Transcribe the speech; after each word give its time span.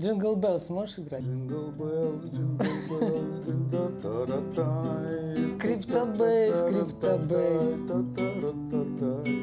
Jingle 0.00 0.34
Bells 0.36 0.68
можешь 0.70 0.98
играть? 0.98 1.24
Да 3.70 3.88
да 4.02 4.26
да 4.26 4.40
да. 4.54 5.58
Cryptobase, 5.58 6.56
cryptobase. 6.68 7.62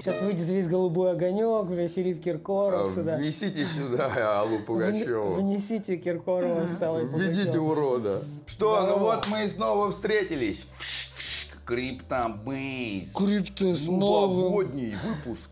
Сейчас 0.01 0.21
выйдет 0.21 0.47
весь 0.49 0.67
голубой 0.67 1.11
огонек, 1.11 1.67
бля, 1.67 1.87
Филипп 1.87 2.19
А, 2.19 2.23
Киркоров 2.23 2.91
сюда. 2.91 3.17
Внесите 3.17 3.65
сюда 3.65 4.09
Аллу 4.41 4.57
Вне- 4.57 4.63
Пугачеву. 4.65 5.33
Внесите 5.35 5.97
Киркорова 5.97 6.61
с 6.61 6.81
Аллой 6.81 7.05
Введите 7.07 7.59
урода. 7.59 8.21
Что, 8.45 8.85
ну 8.87 8.99
вот 8.99 9.27
мы 9.29 9.45
и 9.45 9.47
снова 9.47 9.89
встретились. 9.91 10.65
Cryptobase. 11.65 13.13
Крипто 13.13 13.73
с 13.73 13.87
новым. 13.87 13.99
Новогодний 13.99 14.95
выпуск. 15.25 15.51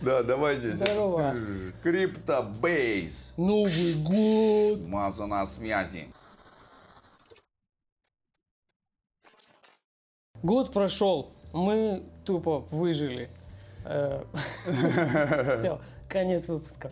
Да, 0.00 0.22
давай 0.22 0.56
здесь. 0.56 0.76
Здорово. 0.76 1.34
Криптобейс. 1.82 3.32
Новый 3.36 3.94
год. 4.02 4.88
Маза 4.88 5.26
на 5.26 5.46
связи. 5.46 6.08
Год 10.42 10.72
прошел, 10.72 11.32
мы 11.52 12.02
тупо 12.24 12.60
выжили. 12.70 13.30
Э, 13.84 14.24
Всё, 15.58 15.80
конец 16.08 16.48
выпуска. 16.48 16.90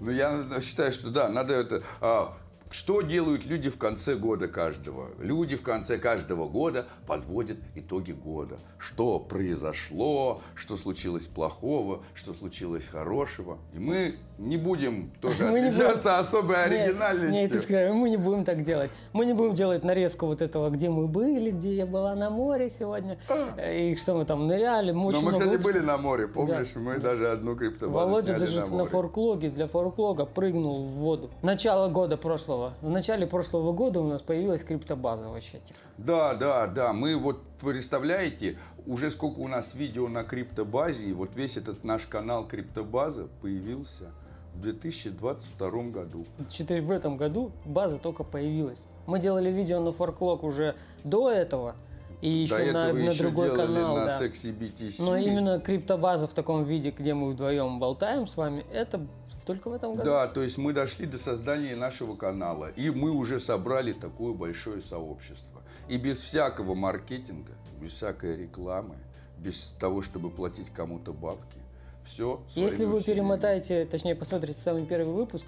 Ну, 0.00 0.10
я 0.10 0.44
считаю, 0.60 0.92
что 0.92 1.10
да, 1.10 1.28
надо 1.28 1.54
это... 1.54 1.82
а, 2.00 2.36
что 2.74 3.02
делают 3.02 3.46
люди 3.46 3.70
в 3.70 3.78
конце 3.78 4.16
года 4.16 4.48
каждого? 4.48 5.10
Люди 5.20 5.54
в 5.54 5.62
конце 5.62 5.96
каждого 5.96 6.48
года 6.48 6.86
подводят 7.06 7.58
итоги 7.76 8.10
года. 8.10 8.56
Что 8.78 9.20
произошло, 9.20 10.40
что 10.56 10.76
случилось 10.76 11.28
плохого, 11.28 12.02
что 12.14 12.34
случилось 12.34 12.88
хорошего. 12.88 13.58
И 13.74 13.78
мы 13.78 14.16
не 14.38 14.56
будем 14.56 15.12
тоже 15.20 15.46
Мы 15.48 15.66
отличаться 15.66 16.18
особой 16.18 16.56
Нет, 16.56 16.66
оригинальностью. 16.88 17.30
Нет, 17.30 17.62
скажи, 17.62 17.92
мы 17.92 18.10
не 18.10 18.16
будем 18.16 18.44
так 18.44 18.62
делать. 18.62 18.90
Мы 19.12 19.26
не 19.26 19.34
будем 19.34 19.54
делать 19.54 19.84
нарезку 19.84 20.26
вот 20.26 20.42
этого, 20.42 20.70
где 20.70 20.90
мы 20.90 21.06
были, 21.06 21.52
где 21.52 21.76
я 21.76 21.86
была 21.86 22.16
на 22.16 22.30
море 22.30 22.68
сегодня, 22.68 23.16
э, 23.56 23.92
и 23.92 23.96
что 23.96 24.14
мы 24.14 24.24
там 24.24 24.48
ныряли. 24.48 24.90
Мы 24.90 25.12
Но 25.12 25.20
мы, 25.20 25.32
кстати, 25.32 25.50
выпусков. 25.50 25.72
были 25.74 25.84
на 25.84 25.96
море, 25.98 26.26
помнишь? 26.26 26.74
Мы 26.74 26.98
даже 26.98 27.30
одну 27.30 27.54
криптобазу 27.54 28.10
Володя 28.10 28.36
даже 28.36 28.60
на 28.60 28.66
на, 28.66 28.72
море. 28.72 28.86
форклоге, 28.86 29.50
для 29.50 29.68
форклога 29.68 30.26
прыгнул 30.26 30.82
в 30.82 30.88
воду. 30.88 31.30
Начало 31.42 31.88
года 31.88 32.16
прошлого. 32.16 32.63
В 32.80 32.88
начале 32.90 33.26
прошлого 33.26 33.72
года 33.72 34.00
у 34.00 34.08
нас 34.08 34.22
появилась 34.22 34.64
криптобаза 34.64 35.28
вообще. 35.28 35.60
Да, 35.98 36.34
да, 36.34 36.66
да. 36.66 36.92
Мы 36.92 37.16
вот, 37.16 37.42
представляете, 37.60 38.58
уже 38.86 39.10
сколько 39.10 39.38
у 39.40 39.48
нас 39.48 39.74
видео 39.74 40.08
на 40.08 40.24
криптобазе, 40.24 41.08
и 41.08 41.12
вот 41.12 41.34
весь 41.36 41.56
этот 41.56 41.84
наш 41.84 42.06
канал 42.06 42.46
криптобаза 42.46 43.28
появился 43.40 44.10
в 44.54 44.60
2022 44.60 45.70
году. 45.90 46.26
Четыре- 46.48 46.80
В 46.80 46.90
этом 46.90 47.16
году 47.16 47.52
база 47.64 47.98
только 47.98 48.24
появилась. 48.24 48.82
Мы 49.06 49.18
делали 49.18 49.50
видео 49.50 49.80
на 49.80 49.92
форклог 49.92 50.42
уже 50.44 50.76
до 51.02 51.30
этого, 51.30 51.74
и 52.20 52.28
еще 52.28 52.66
До 52.66 52.72
на, 52.72 52.92
на 52.92 52.98
еще 52.98 53.24
другой 53.24 53.54
канал. 53.54 53.96
на 53.96 54.06
да. 54.06 54.20
Sexy 54.20 54.56
BTC. 54.56 55.04
Но 55.04 55.16
именно 55.16 55.58
криптобаза 55.60 56.26
в 56.26 56.32
таком 56.34 56.64
виде, 56.64 56.90
где 56.90 57.14
мы 57.14 57.30
вдвоем 57.30 57.78
болтаем 57.80 58.26
с 58.26 58.36
вами, 58.36 58.64
это 58.72 59.06
только 59.44 59.70
в 59.70 59.72
этом 59.72 59.94
году. 59.94 60.04
Да, 60.04 60.26
то 60.26 60.42
есть 60.42 60.58
мы 60.58 60.72
дошли 60.72 61.06
до 61.06 61.18
создания 61.18 61.76
нашего 61.76 62.16
канала, 62.16 62.70
и 62.76 62.90
мы 62.90 63.10
уже 63.10 63.38
собрали 63.40 63.92
такое 63.92 64.32
большое 64.32 64.80
сообщество. 64.80 65.62
И 65.88 65.96
без 65.96 66.20
всякого 66.20 66.74
маркетинга, 66.74 67.52
без 67.80 67.92
всякой 67.92 68.36
рекламы, 68.36 68.96
без 69.38 69.74
того, 69.78 70.02
чтобы 70.02 70.30
платить 70.30 70.70
кому-то 70.70 71.12
бабки, 71.12 71.58
все. 72.04 72.42
Если 72.54 72.84
вы 72.84 73.02
перемотаете, 73.02 73.84
точнее 73.84 74.14
посмотрите 74.14 74.58
самый 74.58 74.86
первый 74.86 75.12
выпуск, 75.14 75.44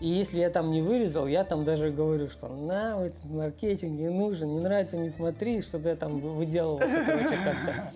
и 0.00 0.08
если 0.08 0.38
я 0.38 0.50
там 0.50 0.70
не 0.70 0.80
вырезал, 0.80 1.26
я 1.26 1.44
там 1.44 1.64
даже 1.64 1.90
говорю, 1.90 2.28
что 2.28 2.48
на, 2.48 2.96
этот 2.96 3.24
маркетинг 3.24 3.98
не 3.98 4.08
нужен, 4.08 4.54
не 4.54 4.60
нравится, 4.60 4.96
не 4.96 5.08
смотри, 5.08 5.60
что-то 5.60 5.88
я 5.88 5.96
там 5.96 6.20
выделывался, 6.20 7.02
короче, 7.04 7.36
как-то. 7.44 7.92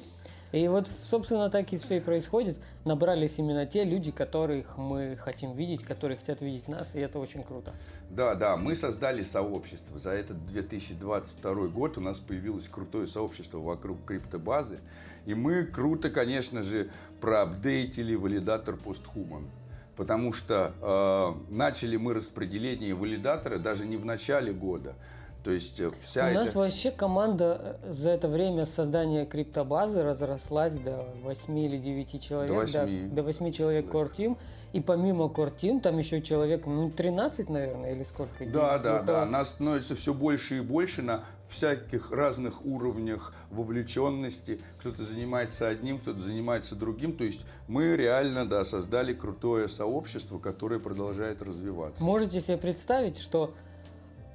И 0.53 0.69
вот, 0.69 0.91
собственно, 1.03 1.49
так 1.49 1.73
и 1.73 1.79
все 1.79 1.97
и 1.97 2.01
происходит. 2.01 2.61
Набрались 2.85 3.39
именно 3.39 3.65
те 3.65 3.85
люди, 3.85 4.11
которых 4.11 4.77
мы 4.77 5.17
хотим 5.19 5.55
видеть, 5.55 5.83
которые 5.83 6.19
хотят 6.19 6.43
видеть 6.43 6.69
нас, 6.69 6.95
и 6.95 7.01
это 7.01 7.19
очень 7.19 7.43
круто. 7.43 7.73
Да, 8.11 8.35
да, 8.35 8.59
мы 8.59 8.77
создали 8.77 9.23
сообщество. 9.23 9.99
За 9.99 10.11
этот 10.11 10.47
2022 10.47 11.69
год 11.69 11.97
у 11.97 12.03
нас 12.03 12.19
появилось 12.19 12.69
крутое 12.69 13.07
сообщество 13.07 13.59
вокруг 13.59 14.05
криптобазы. 14.05 14.81
И 15.25 15.35
мы 15.35 15.65
круто, 15.65 16.11
конечно 16.11 16.63
же, 16.63 16.91
проапдейтили 17.23 18.15
валидатор 18.15 18.77
постхуман. 18.77 19.49
Потому 19.97 20.35
что 20.35 20.75
э, 20.83 21.55
начали 21.55 21.97
мы 21.97 22.13
распределение 22.13 22.95
валидатора 22.95 23.59
даже 23.59 23.87
не 23.87 23.97
в 23.97 24.05
начале 24.05 24.53
года. 24.53 24.95
То 25.45 25.51
есть 25.51 25.81
э, 25.81 25.89
вся 26.01 26.27
У 26.27 26.29
эта... 26.29 26.41
нас 26.41 26.55
вообще 26.55 26.91
команда 26.91 27.79
э, 27.83 27.93
за 27.93 28.11
это 28.11 28.29
время 28.29 28.65
создания 28.65 29.27
криптобазы 29.27 30.03
разрослась 30.03 30.75
до 30.75 31.05
8 31.23 31.59
или 31.59 31.79
9 31.79 32.23
человек. 32.23 32.53
До 32.53 32.61
восьми. 32.61 33.03
До, 33.09 33.23
8 33.23 33.53
человек 33.53 33.87
Core 33.87 34.13
Team. 34.13 34.39
И 34.73 34.81
помимо 34.81 35.25
Core 35.25 35.55
Team, 35.55 35.81
там 35.81 35.99
еще 35.99 36.23
человек, 36.23 36.67
ну, 36.67 36.91
13, 36.91 37.51
наверное, 37.51 37.93
или 37.93 38.05
сколько? 38.05 38.47
Да, 38.47 38.79
Девять, 38.79 38.83
да, 38.83 38.95
около. 38.95 39.05
да. 39.05 39.27
Нас 39.27 39.51
становится 39.51 39.95
все 39.95 40.15
больше 40.15 40.59
и 40.59 40.61
больше 40.61 41.03
на 41.03 41.25
всяких 41.49 42.11
разных 42.11 42.65
уровнях 42.65 43.35
вовлеченности. 43.51 44.61
Кто-то 44.81 45.05
занимается 45.05 45.69
одним, 45.69 45.99
кто-то 45.99 46.21
занимается 46.21 46.75
другим. 46.77 47.17
То 47.17 47.25
есть 47.25 47.41
мы 47.69 47.97
реально, 47.97 48.49
да, 48.49 48.65
создали 48.65 49.13
крутое 49.13 49.69
сообщество, 49.69 50.39
которое 50.39 50.81
продолжает 50.81 51.43
развиваться. 51.43 52.03
Можете 52.03 52.41
себе 52.41 52.57
представить, 52.57 53.19
что 53.19 53.53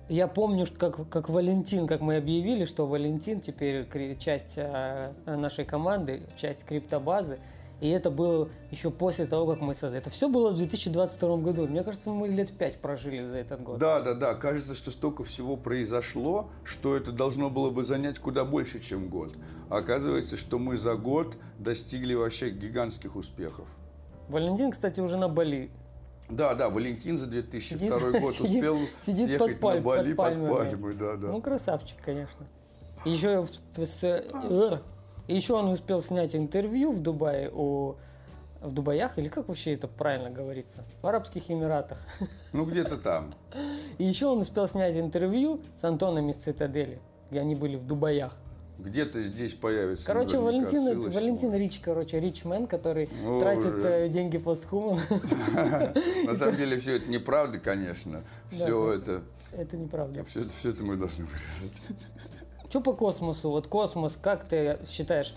я 0.10 0.28
помню, 0.28 0.66
что 0.66 0.78
как, 0.78 1.10
как 1.10 1.30
Валентин, 1.30 1.88
как 1.88 2.02
мы 2.02 2.16
объявили, 2.16 2.66
что 2.66 2.88
Валентин 2.88 3.42
теперь 3.42 3.88
часть 4.18 4.58
э, 4.58 5.14
нашей 5.26 5.66
команды, 5.66 6.24
часть 6.36 6.66
криптобазы. 6.66 7.40
И 7.80 7.90
это 7.90 8.10
было 8.10 8.50
еще 8.72 8.90
после 8.90 9.26
того, 9.26 9.46
как 9.46 9.62
мы 9.62 9.76
создали. 9.76 10.02
Это 10.02 10.10
все 10.10 10.30
было 10.30 10.50
в 10.50 10.56
2022 10.56 11.38
году. 11.38 11.68
Мне 11.68 11.84
кажется, 11.84 12.10
мы 12.10 12.28
лет 12.28 12.52
пять 12.52 12.80
прожили 12.80 13.24
за 13.24 13.38
этот 13.38 13.62
год. 13.62 13.78
Да, 13.78 14.02
да, 14.02 14.16
да. 14.16 14.34
Кажется, 14.34 14.74
что 14.74 14.90
столько 14.90 15.24
всего 15.24 15.58
произошло, 15.58 16.50
что 16.64 16.98
это 16.98 17.12
должно 17.12 17.52
было 17.52 17.70
бы 17.70 17.84
занять 17.84 18.18
куда 18.18 18.46
больше, 18.46 18.80
чем 18.80 19.10
год. 19.10 19.36
А 19.70 19.78
оказывается, 19.78 20.38
что 20.38 20.58
мы 20.58 20.78
за 20.78 20.96
год 20.96 21.36
достигли 21.60 22.16
вообще 22.16 22.50
гигантских 22.50 23.16
успехов. 23.16 23.68
Валентин, 24.28 24.72
кстати, 24.72 25.00
уже 25.00 25.18
на 25.18 25.30
Бали. 25.30 25.70
Да, 26.30 26.56
да, 26.56 26.70
Валентин 26.70 27.18
за 27.18 27.26
2002 27.28 28.00
Сидит- 28.00 28.22
год 28.22 28.34
сидит- 28.34 28.42
успел 28.64 28.78
сидит 29.00 29.28
съехать 29.28 29.60
под 29.60 29.62
паль- 29.62 29.76
на 29.78 29.82
Бали 29.84 30.14
под 30.14 30.18
под, 30.18 30.26
пальмами. 30.26 30.54
пальмой. 30.70 30.94
Да, 30.96 31.16
да. 31.16 31.28
Ну, 31.28 31.42
красавчик, 31.42 31.98
конечно. 32.04 32.46
Еще, 33.06 33.46
еще 35.28 35.54
он 35.54 35.68
успел 35.68 36.02
снять 36.02 36.36
интервью 36.36 36.92
в 36.92 37.00
Дубае 37.00 37.50
у 37.54 37.96
в 38.60 38.72
Дубаях, 38.72 39.20
или 39.20 39.28
как 39.28 39.48
вообще 39.50 39.74
это 39.74 39.88
правильно 39.88 40.32
говорится? 40.32 40.84
В 41.04 41.08
Арабских 41.08 41.50
Эмиратах. 41.52 42.00
Ну, 42.54 42.66
где-то 42.66 42.98
там. 42.98 43.36
И 44.00 44.04
еще 44.04 44.26
он 44.26 44.40
успел 44.40 44.68
снять 44.68 44.98
интервью 44.98 45.62
с 45.76 45.84
Антоном 45.86 46.28
из 46.30 46.38
Цитадели, 46.38 47.00
где 47.30 47.40
они 47.40 47.54
были 47.56 47.76
в 47.76 47.86
Дубаях. 47.86 48.36
Где-то 48.80 49.22
здесь 49.24 49.54
появится. 49.54 50.06
Короче, 50.06 50.38
Валентин, 50.38 50.84
ссылочка. 50.84 51.12
Валентин 51.18 51.54
Рич, 51.56 51.80
короче, 51.80 52.20
ричмен, 52.20 52.68
который 52.68 53.10
Ну, 53.24 53.40
тратит 53.40 53.74
уже. 53.74 53.88
э, 53.88 54.10
деньги 54.10 54.38
постхуман. 54.38 55.00
На 56.26 56.36
самом 56.36 56.56
деле 56.58 56.78
все 56.78 56.98
это 56.98 57.10
неправда, 57.10 57.60
конечно. 57.60 58.22
Все 58.52 58.94
это, 58.94 59.24
Это 59.52 59.78
неправда. 59.78 60.24
все 60.24 60.42
это 60.70 60.84
мы 60.84 60.96
должны 60.96 61.26
вырезать. 61.26 61.82
Что 62.70 62.82
по 62.82 62.94
космосу? 62.94 63.50
Вот 63.50 63.68
космос, 63.68 64.18
как 64.22 64.48
ты 64.48 64.78
считаешь, 64.86 65.34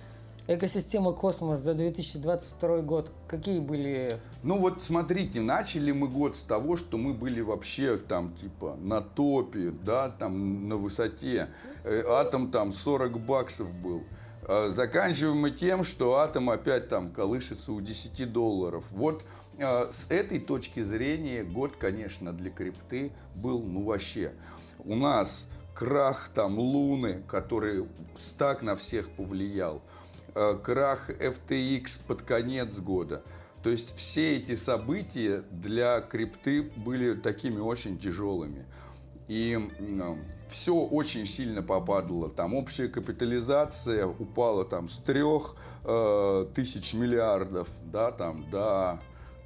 экосистема 0.54 1.12
космос 1.12 1.60
за 1.60 1.74
2022 1.74 2.80
год, 2.80 3.12
какие 3.28 3.60
были... 3.60 4.20
Ну 4.42 4.58
вот 4.58 4.82
смотрите, 4.82 5.40
начали 5.40 5.92
мы 5.92 6.08
год 6.08 6.36
с 6.36 6.42
того, 6.42 6.76
что 6.76 6.98
мы 6.98 7.14
были 7.14 7.40
вообще 7.40 7.96
там 7.96 8.34
типа 8.34 8.76
на 8.80 9.00
топе, 9.00 9.70
да, 9.70 10.10
там 10.10 10.68
на 10.68 10.76
высоте. 10.76 11.50
Э, 11.84 12.02
Атом 12.08 12.50
там 12.50 12.72
40 12.72 13.20
баксов 13.20 13.72
был. 13.74 14.02
А 14.48 14.70
Заканчиваем 14.70 15.38
мы 15.38 15.52
тем, 15.52 15.84
что 15.84 16.16
атом 16.16 16.50
опять 16.50 16.88
там 16.88 17.10
колышется 17.10 17.72
у 17.72 17.80
10 17.80 18.32
долларов. 18.32 18.86
Вот 18.90 19.22
э, 19.58 19.88
с 19.90 20.10
этой 20.10 20.40
точки 20.40 20.82
зрения 20.82 21.44
год, 21.44 21.76
конечно, 21.78 22.32
для 22.32 22.50
крипты 22.50 23.12
был 23.36 23.62
ну 23.62 23.84
вообще. 23.84 24.32
У 24.84 24.96
нас 24.96 25.46
крах 25.74 26.30
там 26.34 26.58
Луны, 26.58 27.22
который 27.28 27.86
так 28.36 28.62
на 28.62 28.74
всех 28.74 29.08
повлиял. 29.10 29.82
Э, 30.34 30.58
Крах 30.62 31.10
FTX 31.10 32.00
под 32.06 32.22
конец 32.22 32.80
года. 32.80 33.22
То 33.62 33.70
есть 33.70 33.94
все 33.96 34.36
эти 34.36 34.54
события 34.54 35.42
для 35.50 36.00
крипты 36.00 36.62
были 36.62 37.14
такими 37.14 37.58
очень 37.58 37.98
тяжелыми. 37.98 38.64
И 39.28 39.58
все 40.48 40.74
очень 40.74 41.24
сильно 41.24 41.62
попадало. 41.62 42.30
Там 42.30 42.54
общая 42.54 42.88
капитализация 42.88 44.06
упала 44.06 44.64
там 44.64 44.88
с 44.88 44.96
трех 44.98 45.54
э, 45.84 46.46
тысяч 46.54 46.94
миллиардов 46.94 47.68
да, 47.92 48.10
там, 48.10 48.50
до 48.50 48.98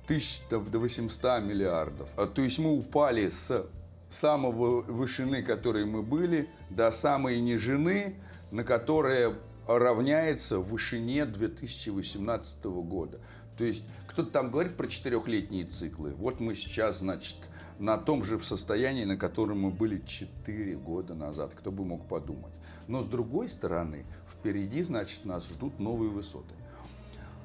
тысяч 0.06 0.42
до 0.48 0.58
800 0.58 1.42
миллиардов. 1.42 2.08
А, 2.16 2.26
то 2.26 2.42
есть 2.42 2.58
мы 2.58 2.72
упали 2.72 3.28
с 3.28 3.66
самого 4.08 4.82
вышины, 4.82 5.42
которой 5.42 5.84
мы 5.84 6.02
были, 6.02 6.48
до 6.70 6.90
самой 6.90 7.40
нижины, 7.40 8.16
на 8.50 8.64
которая 8.64 9.34
равняется 9.66 10.58
вышине 10.58 11.25
2018 11.26 12.64
года. 12.64 13.20
То 13.56 13.64
есть 13.64 13.84
кто-то 14.06 14.31
там 14.31 14.50
говорит 14.50 14.76
про 14.76 14.88
четырехлетние 14.88 15.64
циклы. 15.64 16.14
Вот 16.14 16.40
мы 16.40 16.55
сейчас, 16.55 16.99
значит, 16.99 17.37
на 17.78 17.96
том 17.96 18.25
же 18.25 18.40
состоянии, 18.40 19.05
на 19.05 19.16
котором 19.16 19.61
мы 19.61 19.70
были 19.70 20.02
4 20.05 20.76
года 20.76 21.14
назад. 21.14 21.52
Кто 21.55 21.70
бы 21.70 21.84
мог 21.84 22.06
подумать. 22.06 22.52
Но 22.87 23.02
с 23.02 23.06
другой 23.06 23.49
стороны, 23.49 24.05
впереди, 24.28 24.82
значит, 24.82 25.25
нас 25.25 25.49
ждут 25.49 25.81
новые 25.81 26.10
высоты. 26.10 26.55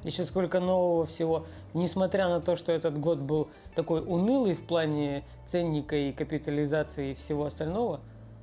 Еще 0.04 0.24
сколько 0.24 0.60
нового 0.60 1.06
всего. 1.06 1.45
Несмотря 1.74 2.30
на 2.30 2.39
то, 2.39 2.56
что 2.56 2.72
этот 2.72 2.98
год 2.98 3.19
был 3.19 3.50
такой 3.75 4.01
унылый 4.01 4.56
в 4.56 4.63
плане 4.63 5.25
ценника 5.45 5.95
и 5.95 6.13
капитализации 6.13 7.12
и 7.12 7.13
всего 7.15 7.45
остального, 7.45 8.00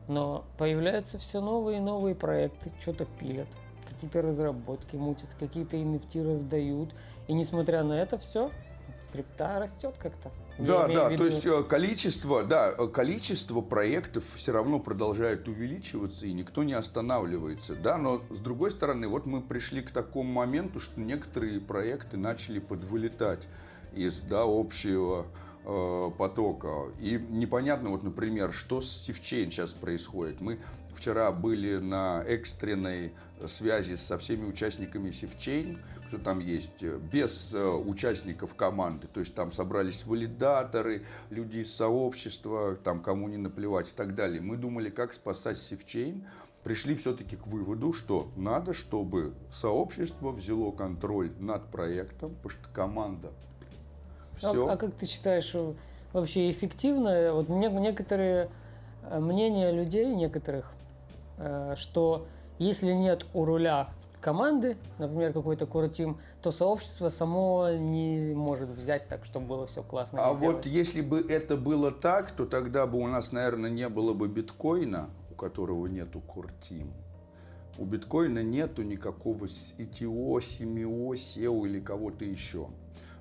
но 0.08 0.44
появляются 0.58 1.18
все 1.18 1.40
новые 1.40 1.78
и 1.78 1.80
новые 1.80 2.14
проекты, 2.14 2.70
что-то 2.78 3.06
пилят, 3.18 3.48
какие-то 3.96 4.22
разработки 4.22 4.96
мутят, 4.96 5.34
какие-то 5.38 5.76
NFT 5.76 6.28
раздают. 6.28 6.94
И 7.28 7.32
несмотря 7.32 7.82
на 7.82 7.94
это 7.94 8.18
все, 8.18 8.50
крипта 9.12 9.58
растет 9.58 9.94
как-то. 9.98 10.30
Да, 10.58 10.86
да, 10.86 11.08
виду... 11.08 11.22
то 11.22 11.26
есть 11.26 11.44
э, 11.44 11.62
количество, 11.64 12.44
да, 12.44 12.74
э, 12.76 12.86
количество 12.88 13.60
проектов 13.60 14.24
все 14.34 14.52
равно 14.52 14.78
продолжает 14.78 15.48
увеличиваться, 15.48 16.26
и 16.26 16.32
никто 16.32 16.62
не 16.62 16.72
останавливается, 16.72 17.74
да, 17.74 17.98
но 17.98 18.22
с 18.30 18.38
другой 18.38 18.70
стороны, 18.70 19.06
вот 19.06 19.26
мы 19.26 19.42
пришли 19.42 19.82
к 19.82 19.90
такому 19.90 20.32
моменту, 20.32 20.80
что 20.80 21.00
некоторые 21.00 21.60
проекты 21.60 22.16
начали 22.16 22.58
подвылетать 22.58 23.46
из, 23.94 24.22
да, 24.22 24.44
общего 24.46 25.26
э, 25.64 26.10
потока. 26.16 26.86
И 27.00 27.22
непонятно, 27.28 27.90
вот, 27.90 28.02
например, 28.02 28.52
что 28.52 28.80
с 28.80 28.90
Sifchain 28.90 29.50
сейчас 29.50 29.74
происходит. 29.74 30.40
Мы 30.40 30.58
вчера 30.94 31.30
были 31.32 31.76
на 31.76 32.22
экстренной 32.26 33.12
связи 33.46 33.94
со 33.94 34.18
всеми 34.18 34.46
участниками 34.46 35.10
Sifchain, 35.10 35.80
кто 36.06 36.18
там 36.18 36.38
есть, 36.38 36.82
э, 36.82 36.98
без 36.98 37.52
э, 37.52 37.68
участников 37.68 38.54
команды. 38.54 39.06
То 39.06 39.20
есть 39.20 39.34
там 39.34 39.52
собрались 39.52 40.04
валидаторы, 40.04 41.04
люди 41.30 41.58
из 41.58 41.74
сообщества, 41.74 42.76
там 42.76 43.00
кому 43.00 43.28
не 43.28 43.36
наплевать 43.36 43.88
и 43.88 43.92
так 43.94 44.14
далее. 44.14 44.40
Мы 44.40 44.56
думали, 44.56 44.90
как 44.90 45.12
спасать 45.12 45.58
Sifchain. 45.58 46.26
Пришли 46.62 46.96
все-таки 46.96 47.36
к 47.36 47.46
выводу, 47.46 47.92
что 47.92 48.28
надо, 48.36 48.72
чтобы 48.72 49.34
сообщество 49.52 50.32
взяло 50.32 50.72
контроль 50.72 51.30
над 51.38 51.70
проектом, 51.70 52.34
потому 52.34 52.50
что 52.50 52.68
команда 52.70 53.32
все. 54.36 54.66
А, 54.66 54.72
а 54.72 54.76
как 54.76 54.94
ты 54.94 55.06
считаешь, 55.06 55.54
э, 55.54 55.74
вообще 56.12 56.50
эффективно? 56.50 57.32
Вот 57.34 57.48
некоторые 57.48 58.50
мнения 59.08 59.70
людей, 59.70 60.12
некоторых, 60.16 60.72
что 61.76 62.26
если 62.58 62.92
нет 62.92 63.26
у 63.34 63.44
руля 63.44 63.88
команды, 64.20 64.76
например, 64.98 65.32
какой-то 65.32 65.66
куртим, 65.66 66.18
то 66.42 66.50
сообщество 66.50 67.08
само 67.08 67.70
не 67.78 68.32
может 68.34 68.68
взять 68.68 69.08
так, 69.08 69.24
чтобы 69.24 69.46
было 69.46 69.66
все 69.66 69.82
классно. 69.82 70.20
А 70.20 70.32
вот 70.32 70.66
если 70.66 71.00
бы 71.00 71.20
это 71.20 71.56
было 71.56 71.92
так, 71.92 72.32
то 72.32 72.46
тогда 72.46 72.86
бы 72.86 72.98
у 72.98 73.06
нас, 73.06 73.32
наверное, 73.32 73.70
не 73.70 73.88
было 73.88 74.14
бы 74.14 74.28
биткоина, 74.28 75.10
у 75.30 75.34
которого 75.34 75.86
нету 75.86 76.20
куртим. 76.20 76.92
У 77.78 77.84
биткоина 77.84 78.42
нету 78.42 78.82
никакого 78.82 79.44
ITO, 79.44 80.38
SEMIO, 80.38 81.10
SEO 81.10 81.66
или 81.66 81.78
кого-то 81.78 82.24
еще. 82.24 82.68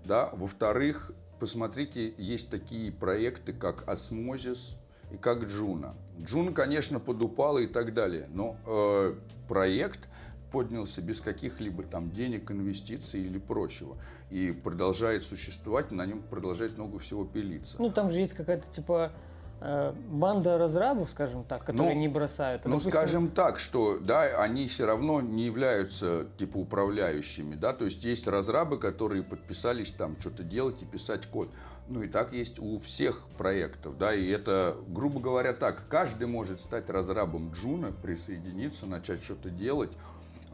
Да? 0.06 0.30
Во-вторых, 0.34 1.12
посмотрите, 1.40 2.14
есть 2.18 2.50
такие 2.50 2.92
проекты, 2.92 3.54
как 3.54 3.84
Osmosis 3.88 4.78
и 5.12 5.18
как 5.18 5.44
Juno. 5.44 5.94
Juno, 6.18 6.54
конечно, 6.54 7.00
подупала 7.00 7.60
и 7.60 7.68
так 7.68 7.94
далее, 7.94 8.28
но 8.34 8.58
э, 8.66 9.16
проект 9.48 10.08
поднялся 10.52 11.02
без 11.02 11.20
каких-либо 11.20 11.84
там 11.84 12.12
денег, 12.12 12.50
инвестиций 12.50 13.22
или 13.22 13.38
прочего. 13.38 13.98
И 14.30 14.52
продолжает 14.52 15.24
существовать, 15.24 15.92
на 15.92 16.06
нем 16.06 16.22
продолжает 16.22 16.78
много 16.78 16.98
всего 17.00 17.26
пилиться. 17.26 17.76
Ну, 17.78 17.92
там 17.92 18.10
же 18.10 18.22
есть 18.22 18.34
какая-то 18.34 18.72
типа 18.72 19.12
э, 19.60 19.94
банда 20.10 20.58
разрабов, 20.58 21.10
скажем 21.10 21.44
так, 21.44 21.66
которые 21.66 21.94
ну, 21.94 22.00
не 22.00 22.08
бросают. 22.08 22.64
Ну, 22.64 22.72
допустим... 22.72 22.92
скажем 22.92 23.32
так, 23.32 23.60
что 23.60 24.00
да, 24.00 24.22
они 24.42 24.68
все 24.68 24.86
равно 24.86 25.20
не 25.20 25.46
являются 25.46 26.26
типа 26.38 26.58
управляющими, 26.58 27.56
да, 27.56 27.74
то 27.74 27.84
есть 27.84 28.06
есть 28.06 28.26
разрабы, 28.26 28.80
которые 28.80 29.24
подписались 29.24 29.92
там 29.92 30.16
что-то 30.20 30.44
делать 30.44 30.82
и 30.82 30.86
писать 30.86 31.28
код. 31.28 31.50
Ну 31.88 32.02
и 32.02 32.08
так 32.08 32.34
есть 32.34 32.58
у 32.60 32.80
всех 32.80 33.28
проектов, 33.38 33.98
да, 33.98 34.14
и 34.14 34.28
это, 34.28 34.76
грубо 34.88 35.20
говоря, 35.20 35.54
так, 35.54 35.88
каждый 35.88 36.26
может 36.26 36.60
стать 36.60 36.90
разрабом 36.90 37.52
Джуна, 37.52 37.92
присоединиться, 37.92 38.88
начать 38.88 39.24
что-то 39.24 39.52
делать, 39.52 39.92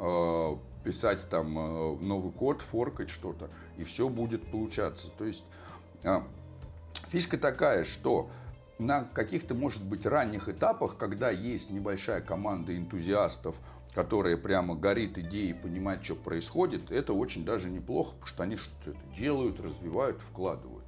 Э, 0.03 0.57
писать 0.83 1.29
там 1.29 1.59
э, 1.59 1.97
новый 2.03 2.31
код, 2.31 2.63
форкать 2.63 3.11
что-то, 3.11 3.51
и 3.77 3.83
все 3.83 4.09
будет 4.09 4.49
получаться. 4.49 5.09
То 5.15 5.25
есть 5.25 5.45
э, 6.01 6.21
фишка 7.07 7.37
такая, 7.37 7.85
что 7.85 8.31
на 8.79 9.03
каких-то, 9.03 9.53
может 9.53 9.85
быть, 9.85 10.07
ранних 10.07 10.49
этапах, 10.49 10.97
когда 10.97 11.29
есть 11.29 11.69
небольшая 11.69 12.21
команда 12.21 12.75
энтузиастов, 12.75 13.59
которая 13.93 14.37
прямо 14.37 14.73
горит 14.73 15.19
идеей, 15.19 15.53
понимает, 15.53 16.03
что 16.03 16.15
происходит, 16.15 16.91
это 16.91 17.13
очень 17.13 17.45
даже 17.45 17.69
неплохо, 17.69 18.13
потому 18.13 18.27
что 18.27 18.41
они 18.41 18.55
что-то 18.55 18.97
делают, 19.15 19.59
развивают, 19.59 20.19
вкладывают. 20.19 20.80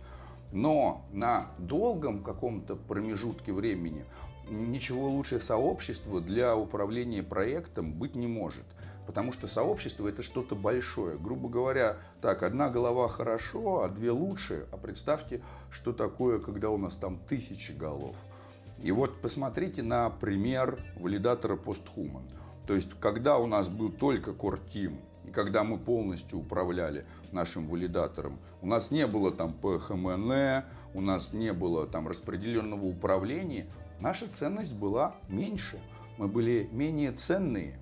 Но 0.54 1.04
на 1.12 1.48
долгом 1.58 2.24
каком-то 2.24 2.76
промежутке 2.76 3.52
времени 3.52 4.06
ничего 4.48 5.08
лучше 5.08 5.42
сообщества 5.42 6.22
для 6.22 6.56
управления 6.56 7.24
проектом 7.24 7.92
быть 7.92 8.14
не 8.14 8.28
может. 8.28 8.64
Потому 9.08 9.34
что 9.34 9.48
сообщество 9.48 10.08
это 10.08 10.22
что-то 10.22 10.56
большое. 10.56 11.18
Грубо 11.18 11.50
говоря, 11.50 11.98
так, 12.22 12.44
одна 12.44 12.70
голова 12.70 13.08
хорошо, 13.08 13.82
а 13.82 13.90
две 13.90 14.12
лучше. 14.12 14.68
А 14.72 14.78
представьте, 14.78 15.42
что 15.72 15.92
такое, 15.92 16.38
когда 16.38 16.70
у 16.70 16.78
нас 16.78 16.96
там 16.98 17.18
тысячи 17.18 17.72
голов. 17.72 18.16
И 18.80 18.92
вот 18.92 19.22
посмотрите 19.22 19.82
на 19.82 20.12
пример 20.12 20.80
валидатора 20.98 21.56
PostHuman. 21.56 22.32
То 22.68 22.76
есть, 22.76 22.92
когда 23.00 23.40
у 23.40 23.48
нас 23.48 23.70
был 23.70 23.92
только 23.92 24.32
Core 24.32 24.60
Team, 24.72 25.00
и 25.26 25.32
когда 25.32 25.64
мы 25.64 25.80
полностью 25.80 26.38
управляли 26.38 27.06
нашим 27.32 27.68
валидатором, 27.68 28.38
у 28.64 28.68
нас 28.68 28.92
не 28.92 29.06
было 29.06 29.30
там 29.32 29.54
ПХМН, 29.54 30.64
у 30.94 31.02
нас 31.02 31.34
не 31.34 31.52
было 31.52 31.86
там 31.86 32.08
распределенного 32.08 32.86
управления, 32.86 33.68
наша 34.00 34.28
ценность 34.28 34.74
была 34.74 35.18
меньше. 35.28 35.80
Мы 36.18 36.30
были 36.30 36.70
менее 36.72 37.12
ценные. 37.12 37.78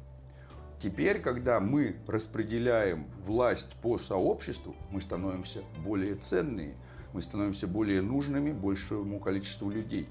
Теперь, 0.82 1.22
когда 1.22 1.60
мы 1.60 1.98
распределяем 2.08 3.06
власть 3.24 3.74
по 3.84 4.00
сообществу, 4.00 4.76
мы 4.90 5.02
становимся 5.02 5.60
более 5.86 6.16
ценные, 6.16 6.76
мы 7.14 7.22
становимся 7.22 7.68
более 7.68 8.02
нужными 8.02 8.52
большему 8.52 9.20
количеству 9.20 9.70
людей. 9.70 10.10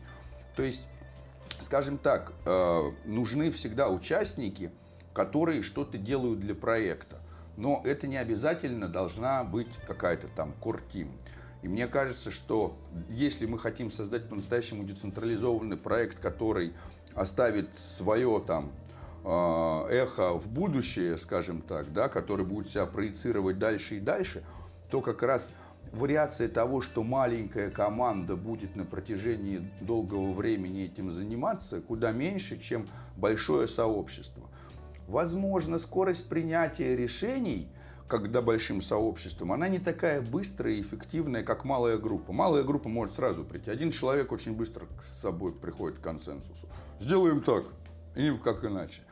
То 0.55 0.63
есть, 0.63 0.83
скажем 1.59 1.99
так, 1.99 2.33
э, 2.47 2.91
нужны 3.07 3.51
всегда 3.51 3.89
участники, 3.89 4.71
которые 5.13 5.65
что-то 5.65 5.99
делают 5.99 6.39
для 6.39 6.55
проекта. 6.55 7.20
Но 7.61 7.81
это 7.85 8.09
не 8.09 8.17
обязательно 8.17 8.89
должна 8.89 9.45
быть 9.45 9.77
какая-то 9.87 10.27
там 10.29 10.53
кортим. 10.61 11.13
И 11.63 11.69
мне 11.69 11.87
кажется, 11.87 12.33
что 12.33 12.75
если 13.09 13.47
мы 13.47 13.59
хотим 13.59 13.91
создать 13.91 14.29
по-настоящему 14.29 14.83
децентрализованный 14.83 15.77
проект, 15.77 16.19
который 16.19 16.73
оставит 17.15 17.69
свое 17.79 18.43
там 18.45 18.73
Э, 19.23 19.87
эхо 19.91 20.39
в 20.39 20.49
будущее, 20.49 21.19
скажем 21.19 21.61
так, 21.61 21.93
да, 21.93 22.09
который 22.09 22.45
будет 22.45 22.71
себя 22.71 22.87
проецировать 22.87 23.59
дальше 23.59 23.97
и 23.97 24.01
дальше, 24.01 24.43
то 24.91 25.03
как 25.03 25.23
раз 25.23 25.53
вариация 25.93 26.49
того, 26.49 26.81
что 26.81 27.03
маленькая 27.03 27.71
команда 27.71 28.37
будет 28.37 28.77
на 28.77 28.87
протяжении 28.87 29.71
долгого 29.83 30.33
времени 30.33 30.85
этим 30.85 31.11
заниматься, 31.11 31.83
куда 31.83 32.13
меньше, 32.13 32.59
чем 32.59 32.87
большое 33.17 33.69
сообщество. 33.69 34.45
Возможно, 35.11 35.81
скорость 35.81 36.29
принятия 36.29 36.95
решений, 36.95 37.69
когда 38.07 38.41
большим 38.41 38.81
сообществом, 38.81 39.51
она 39.51 39.67
не 39.67 39.81
такая 39.81 40.21
быстрая 40.21 40.75
и 40.75 40.81
эффективная, 40.81 41.43
как 41.43 41.65
малая 41.65 41.99
группа. 41.99 42.33
Малая 42.33 42.63
группа 42.63 42.89
может 42.89 43.17
сразу 43.17 43.43
прийти. 43.43 43.73
Один 43.73 43.91
человек 43.91 44.31
очень 44.31 44.55
быстро 44.55 44.87
с 45.05 45.21
собой 45.21 45.51
приходит 45.51 45.99
к 45.99 46.01
консенсусу. 46.01 46.69
Сделаем 47.01 47.43
так, 47.43 47.65
и 48.15 48.31
как 48.39 48.65
иначе. 48.65 49.03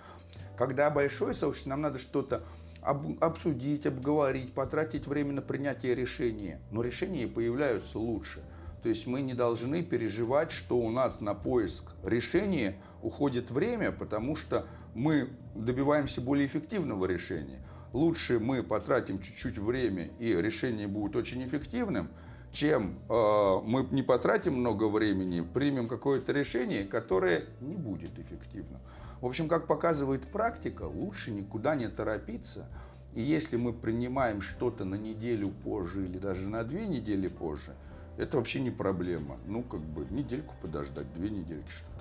Когда 0.57 0.89
большое 0.89 1.35
сообщество, 1.35 1.71
нам 1.71 1.81
надо 1.81 1.99
что-то 1.99 2.45
об, 2.81 3.05
обсудить, 3.21 3.85
обговорить, 3.85 4.53
потратить 4.53 5.09
время 5.09 5.33
на 5.33 5.43
принятие 5.43 5.97
решения. 5.97 6.61
Но 6.71 6.83
решения 6.83 7.27
появляются 7.27 7.99
лучше. 7.99 8.45
То 8.85 8.89
есть 8.89 9.09
мы 9.09 9.21
не 9.21 9.35
должны 9.35 9.83
переживать, 9.83 10.53
что 10.53 10.79
у 10.79 10.93
нас 10.93 11.21
на 11.21 11.35
поиск 11.35 11.91
решения 12.05 12.77
уходит 13.03 13.51
время, 13.51 13.91
потому 13.91 14.37
что 14.37 14.69
мы 14.99 15.31
добиваемся 15.55 16.21
более 16.21 16.47
эффективного 16.47 17.07
решения. 17.07 17.61
Лучше 17.93 18.39
мы 18.39 18.63
потратим 18.63 19.21
чуть-чуть 19.21 19.57
время, 19.57 20.11
и 20.19 20.35
решение 20.35 20.89
будет 20.89 21.17
очень 21.17 21.45
эффективным, 21.47 22.09
чем 22.51 22.99
э, 23.09 23.61
мы 23.65 23.87
не 23.93 24.03
потратим 24.03 24.55
много 24.55 24.89
времени, 24.89 25.41
примем 25.41 25.89
какое-то 25.89 26.33
решение, 26.33 26.85
которое 26.85 27.45
не 27.61 27.77
будет 27.77 28.19
эффективным. 28.19 28.81
В 29.21 29.27
общем, 29.27 29.49
как 29.49 29.67
показывает 29.67 30.31
практика, 30.33 30.83
лучше 30.83 31.31
никуда 31.31 31.77
не 31.77 31.89
торопиться. 31.89 32.67
И 33.15 33.23
если 33.23 33.57
мы 33.57 33.73
принимаем 33.73 34.43
что-то 34.43 34.85
на 34.85 34.97
неделю 34.97 35.51
позже 35.65 36.05
или 36.05 36.19
даже 36.19 36.49
на 36.49 36.63
две 36.65 36.87
недели 36.87 37.29
позже, 37.29 37.75
это 38.17 38.37
вообще 38.37 38.61
не 38.61 38.71
проблема. 38.71 39.39
Ну, 39.47 39.63
как 39.63 39.81
бы 39.81 40.07
недельку 40.11 40.55
подождать, 40.61 41.13
две 41.15 41.31
недельки, 41.31 41.71
что 41.71 41.87
такого. 41.87 41.98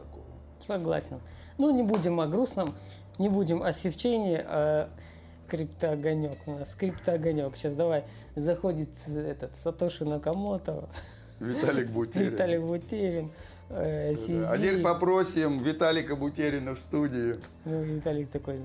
Согласен. 0.62 1.20
Ну, 1.58 1.76
не 1.76 1.84
будем 1.84 2.20
о 2.20 2.28
грустном, 2.28 2.76
не 3.20 3.30
будем 3.30 3.64
о 3.64 3.72
севчении, 3.72 4.42
а 4.44 4.90
криптоогонек 5.48 6.38
у 6.46 6.52
нас, 6.52 6.76
криптоогонек. 6.76 7.56
Сейчас 7.56 7.76
давай, 7.76 8.04
заходит 8.36 8.90
этот 9.08 9.56
Сатоши 9.56 10.06
Накамото. 10.06 10.90
Виталик 11.40 11.90
Бутерин. 11.90 12.32
Виталик 12.32 12.62
Бутерин. 12.62 13.32
Э, 13.70 14.14
теперь 14.16 14.82
попросим 14.82 15.62
Виталика 15.64 16.16
Бутерина 16.16 16.76
в 16.76 16.80
студии. 16.80 17.36
Ну, 17.66 17.84
Виталик 17.84 18.30
такой 18.30 18.60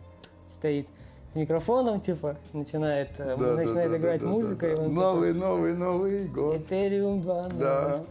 стоит 0.46 0.86
с 1.32 1.36
микрофоном, 1.36 2.00
типа, 2.00 2.36
начинает, 2.52 3.08
э, 3.18 3.36
да, 3.38 3.54
начинает 3.54 3.90
да, 3.90 3.96
играть 3.96 4.20
да, 4.20 4.26
музыка. 4.26 4.66
Да, 4.66 4.76
да. 4.76 4.82
И 4.82 4.86
он 4.86 4.94
новый, 4.94 5.32
такой, 5.32 5.48
новый, 5.48 5.74
новый 5.74 6.28
год. 6.28 6.56
Ethereum 6.56 7.22
2.0. 7.22 7.58
Да. 7.58 8.04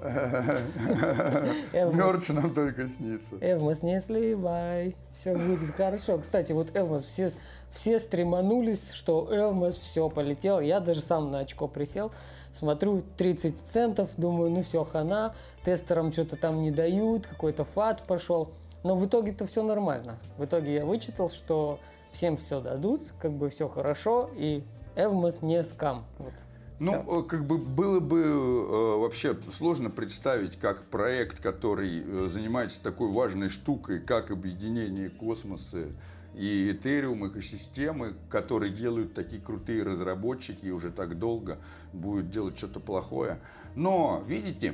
Мерч 1.94 2.30
нам 2.30 2.52
только 2.52 2.88
снится. 2.88 3.36
Эвмос, 3.40 3.84
не 3.84 4.02
сливай. 4.02 4.96
Все 5.12 5.36
будет 5.36 5.70
хорошо. 5.76 6.18
Кстати, 6.18 6.52
вот 6.52 6.76
Эвмос, 6.76 7.04
все, 7.04 7.32
все 7.70 8.00
стреманулись, 8.00 8.92
что 8.92 9.28
Эвмос 9.30 9.76
все 9.76 10.10
полетел. 10.10 10.60
Я 10.60 10.80
даже 10.80 11.02
сам 11.02 11.30
на 11.30 11.40
очко 11.40 11.68
присел. 11.68 12.12
Смотрю, 12.52 13.04
30 13.18 13.56
центов, 13.60 14.10
думаю, 14.18 14.50
ну 14.50 14.64
все, 14.64 14.84
хана. 14.84 15.36
Тестерам 15.64 16.12
что-то 16.12 16.38
там 16.38 16.64
не 16.64 16.72
дают, 16.72 17.28
какой-то 17.28 17.66
фат 17.66 18.02
пошел. 18.08 18.50
Но 18.84 18.96
в 18.96 19.06
итоге-то 19.06 19.46
все 19.46 19.62
нормально. 19.62 20.18
В 20.38 20.46
итоге 20.46 20.74
я 20.74 20.86
вычитал, 20.88 21.30
что 21.30 21.80
всем 22.12 22.38
все 22.38 22.62
дадут, 22.62 23.14
как 23.20 23.34
бы 23.34 23.50
все 23.50 23.68
хорошо, 23.68 24.30
и 24.36 24.64
Эвмос 24.96 25.42
не 25.42 25.64
скам. 25.64 26.06
Вот. 26.18 26.34
Ну, 26.80 27.04
Все. 27.04 27.20
Э, 27.20 27.24
как 27.24 27.46
бы 27.46 27.60
было 27.60 28.00
бы 28.00 28.22
э, 28.22 28.98
вообще 28.98 29.38
сложно 29.56 29.92
представить, 29.92 30.58
как 30.58 30.84
проект, 30.86 31.40
который 31.40 32.04
э, 32.04 32.28
занимается 32.28 32.82
такой 32.82 33.12
важной 33.12 33.50
штукой, 33.50 34.00
как 34.00 34.32
объединение 34.32 35.10
космоса 35.10 35.90
и 36.34 36.72
Ethereum 36.72 37.28
экосистемы, 37.28 38.16
которые 38.30 38.74
делают 38.74 39.14
такие 39.14 39.40
крутые 39.42 39.84
разработчики 39.84 40.66
и 40.66 40.72
уже 40.72 40.90
так 40.92 41.20
долго 41.20 41.60
будет 41.94 42.32
делать 42.32 42.58
что-то 42.58 42.80
плохое. 42.80 43.40
Но, 43.76 44.24
видите, 44.26 44.74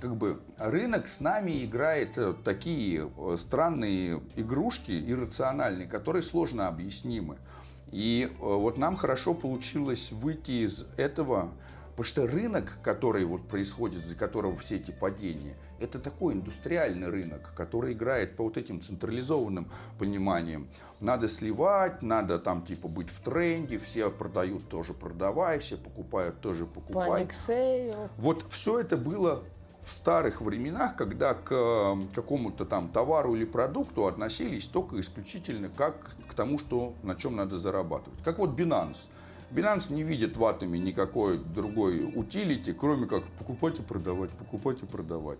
как 0.00 0.16
бы 0.16 0.40
рынок 0.58 1.08
с 1.08 1.20
нами 1.20 1.64
играет 1.64 2.16
э, 2.18 2.34
такие 2.44 3.10
э, 3.16 3.36
странные 3.38 4.22
игрушки 4.36 4.92
иррациональные, 4.92 5.86
которые 5.86 6.22
сложно 6.22 6.68
объяснимы. 6.68 7.38
И 7.90 8.28
э, 8.30 8.34
вот 8.40 8.78
нам 8.78 8.96
хорошо 8.96 9.34
получилось 9.34 10.12
выйти 10.12 10.64
из 10.64 10.86
этого, 10.96 11.52
потому 11.90 12.04
что 12.04 12.26
рынок, 12.26 12.78
который 12.82 13.24
вот 13.24 13.48
происходит, 13.48 14.04
за 14.04 14.14
которого 14.14 14.54
все 14.56 14.76
эти 14.76 14.90
падения, 14.90 15.56
это 15.80 15.98
такой 15.98 16.34
индустриальный 16.34 17.08
рынок, 17.08 17.52
который 17.56 17.92
играет 17.92 18.36
по 18.36 18.44
вот 18.44 18.56
этим 18.56 18.80
централизованным 18.80 19.70
пониманиям. 19.98 20.68
Надо 21.00 21.28
сливать, 21.28 22.02
надо 22.02 22.38
там 22.38 22.64
типа 22.64 22.88
быть 22.88 23.10
в 23.10 23.20
тренде, 23.20 23.78
все 23.78 24.10
продают 24.10 24.68
тоже 24.68 24.92
продавай, 24.92 25.58
все 25.60 25.76
покупают 25.76 26.40
тоже 26.40 26.66
покупай. 26.66 27.08
Вот 28.16 28.44
все 28.48 28.80
это 28.80 28.96
было 28.96 29.44
в 29.88 29.92
старых 29.92 30.42
временах, 30.42 30.96
когда 30.96 31.32
к 31.32 31.50
эм, 31.50 32.08
какому-то 32.14 32.66
там 32.66 32.88
товару 32.88 33.34
или 33.34 33.46
продукту 33.46 34.06
относились 34.06 34.66
только 34.66 35.00
исключительно 35.00 35.70
как 35.70 36.14
к 36.28 36.34
тому, 36.34 36.58
что, 36.58 36.92
на 37.02 37.14
чем 37.14 37.36
надо 37.36 37.56
зарабатывать. 37.56 38.22
Как 38.22 38.38
вот 38.38 38.50
Binance. 38.50 39.08
Binance 39.50 39.90
не 39.90 40.02
видит 40.02 40.36
в 40.36 40.44
атоме 40.44 40.78
никакой 40.78 41.38
другой 41.38 42.04
утилити, 42.14 42.74
кроме 42.74 43.06
как 43.06 43.24
покупать 43.38 43.78
и 43.78 43.82
продавать, 43.82 44.30
покупать 44.32 44.82
и 44.82 44.86
продавать. 44.86 45.38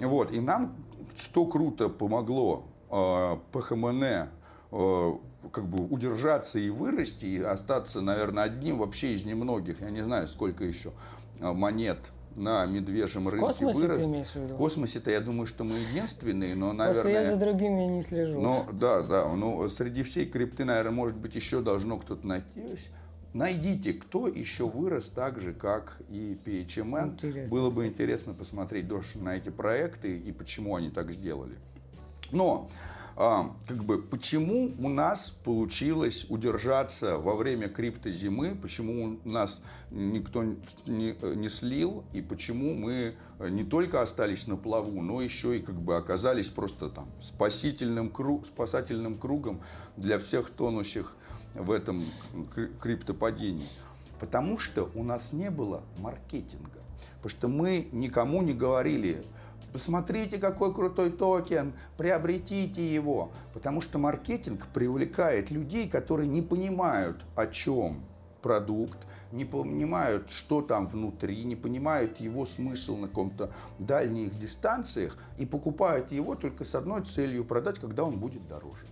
Вот. 0.00 0.32
И 0.32 0.40
нам 0.40 0.74
что 1.14 1.46
круто 1.46 1.88
помогло 1.88 2.64
э, 2.90 3.36
ПХМН 3.52 4.02
э, 4.02 5.12
как 5.52 5.66
бы 5.66 5.86
удержаться 5.86 6.58
и 6.58 6.68
вырасти, 6.68 7.26
и 7.26 7.40
остаться, 7.40 8.00
наверное, 8.00 8.44
одним 8.44 8.78
вообще 8.78 9.12
из 9.12 9.24
немногих, 9.24 9.82
я 9.82 9.90
не 9.90 10.02
знаю, 10.02 10.26
сколько 10.26 10.64
еще 10.64 10.92
э, 11.38 11.52
монет 11.52 12.00
на 12.36 12.66
медвежьем 12.66 13.24
в 13.24 13.28
рынке 13.28 13.46
космосе 13.46 13.78
вырос. 13.78 13.98
Ты 13.98 14.04
имеешь 14.04 14.26
в, 14.28 14.36
виду? 14.36 14.54
в 14.54 14.56
космосе-то 14.56 15.10
я 15.10 15.20
думаю, 15.20 15.46
что 15.46 15.64
мы 15.64 15.76
единственные, 15.76 16.54
но, 16.54 16.72
наверное... 16.72 17.02
Просто 17.02 17.10
я 17.10 17.30
за 17.30 17.36
другими 17.36 17.84
не 17.84 18.02
слежу. 18.02 18.40
Ну, 18.40 18.64
да, 18.72 19.02
да. 19.02 19.28
Ну, 19.28 19.68
среди 19.68 20.02
всей 20.02 20.26
крипты, 20.26 20.64
наверное, 20.64 20.92
может 20.92 21.16
быть, 21.16 21.34
еще 21.34 21.60
должно 21.60 21.98
кто-то 21.98 22.26
найтись. 22.26 22.88
Найдите, 23.34 23.94
кто 23.94 24.28
еще 24.28 24.68
вырос 24.68 25.08
так 25.08 25.40
же, 25.40 25.54
как 25.54 25.98
и 26.10 26.38
PHMN. 26.44 27.12
Интересно, 27.12 27.56
Было 27.56 27.70
бы 27.70 27.76
кстати. 27.76 27.88
интересно 27.88 28.34
посмотреть 28.34 28.86
на 29.14 29.36
эти 29.36 29.48
проекты 29.48 30.18
и 30.18 30.32
почему 30.32 30.76
они 30.76 30.90
так 30.90 31.10
сделали. 31.12 31.54
Но 32.30 32.68
как 33.68 33.84
бы, 33.84 34.02
почему 34.02 34.72
у 34.78 34.88
нас 34.88 35.30
получилось 35.30 36.26
удержаться 36.28 37.18
во 37.18 37.36
время 37.36 37.68
криптозимы, 37.68 38.56
почему 38.56 39.18
у 39.24 39.28
нас 39.28 39.62
никто 39.92 40.42
не, 40.42 41.14
не 41.36 41.48
слил, 41.48 42.04
и 42.12 42.20
почему 42.20 42.74
мы 42.74 43.14
не 43.38 43.62
только 43.62 44.02
остались 44.02 44.48
на 44.48 44.56
плаву, 44.56 45.00
но 45.02 45.22
еще 45.22 45.56
и 45.56 45.62
как 45.62 45.76
бы 45.76 45.96
оказались 45.96 46.48
просто 46.48 46.88
там 46.88 47.06
спасительным 47.20 48.10
круг, 48.10 48.44
спасательным 48.44 49.16
кругом 49.16 49.60
для 49.96 50.18
всех 50.18 50.50
тонущих 50.50 51.14
в 51.54 51.70
этом 51.70 52.02
криптопадении. 52.80 53.68
Потому 54.18 54.58
что 54.58 54.90
у 54.96 55.04
нас 55.04 55.32
не 55.32 55.50
было 55.50 55.82
маркетинга. 55.98 56.80
Потому 57.18 57.28
что 57.28 57.48
мы 57.48 57.88
никому 57.92 58.42
не 58.42 58.52
говорили, 58.52 59.24
Посмотрите, 59.72 60.38
какой 60.38 60.74
крутой 60.74 61.10
токен, 61.10 61.72
приобретите 61.96 62.92
его. 62.92 63.32
Потому 63.54 63.80
что 63.80 63.98
маркетинг 63.98 64.66
привлекает 64.74 65.50
людей, 65.50 65.88
которые 65.88 66.28
не 66.28 66.42
понимают, 66.42 67.24
о 67.34 67.46
чем 67.46 68.02
продукт, 68.42 68.98
не 69.30 69.44
понимают, 69.44 70.30
что 70.30 70.60
там 70.60 70.86
внутри, 70.86 71.44
не 71.44 71.56
понимают 71.56 72.20
его 72.20 72.44
смысл 72.44 72.96
на 72.96 73.08
каком-то 73.08 73.52
дальних 73.78 74.38
дистанциях 74.38 75.16
и 75.38 75.46
покупают 75.46 76.12
его 76.12 76.34
только 76.34 76.64
с 76.64 76.74
одной 76.74 77.02
целью 77.02 77.44
продать, 77.44 77.78
когда 77.78 78.04
он 78.04 78.18
будет 78.18 78.46
дороже. 78.48 78.84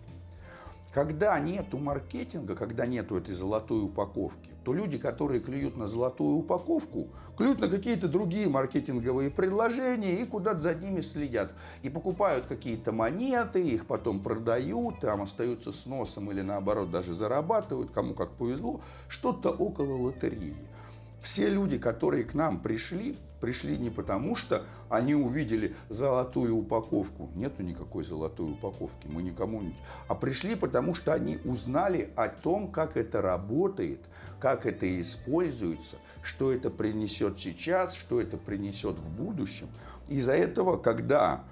Когда 0.92 1.38
нету 1.38 1.78
маркетинга, 1.78 2.56
когда 2.56 2.84
нету 2.84 3.16
этой 3.16 3.32
золотой 3.32 3.84
упаковки, 3.84 4.50
то 4.64 4.74
люди, 4.74 4.98
которые 4.98 5.40
клюют 5.40 5.76
на 5.76 5.86
золотую 5.86 6.38
упаковку, 6.38 7.10
клюют 7.36 7.60
на 7.60 7.68
какие-то 7.68 8.08
другие 8.08 8.48
маркетинговые 8.48 9.30
предложения 9.30 10.20
и 10.20 10.24
куда-то 10.24 10.58
за 10.58 10.74
ними 10.74 11.00
следят. 11.00 11.52
И 11.82 11.90
покупают 11.90 12.46
какие-то 12.46 12.90
монеты, 12.90 13.62
их 13.62 13.86
потом 13.86 14.18
продают, 14.18 14.98
там 14.98 15.22
остаются 15.22 15.72
с 15.72 15.86
носом 15.86 16.32
или 16.32 16.40
наоборот 16.40 16.90
даже 16.90 17.14
зарабатывают, 17.14 17.92
кому 17.92 18.14
как 18.14 18.30
повезло, 18.30 18.80
что-то 19.08 19.50
около 19.50 19.96
лотереи. 19.96 20.56
Все 21.20 21.50
люди, 21.50 21.78
которые 21.78 22.24
к 22.24 22.34
нам 22.34 22.60
пришли, 22.60 23.14
пришли 23.40 23.76
не 23.76 23.90
потому, 23.90 24.36
что 24.36 24.64
они 24.88 25.14
увидели 25.14 25.76
золотую 25.88 26.56
упаковку. 26.56 27.30
Нету 27.34 27.62
никакой 27.62 28.04
золотой 28.04 28.52
упаковки, 28.52 29.06
мы 29.06 29.22
никому 29.22 29.60
не... 29.60 29.76
А 30.08 30.14
пришли 30.14 30.54
потому, 30.54 30.94
что 30.94 31.12
они 31.12 31.38
узнали 31.44 32.10
о 32.16 32.28
том, 32.28 32.70
как 32.72 32.96
это 32.96 33.20
работает, 33.20 34.00
как 34.38 34.64
это 34.64 35.00
используется, 35.00 35.96
что 36.22 36.52
это 36.52 36.70
принесет 36.70 37.38
сейчас, 37.38 37.94
что 37.94 38.20
это 38.20 38.36
принесет 38.38 38.98
в 38.98 39.10
будущем. 39.10 39.68
Из-за 40.08 40.32
этого, 40.32 40.78
когда 40.78 41.44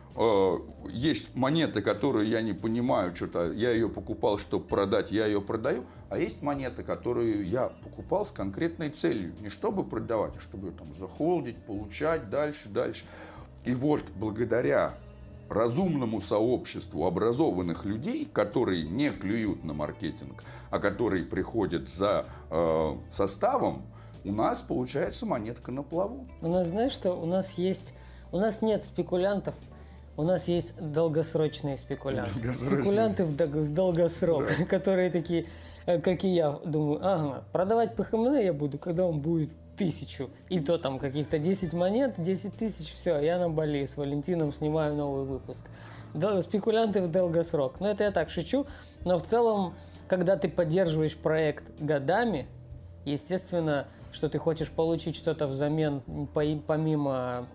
есть 0.90 1.36
монеты, 1.36 1.80
которые 1.80 2.28
я 2.30 2.42
не 2.42 2.52
понимаю, 2.52 3.14
что-то 3.14 3.52
я 3.52 3.70
ее 3.70 3.88
покупал, 3.88 4.38
чтобы 4.38 4.64
продать, 4.64 5.12
я 5.12 5.26
ее 5.26 5.40
продаю, 5.40 5.84
а 6.10 6.18
есть 6.18 6.42
монеты, 6.42 6.82
которые 6.82 7.44
я 7.44 7.68
покупал 7.68 8.26
с 8.26 8.32
конкретной 8.32 8.90
целью, 8.90 9.34
не 9.40 9.48
чтобы 9.48 9.84
продавать, 9.84 10.36
а 10.36 10.40
чтобы 10.40 10.68
ее 10.68 10.72
там 10.72 10.92
захолдить, 10.92 11.56
получать 11.64 12.30
дальше, 12.30 12.68
дальше. 12.68 13.04
И 13.64 13.74
вот 13.74 14.02
благодаря 14.16 14.94
разумному 15.48 16.20
сообществу 16.20 17.06
образованных 17.06 17.84
людей, 17.84 18.28
которые 18.30 18.84
не 18.84 19.10
клюют 19.10 19.64
на 19.64 19.72
маркетинг, 19.72 20.42
а 20.70 20.78
которые 20.78 21.24
приходят 21.24 21.88
за 21.88 22.26
э, 22.50 22.96
составом, 23.12 23.82
у 24.24 24.32
нас 24.32 24.60
получается 24.60 25.26
монетка 25.26 25.70
на 25.70 25.82
плаву. 25.82 26.26
У 26.42 26.48
нас, 26.48 26.68
знаешь 26.68 26.92
что, 26.92 27.14
у 27.14 27.24
нас 27.24 27.56
есть 27.56 27.94
у 28.30 28.36
нас 28.36 28.60
нет 28.60 28.84
спекулянтов, 28.84 29.54
у 30.18 30.24
нас 30.24 30.48
есть 30.48 30.74
долгосрочные 30.80 31.76
спекулянты. 31.76 32.32
Долгосрочные. 32.40 32.82
Спекулянты 32.82 33.24
в, 33.24 33.36
в 33.36 33.72
долгосрок, 33.72 34.48
которые 34.68 35.10
такие, 35.10 35.46
э, 35.86 36.00
как 36.00 36.24
и 36.24 36.28
я, 36.28 36.58
думаю, 36.64 36.98
ага, 37.00 37.44
продавать 37.52 37.94
ПХМН 37.94 38.34
я 38.34 38.52
буду, 38.52 38.78
когда 38.78 39.04
он 39.06 39.20
будет 39.20 39.56
тысячу. 39.76 40.28
И 40.48 40.58
то 40.58 40.76
там 40.76 40.98
каких-то 40.98 41.38
10 41.38 41.72
монет, 41.72 42.14
10 42.18 42.56
тысяч, 42.56 42.92
все, 42.92 43.20
я 43.20 43.38
на 43.38 43.48
Бали 43.48 43.86
с 43.86 43.96
Валентином 43.96 44.52
снимаю 44.52 44.96
новый 44.96 45.24
выпуск. 45.24 45.66
Да, 46.14 46.42
спекулянты 46.42 47.00
в 47.00 47.08
долгосрок. 47.08 47.78
Но 47.78 47.88
это 47.88 48.02
я 48.02 48.10
так 48.10 48.28
шучу. 48.28 48.66
Но 49.04 49.20
в 49.20 49.22
целом, 49.22 49.76
когда 50.08 50.36
ты 50.36 50.48
поддерживаешь 50.48 51.16
проект 51.16 51.70
годами, 51.78 52.48
естественно, 53.04 53.86
что 54.10 54.28
ты 54.28 54.38
хочешь 54.38 54.72
получить 54.72 55.14
что-то 55.14 55.46
взамен, 55.46 56.02
помимо 56.66 57.46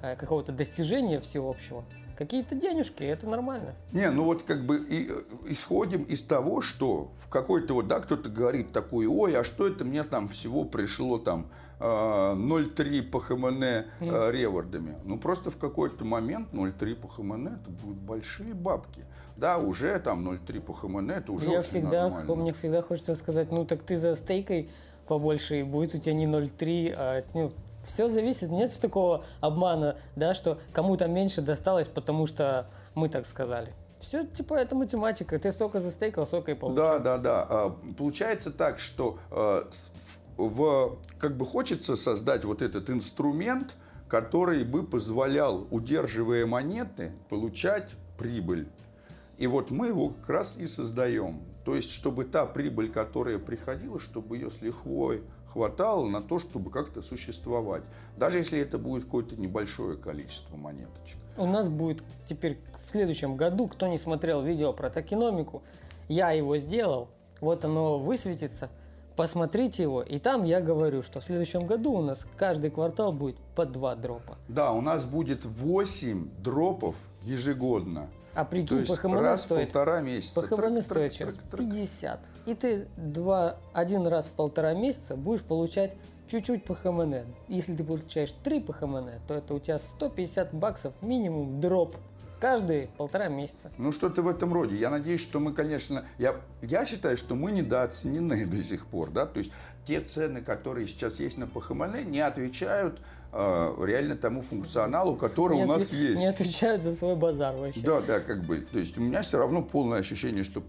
э, 0.00 0.14
какого-то 0.14 0.52
достижения 0.52 1.18
всеобщего, 1.18 1.84
какие-то 2.16 2.54
денежки, 2.54 3.02
это 3.02 3.28
нормально. 3.28 3.74
Не, 3.92 4.10
ну 4.10 4.24
вот 4.24 4.42
как 4.42 4.64
бы 4.64 4.78
и, 4.78 5.08
э, 5.10 5.22
исходим 5.48 6.02
из 6.04 6.22
того, 6.22 6.60
что 6.60 7.12
в 7.16 7.28
какой-то 7.28 7.74
вот, 7.74 7.88
да, 7.88 8.00
кто-то 8.00 8.28
говорит 8.28 8.72
такой, 8.72 9.06
ой, 9.06 9.36
а 9.36 9.44
что 9.44 9.66
это 9.66 9.84
мне 9.84 10.04
там 10.04 10.28
всего 10.28 10.64
пришло 10.64 11.18
там 11.18 11.48
0,3 11.80 13.02
по 13.02 13.20
ХМН 13.20 13.62
э, 13.62 13.84
ревордами. 14.30 14.96
Ну 15.04 15.18
просто 15.18 15.50
в 15.50 15.56
какой-то 15.56 16.04
момент 16.04 16.52
0,3 16.52 16.94
по 16.94 17.08
ХМН 17.08 17.48
это 17.48 17.70
будут 17.70 17.98
большие 17.98 18.54
бабки. 18.54 19.04
Да, 19.36 19.58
уже 19.58 19.98
там 19.98 20.26
0,3 20.26 20.60
по 20.60 20.72
ХМН 20.72 21.10
это 21.10 21.32
уже 21.32 21.50
Я 21.50 21.62
всегда, 21.62 22.08
нормально. 22.08 22.36
мне 22.36 22.52
всегда 22.52 22.82
хочется 22.82 23.14
сказать, 23.14 23.50
ну 23.50 23.64
так 23.64 23.82
ты 23.82 23.96
за 23.96 24.14
стейкой 24.14 24.70
побольше, 25.06 25.60
и 25.60 25.62
будет 25.62 25.94
у 25.94 25.98
тебя 25.98 26.14
не 26.14 26.26
0,3, 26.26 26.94
а 26.96 27.24
ну, 27.34 27.50
все 27.84 28.08
зависит, 28.08 28.50
нет 28.50 28.70
такого 28.80 29.24
обмана, 29.40 29.96
да, 30.16 30.34
что 30.34 30.58
кому-то 30.72 31.06
меньше 31.06 31.40
досталось, 31.40 31.88
потому 31.88 32.26
что 32.26 32.66
мы 32.94 33.08
так 33.08 33.26
сказали. 33.26 33.72
Все, 34.00 34.24
типа, 34.24 34.54
это 34.54 34.74
математика. 34.74 35.38
Ты 35.38 35.50
столько 35.50 35.80
застейкал, 35.80 36.26
столько 36.26 36.52
и 36.52 36.54
получил. 36.54 36.76
Да, 36.76 36.98
да, 36.98 37.18
да. 37.18 37.46
А, 37.48 37.76
получается 37.96 38.50
так, 38.50 38.78
что 38.78 39.18
а, 39.30 39.66
в, 40.36 40.98
как 41.18 41.36
бы 41.36 41.46
хочется 41.46 41.96
создать 41.96 42.44
вот 42.44 42.60
этот 42.60 42.90
инструмент, 42.90 43.76
который 44.08 44.64
бы 44.64 44.84
позволял, 44.84 45.66
удерживая 45.70 46.44
монеты, 46.44 47.12
получать 47.30 47.90
прибыль. 48.18 48.68
И 49.38 49.46
вот 49.46 49.70
мы 49.70 49.88
его 49.88 50.10
как 50.10 50.28
раз 50.28 50.58
и 50.58 50.66
создаем. 50.66 51.42
То 51.64 51.74
есть, 51.74 51.90
чтобы 51.90 52.24
та 52.24 52.44
прибыль, 52.46 52.90
которая 52.90 53.38
приходила, 53.38 53.98
чтобы 53.98 54.36
ее 54.36 54.50
с 54.50 54.60
лихвой 54.60 55.22
хватало 55.54 56.08
на 56.08 56.20
то, 56.20 56.40
чтобы 56.40 56.70
как-то 56.70 57.00
существовать. 57.00 57.84
Даже 58.16 58.38
если 58.38 58.58
это 58.58 58.76
будет 58.76 59.04
какое-то 59.04 59.36
небольшое 59.36 59.96
количество 59.96 60.56
монеточек. 60.56 61.16
У 61.36 61.46
нас 61.46 61.68
будет 61.68 62.02
теперь 62.26 62.58
в 62.78 62.90
следующем 62.90 63.36
году, 63.36 63.68
кто 63.68 63.86
не 63.86 63.96
смотрел 63.96 64.42
видео 64.42 64.72
про 64.72 64.90
токеномику, 64.90 65.62
я 66.08 66.32
его 66.32 66.56
сделал, 66.56 67.08
вот 67.40 67.64
оно 67.64 68.00
высветится, 68.00 68.68
посмотрите 69.16 69.84
его, 69.84 70.02
и 70.02 70.18
там 70.18 70.42
я 70.42 70.60
говорю, 70.60 71.02
что 71.02 71.20
в 71.20 71.24
следующем 71.24 71.66
году 71.66 71.92
у 71.92 72.02
нас 72.02 72.26
каждый 72.36 72.70
квартал 72.70 73.12
будет 73.12 73.36
по 73.54 73.64
два 73.64 73.94
дропа. 73.94 74.36
Да, 74.48 74.72
у 74.72 74.80
нас 74.80 75.04
будет 75.04 75.44
8 75.44 76.30
дропов 76.42 76.96
ежегодно. 77.22 78.08
А 78.34 78.44
прикинь, 78.44 78.86
по 78.86 78.96
ХМН 78.96 79.36
стоит... 79.36 79.72
полтора 79.72 80.00
месяца. 80.00 80.40
По 80.40 80.46
ХМН 80.46 80.82
стоит 80.82 81.12
сейчас 81.12 81.38
50. 81.56 82.30
И 82.46 82.54
ты 82.54 82.88
два, 82.96 83.56
один 83.72 84.06
раз 84.06 84.26
в 84.26 84.32
полтора 84.32 84.74
месяца 84.74 85.16
будешь 85.16 85.42
получать 85.42 85.96
чуть-чуть 86.26 86.64
по 86.64 86.74
ХМН. 86.74 87.14
Если 87.48 87.74
ты 87.74 87.84
получаешь 87.84 88.34
3 88.42 88.60
по 88.60 88.72
ХМН, 88.72 89.08
то 89.26 89.34
это 89.34 89.54
у 89.54 89.60
тебя 89.60 89.78
150 89.78 90.54
баксов 90.54 90.94
минимум 91.02 91.60
дроп 91.60 91.96
каждые 92.40 92.88
полтора 92.98 93.28
месяца. 93.28 93.70
Ну, 93.78 93.92
что-то 93.92 94.22
в 94.22 94.28
этом 94.28 94.52
роде. 94.52 94.76
Я 94.76 94.90
надеюсь, 94.90 95.22
что 95.22 95.40
мы, 95.40 95.52
конечно... 95.52 96.04
Я, 96.18 96.36
я 96.60 96.84
считаю, 96.84 97.16
что 97.16 97.34
мы 97.34 97.52
недооценены 97.52 98.46
до 98.50 98.62
сих 98.62 98.86
пор, 98.86 99.10
да, 99.10 99.26
то 99.26 99.38
есть 99.38 99.52
те 99.86 100.00
цены, 100.00 100.42
которые 100.42 100.86
сейчас 100.86 101.20
есть 101.20 101.38
на 101.38 101.46
ПХМН, 101.46 102.10
не 102.10 102.20
отвечают 102.20 103.00
реально 103.34 104.16
тому 104.16 104.42
функционалу, 104.42 105.16
который 105.16 105.56
не 105.56 105.64
у 105.64 105.66
нас 105.66 105.92
есть. 105.92 106.18
Не 106.18 106.28
отвечают 106.28 106.82
за 106.82 106.92
свой 106.92 107.16
базар 107.16 107.56
вообще. 107.56 107.80
Да, 107.80 108.00
да, 108.00 108.20
как 108.20 108.44
бы. 108.44 108.58
То 108.58 108.78
есть 108.78 108.96
у 108.96 109.00
меня 109.00 109.22
все 109.22 109.38
равно 109.38 109.62
полное 109.62 109.98
ощущение, 109.98 110.44
что 110.44 110.60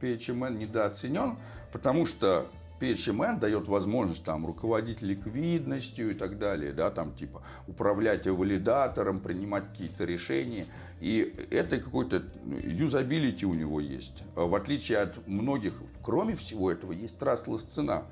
PHMN 0.00 0.58
недооценен, 0.58 1.36
потому 1.72 2.04
что 2.04 2.46
PHMN 2.80 3.38
дает 3.38 3.68
возможность 3.68 4.22
там 4.24 4.44
руководить 4.44 5.00
ликвидностью 5.00 6.10
и 6.10 6.14
так 6.14 6.38
далее, 6.38 6.72
да, 6.72 6.90
там 6.90 7.14
типа 7.14 7.42
управлять 7.68 8.26
валидатором, 8.26 9.20
принимать 9.20 9.64
какие-то 9.70 10.04
решения. 10.04 10.66
И 11.00 11.34
это 11.50 11.78
какой-то 11.78 12.22
юзабилити 12.64 13.46
у 13.46 13.54
него 13.54 13.80
есть. 13.80 14.24
В 14.34 14.54
отличие 14.54 14.98
от 14.98 15.26
многих, 15.26 15.72
кроме 16.02 16.34
всего 16.34 16.70
этого, 16.70 16.92
есть 16.92 17.16
trustless 17.18 17.66
цена. 17.66 18.02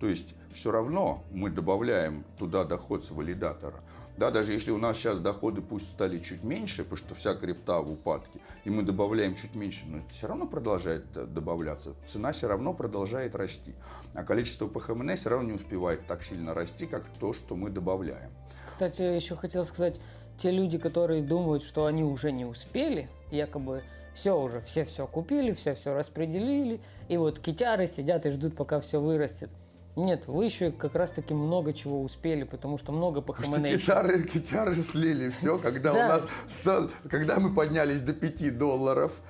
То 0.00 0.06
есть 0.06 0.34
все 0.50 0.70
равно 0.70 1.22
мы 1.30 1.50
добавляем 1.50 2.24
туда 2.38 2.64
доход 2.64 3.04
с 3.04 3.10
валидатора. 3.10 3.80
Да, 4.16 4.30
даже 4.30 4.52
если 4.52 4.70
у 4.70 4.78
нас 4.78 4.96
сейчас 4.96 5.20
доходы 5.20 5.62
пусть 5.62 5.90
стали 5.90 6.18
чуть 6.18 6.42
меньше, 6.42 6.82
потому 6.82 6.96
что 6.96 7.14
вся 7.14 7.34
крипта 7.34 7.80
в 7.80 7.92
упадке, 7.92 8.40
и 8.64 8.70
мы 8.70 8.82
добавляем 8.82 9.34
чуть 9.34 9.54
меньше, 9.54 9.84
но 9.86 9.98
это 9.98 10.10
все 10.10 10.26
равно 10.26 10.46
продолжает 10.46 11.04
добавляться. 11.32 11.94
Цена 12.06 12.32
все 12.32 12.48
равно 12.48 12.74
продолжает 12.74 13.34
расти. 13.34 13.74
А 14.14 14.24
количество 14.24 14.66
ПХМН 14.66 15.14
все 15.16 15.30
равно 15.30 15.48
не 15.48 15.54
успевает 15.54 16.06
так 16.06 16.22
сильно 16.22 16.54
расти, 16.54 16.86
как 16.86 17.04
то, 17.18 17.32
что 17.32 17.54
мы 17.54 17.70
добавляем. 17.70 18.30
Кстати, 18.66 19.02
еще 19.02 19.36
хотел 19.36 19.64
сказать, 19.64 20.00
те 20.36 20.50
люди, 20.50 20.78
которые 20.78 21.22
думают, 21.22 21.62
что 21.62 21.86
они 21.86 22.04
уже 22.04 22.32
не 22.32 22.44
успели, 22.44 23.08
якобы 23.30 23.82
все 24.12 24.38
уже, 24.38 24.60
все 24.60 24.84
все 24.84 25.06
купили, 25.06 25.52
все 25.52 25.74
все 25.74 25.94
распределили, 25.94 26.80
и 27.08 27.16
вот 27.16 27.38
китяры 27.38 27.86
сидят 27.86 28.26
и 28.26 28.30
ждут, 28.30 28.56
пока 28.56 28.80
все 28.80 29.00
вырастет. 29.00 29.50
Нет, 29.96 30.28
вы 30.28 30.44
еще 30.44 30.70
как 30.70 30.94
раз-таки 30.94 31.34
много 31.34 31.72
чего 31.72 32.00
успели, 32.02 32.44
потому 32.44 32.78
что 32.78 32.92
много 32.92 33.20
по. 33.20 33.32
Гитары, 33.32 34.22
гитары 34.34 34.74
слили 34.74 35.30
все, 35.30 35.58
когда 35.58 35.92
у 35.92 35.96
нас, 35.96 36.28
когда 37.08 37.40
мы 37.40 37.52
поднялись 37.52 38.02
до 38.02 38.12
5 38.12 38.56
долларов, 38.56 39.20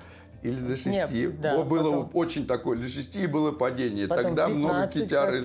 или 0.41 0.59
до 0.59 0.75
6. 0.75 1.11
Нет, 1.11 1.41
да, 1.41 1.63
было 1.63 1.83
потом, 1.83 2.09
очень 2.13 2.47
такое, 2.47 2.77
до 2.77 2.87
6 2.87 3.27
было 3.27 3.51
падение. 3.51 4.07
Тогда 4.07 4.47
15, 4.47 4.55
много 4.55 4.87
китяры. 4.87 5.41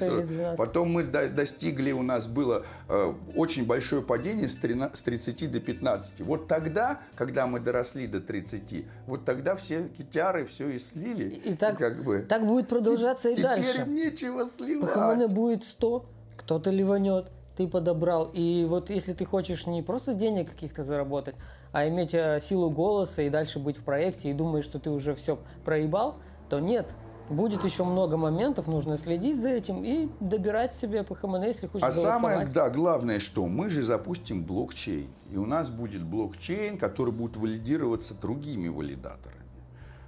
Потом 0.56 0.92
мы 0.92 1.04
до, 1.04 1.28
достигли, 1.28 1.92
у 1.92 2.02
нас 2.02 2.26
было 2.26 2.64
э, 2.88 3.14
очень 3.35 3.66
большое 3.66 4.02
падение 4.02 4.48
с, 4.48 4.56
13, 4.56 4.96
с 4.96 5.02
30 5.02 5.52
до 5.52 5.61
15. 5.61 6.20
Вот 6.20 6.48
тогда, 6.48 7.00
когда 7.14 7.46
мы 7.46 7.61
доросли 7.61 8.06
до 8.06 8.20
30, 8.20 8.87
вот 9.06 9.24
тогда 9.24 9.54
все 9.54 9.88
китяры 9.96 10.44
все 10.44 10.68
и 10.68 10.78
слили. 10.78 11.28
И, 11.28 11.50
и 11.50 11.54
так, 11.54 11.76
как 11.76 12.02
бы. 12.02 12.20
так 12.20 12.46
будет 12.46 12.68
продолжаться 12.68 13.28
и, 13.28 13.35
и 13.35 13.42
дальше. 13.42 13.72
Теперь 13.72 13.88
нечего 13.88 14.44
сливать. 14.44 14.92
ПХМН 14.92 15.35
будет 15.35 15.64
100, 15.64 16.06
кто-то 16.37 16.70
ливанет 16.70 17.30
ты 17.56 17.66
подобрал. 17.66 18.30
И 18.32 18.66
вот 18.68 18.90
если 18.90 19.12
ты 19.12 19.24
хочешь 19.24 19.66
не 19.66 19.82
просто 19.82 20.14
денег 20.14 20.50
каких-то 20.50 20.82
заработать, 20.82 21.37
а 21.77 21.87
иметь 21.89 22.15
э, 22.15 22.41
силу 22.41 22.71
голоса 22.71 23.21
и 23.21 23.29
дальше 23.29 23.59
быть 23.59 23.77
в 23.77 23.85
проекте 23.85 24.31
и 24.31 24.33
думаешь, 24.33 24.65
что 24.65 24.79
ты 24.79 24.89
уже 24.89 25.15
все 25.15 25.39
проебал, 25.62 26.17
то 26.49 26.59
нет. 26.59 26.97
Будет 27.29 27.65
еще 27.65 27.85
много 27.85 28.17
моментов, 28.17 28.67
нужно 28.67 28.97
следить 28.97 29.39
за 29.39 29.51
этим 29.51 29.85
и 29.85 30.09
добирать 30.21 30.73
себе 30.73 31.03
по 31.03 31.15
ХМН, 31.15 31.43
если 31.43 31.67
хочешь 31.67 31.87
А 31.87 31.93
голосовать. 31.93 32.21
самое, 32.21 32.47
да, 32.47 32.71
главное, 32.71 33.21
что 33.21 33.45
мы 33.47 33.69
же 33.69 33.83
запустим 33.83 34.43
блокчейн. 34.43 35.11
И 35.31 35.37
у 35.37 35.45
нас 35.45 35.69
будет 35.69 36.03
блокчейн, 36.03 36.79
который 36.79 37.12
будет 37.12 37.37
валидироваться 37.37 38.15
другими 38.15 38.69
валидаторами. 38.69 39.43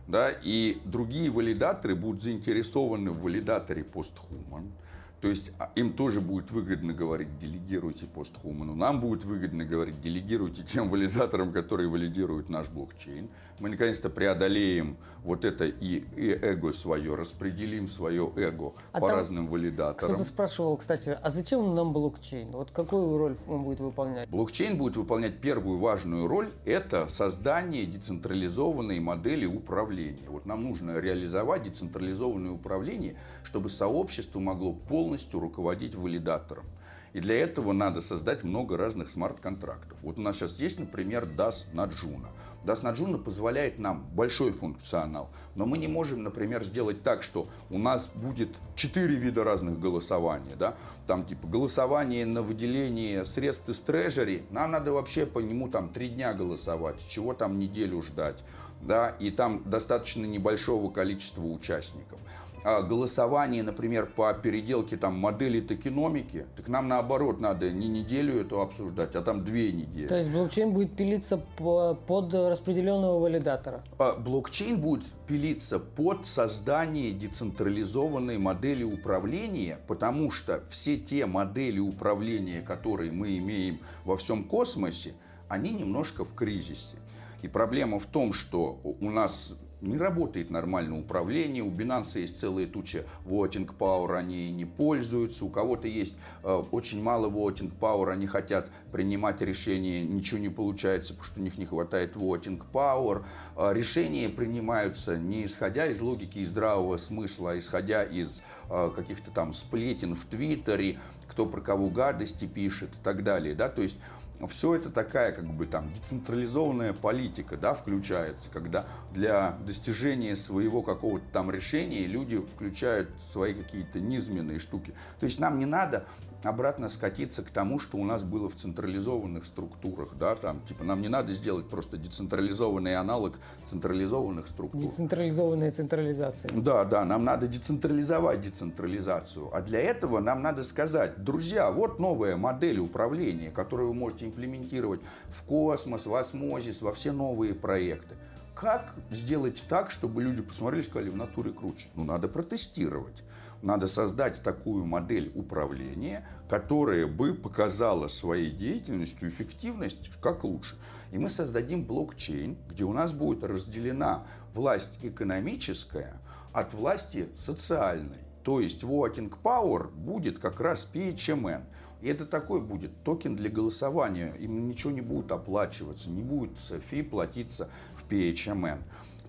Да, 0.06 0.30
и 0.42 0.80
другие 0.86 1.28
валидаторы 1.28 1.94
будут 1.94 2.22
заинтересованы 2.22 3.10
в 3.10 3.20
валидаторе 3.20 3.84
постхуман. 3.84 4.72
То 5.20 5.28
есть 5.28 5.52
а, 5.58 5.70
им 5.74 5.92
тоже 5.94 6.20
будет 6.20 6.50
выгодно 6.50 6.92
говорить, 6.92 7.38
делегируйте 7.38 8.06
постхуману. 8.06 8.74
Нам 8.74 9.00
будет 9.00 9.24
выгодно 9.24 9.64
говорить, 9.64 10.00
делегируйте 10.00 10.62
тем 10.62 10.90
валидаторам, 10.90 11.52
которые 11.52 11.88
валидируют 11.88 12.48
наш 12.48 12.68
блокчейн. 12.68 13.28
Мы 13.60 13.70
наконец-то 13.70 14.08
преодолеем 14.10 14.96
вот 15.24 15.44
это 15.44 15.66
и, 15.66 16.04
и 16.16 16.30
эго 16.30 16.72
свое, 16.72 17.14
распределим 17.14 17.88
свое 17.88 18.30
эго 18.36 18.72
а 18.92 19.00
по 19.00 19.10
разным 19.10 19.48
валидаторам. 19.48 20.14
Кто-то 20.14 20.24
спрашивал, 20.24 20.76
кстати, 20.76 21.18
а 21.20 21.28
зачем 21.28 21.74
нам 21.74 21.92
блокчейн? 21.92 22.50
Вот 22.50 22.70
какую 22.70 23.18
роль 23.18 23.36
он 23.48 23.64
будет 23.64 23.80
выполнять? 23.80 24.28
Блокчейн 24.28 24.78
будет 24.78 24.96
выполнять 24.96 25.40
первую 25.40 25.78
важную 25.78 26.28
роль. 26.28 26.50
Это 26.64 27.08
создание 27.08 27.84
децентрализованной 27.84 29.00
модели 29.00 29.46
управления. 29.46 30.28
Вот 30.28 30.46
нам 30.46 30.62
нужно 30.62 30.98
реализовать 30.98 31.64
децентрализованное 31.64 32.52
управление, 32.52 33.16
чтобы 33.44 33.68
сообщество 33.68 34.38
могло 34.38 34.72
полностью 34.72 35.40
руководить 35.40 35.94
валидатором. 35.94 36.64
И 37.12 37.20
для 37.20 37.36
этого 37.36 37.72
надо 37.72 38.00
создать 38.00 38.44
много 38.44 38.76
разных 38.76 39.10
смарт-контрактов. 39.10 39.98
Вот 40.02 40.18
у 40.18 40.20
нас 40.20 40.36
сейчас 40.36 40.60
есть, 40.60 40.78
например, 40.78 41.24
DAS 41.24 41.68
Наджуна. 41.72 42.28
DAS 42.64 42.82
Наджуна 42.82 43.18
позволяет 43.18 43.78
нам 43.78 44.06
большой 44.12 44.52
функционал, 44.52 45.30
но 45.54 45.64
мы 45.64 45.78
не 45.78 45.88
можем, 45.88 46.22
например, 46.22 46.62
сделать 46.64 47.02
так, 47.02 47.22
что 47.22 47.46
у 47.70 47.78
нас 47.78 48.10
будет 48.14 48.50
четыре 48.74 49.14
вида 49.14 49.44
разных 49.44 49.78
голосований. 49.78 50.54
Да? 50.58 50.74
Там 51.06 51.24
типа 51.24 51.46
голосование 51.46 52.26
на 52.26 52.42
выделение 52.42 53.24
средств 53.24 53.68
из 53.68 53.80
трежери, 53.80 54.44
нам 54.50 54.72
надо 54.72 54.92
вообще 54.92 55.24
по 55.24 55.38
нему 55.38 55.68
там 55.68 55.88
три 55.88 56.08
дня 56.08 56.34
голосовать, 56.34 56.96
чего 57.08 57.32
там 57.32 57.58
неделю 57.58 58.02
ждать. 58.02 58.42
Да? 58.82 59.10
И 59.18 59.30
там 59.30 59.62
достаточно 59.64 60.24
небольшого 60.24 60.90
количества 60.90 61.42
участников. 61.42 62.18
А, 62.64 62.82
голосование, 62.82 63.62
например, 63.62 64.06
по 64.06 64.32
переделке 64.34 64.96
там 64.96 65.16
модели 65.16 65.60
токеномики, 65.60 66.46
так 66.56 66.68
нам 66.68 66.88
наоборот 66.88 67.40
надо 67.40 67.70
не 67.70 67.88
неделю 67.88 68.40
это 68.40 68.60
обсуждать, 68.60 69.14
а 69.14 69.22
там 69.22 69.44
две 69.44 69.72
недели. 69.72 70.06
То 70.06 70.16
есть 70.16 70.30
блокчейн 70.30 70.72
будет 70.72 70.96
пилиться 70.96 71.38
по, 71.38 71.94
под 71.94 72.34
распределенного 72.34 73.18
валидатора? 73.20 73.82
А, 73.98 74.14
блокчейн 74.16 74.80
будет 74.80 75.04
пилиться 75.26 75.78
под 75.78 76.26
создание 76.26 77.12
децентрализованной 77.12 78.38
модели 78.38 78.84
управления, 78.84 79.78
потому 79.86 80.30
что 80.30 80.62
все 80.68 80.96
те 80.96 81.26
модели 81.26 81.78
управления, 81.78 82.62
которые 82.62 83.12
мы 83.12 83.38
имеем 83.38 83.78
во 84.04 84.16
всем 84.16 84.44
космосе, 84.44 85.14
они 85.48 85.70
немножко 85.70 86.24
в 86.24 86.34
кризисе. 86.34 86.96
И 87.42 87.48
проблема 87.48 88.00
в 88.00 88.06
том, 88.06 88.32
что 88.32 88.80
у 88.82 89.10
нас 89.10 89.54
не 89.80 89.96
работает 89.96 90.50
нормально 90.50 90.98
управление, 90.98 91.62
у 91.62 91.70
Binance 91.70 92.18
есть 92.18 92.38
целая 92.38 92.66
туча 92.66 93.04
voting 93.24 93.70
power, 93.76 94.16
они 94.16 94.50
не 94.50 94.64
пользуются, 94.64 95.44
у 95.44 95.48
кого-то 95.48 95.88
есть 95.88 96.16
э, 96.42 96.62
очень 96.70 97.02
мало 97.02 97.30
voting 97.30 97.72
power, 97.78 98.10
они 98.10 98.26
хотят 98.26 98.70
принимать 98.92 99.40
решения, 99.40 100.02
ничего 100.02 100.40
не 100.40 100.48
получается, 100.48 101.14
потому 101.14 101.26
что 101.26 101.40
у 101.40 101.42
них 101.42 101.58
не 101.58 101.66
хватает 101.66 102.16
voting 102.16 102.60
power. 102.72 103.24
Э, 103.56 103.72
решения 103.72 104.28
принимаются 104.28 105.16
не 105.16 105.44
исходя 105.44 105.86
из 105.86 106.00
логики 106.00 106.38
и 106.38 106.44
здравого 106.44 106.96
смысла, 106.96 107.52
а 107.52 107.58
исходя 107.58 108.02
из 108.02 108.42
э, 108.70 108.90
каких-то 108.94 109.30
там 109.30 109.52
сплетен 109.52 110.14
в 110.14 110.24
Твиттере, 110.24 110.98
кто 111.28 111.46
про 111.46 111.60
кого 111.60 111.88
гадости 111.88 112.46
пишет 112.46 112.90
и 112.94 113.02
так 113.02 113.22
далее. 113.22 113.54
Да? 113.54 113.68
То 113.68 113.82
есть 113.82 113.98
все 114.46 114.76
это 114.76 114.90
такая 114.90 115.32
как 115.32 115.46
бы 115.46 115.66
там 115.66 115.92
децентрализованная 115.92 116.92
политика, 116.92 117.56
да, 117.56 117.74
включается, 117.74 118.48
когда 118.52 118.86
для 119.12 119.58
достижения 119.66 120.36
своего 120.36 120.82
какого-то 120.82 121.24
там 121.32 121.50
решения 121.50 122.06
люди 122.06 122.38
включают 122.38 123.10
свои 123.32 123.54
какие-то 123.54 123.98
низменные 123.98 124.58
штуки. 124.58 124.94
То 125.18 125.24
есть 125.24 125.40
нам 125.40 125.58
не 125.58 125.66
надо 125.66 126.06
обратно 126.44 126.88
скатиться 126.88 127.42
к 127.42 127.50
тому, 127.50 127.78
что 127.78 127.98
у 127.98 128.04
нас 128.04 128.24
было 128.24 128.48
в 128.48 128.54
централизованных 128.54 129.44
структурах, 129.44 130.10
да, 130.18 130.34
там, 130.36 130.60
типа, 130.66 130.84
нам 130.84 131.00
не 131.00 131.08
надо 131.08 131.32
сделать 131.32 131.68
просто 131.68 131.96
децентрализованный 131.96 132.96
аналог 132.96 133.38
централизованных 133.68 134.46
структур. 134.46 134.80
Децентрализованная 134.80 135.70
централизация. 135.70 136.50
Да, 136.54 136.84
да, 136.84 137.04
нам 137.04 137.24
надо 137.24 137.48
децентрализовать 137.48 138.42
децентрализацию, 138.42 139.54
а 139.54 139.60
для 139.62 139.80
этого 139.80 140.20
нам 140.20 140.42
надо 140.42 140.64
сказать, 140.64 141.22
друзья, 141.24 141.70
вот 141.70 141.98
новая 141.98 142.36
модель 142.36 142.78
управления, 142.78 143.50
которую 143.50 143.88
вы 143.88 143.94
можете 143.94 144.26
имплементировать 144.26 145.00
в 145.28 145.42
космос, 145.42 146.06
в 146.06 146.14
осмозис, 146.14 146.80
во 146.82 146.92
все 146.92 147.12
новые 147.12 147.54
проекты. 147.54 148.14
Как 148.54 148.92
сделать 149.10 149.62
так, 149.68 149.90
чтобы 149.90 150.22
люди 150.22 150.42
посмотрели 150.42 150.82
и 150.82 150.86
сказали, 150.86 151.10
в 151.10 151.16
натуре 151.16 151.52
круче? 151.52 151.86
Ну, 151.94 152.02
надо 152.02 152.26
протестировать. 152.26 153.22
Надо 153.60 153.88
создать 153.88 154.42
такую 154.42 154.84
модель 154.84 155.32
управления, 155.34 156.24
которая 156.48 157.06
бы 157.06 157.34
показала 157.34 158.06
своей 158.06 158.52
деятельностью 158.52 159.28
эффективность 159.28 160.10
как 160.20 160.44
лучше. 160.44 160.76
И 161.10 161.18
мы 161.18 161.28
создадим 161.28 161.84
блокчейн, 161.84 162.56
где 162.68 162.84
у 162.84 162.92
нас 162.92 163.12
будет 163.12 163.42
разделена 163.42 164.24
власть 164.54 165.00
экономическая 165.02 166.14
от 166.52 166.72
власти 166.72 167.28
социальной. 167.36 168.18
То 168.44 168.60
есть 168.60 168.84
voting 168.84 169.32
power 169.42 169.90
будет 169.90 170.38
как 170.38 170.60
раз 170.60 170.88
PHMN. 170.92 171.62
И 172.00 172.08
это 172.08 172.26
такой 172.26 172.60
будет 172.60 172.92
токен 173.02 173.34
для 173.34 173.50
голосования. 173.50 174.32
Им 174.38 174.68
ничего 174.68 174.92
не 174.92 175.00
будет 175.00 175.32
оплачиваться, 175.32 176.10
не 176.10 176.22
будет 176.22 176.52
фи 176.88 177.02
платиться 177.02 177.68
в 177.96 178.08
PHMN. 178.08 178.78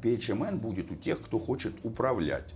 PHMN 0.03 0.57
будет 0.57 0.91
у 0.91 0.95
тех, 0.95 1.19
кто 1.19 1.39
хочет 1.39 1.73
управлять. 1.83 2.53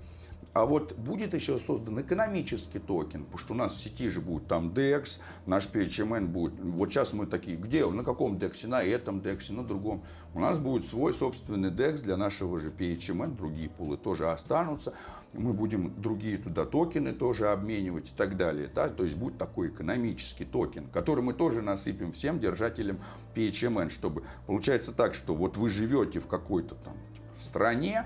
А 0.54 0.68
вот 0.68 0.94
будет 0.94 1.34
еще 1.34 1.58
создан 1.58 2.00
экономический 2.02 2.78
токен, 2.78 3.26
потому 3.26 3.40
что 3.40 3.54
у 3.54 3.58
нас 3.58 3.74
в 3.74 3.82
сети 3.82 4.10
же 4.10 4.22
будет 4.22 4.48
там 4.48 4.70
DEX, 4.70 5.20
наш 5.48 5.68
PHMN 5.68 6.28
будет. 6.28 6.54
Вот 6.60 6.92
сейчас 6.92 7.14
мы 7.14 7.26
такие, 7.26 7.58
где, 7.58 7.88
на 7.88 8.04
каком 8.04 8.38
DEX, 8.38 8.68
на 8.68 8.84
этом 8.84 9.20
DEX, 9.20 9.52
на 9.52 9.64
другом. 9.64 10.04
У 10.36 10.40
нас 10.40 10.60
будет 10.60 10.86
свой 10.86 11.14
собственный 11.16 11.72
DEX 11.72 12.04
для 12.04 12.18
нашего 12.18 12.60
же 12.60 12.70
PHMN, 12.70 13.36
другие 13.36 13.68
пулы 13.68 13.98
тоже 13.98 14.30
останутся. 14.30 14.94
Мы 15.34 15.54
будем 15.54 16.00
другие 16.00 16.38
туда 16.38 16.66
токены 16.66 17.14
тоже 17.14 17.50
обменивать 17.50 18.10
и 18.10 18.14
так 18.16 18.38
далее. 18.38 18.70
Да? 18.74 18.90
То 18.90 19.04
есть 19.04 19.16
будет 19.16 19.40
такой 19.40 19.70
экономический 19.70 20.46
токен, 20.46 20.88
который 20.90 21.24
мы 21.24 21.34
тоже 21.34 21.64
насыпем 21.64 22.12
всем 22.12 22.40
держателям 22.40 23.00
PHMN, 23.34 23.90
чтобы 23.90 24.24
получается 24.46 24.94
так, 24.94 25.16
что 25.16 25.34
вот 25.34 25.58
вы 25.58 25.70
живете 25.70 26.20
в 26.20 26.28
какой-то 26.28 26.76
там 26.76 26.94
стране, 27.40 28.06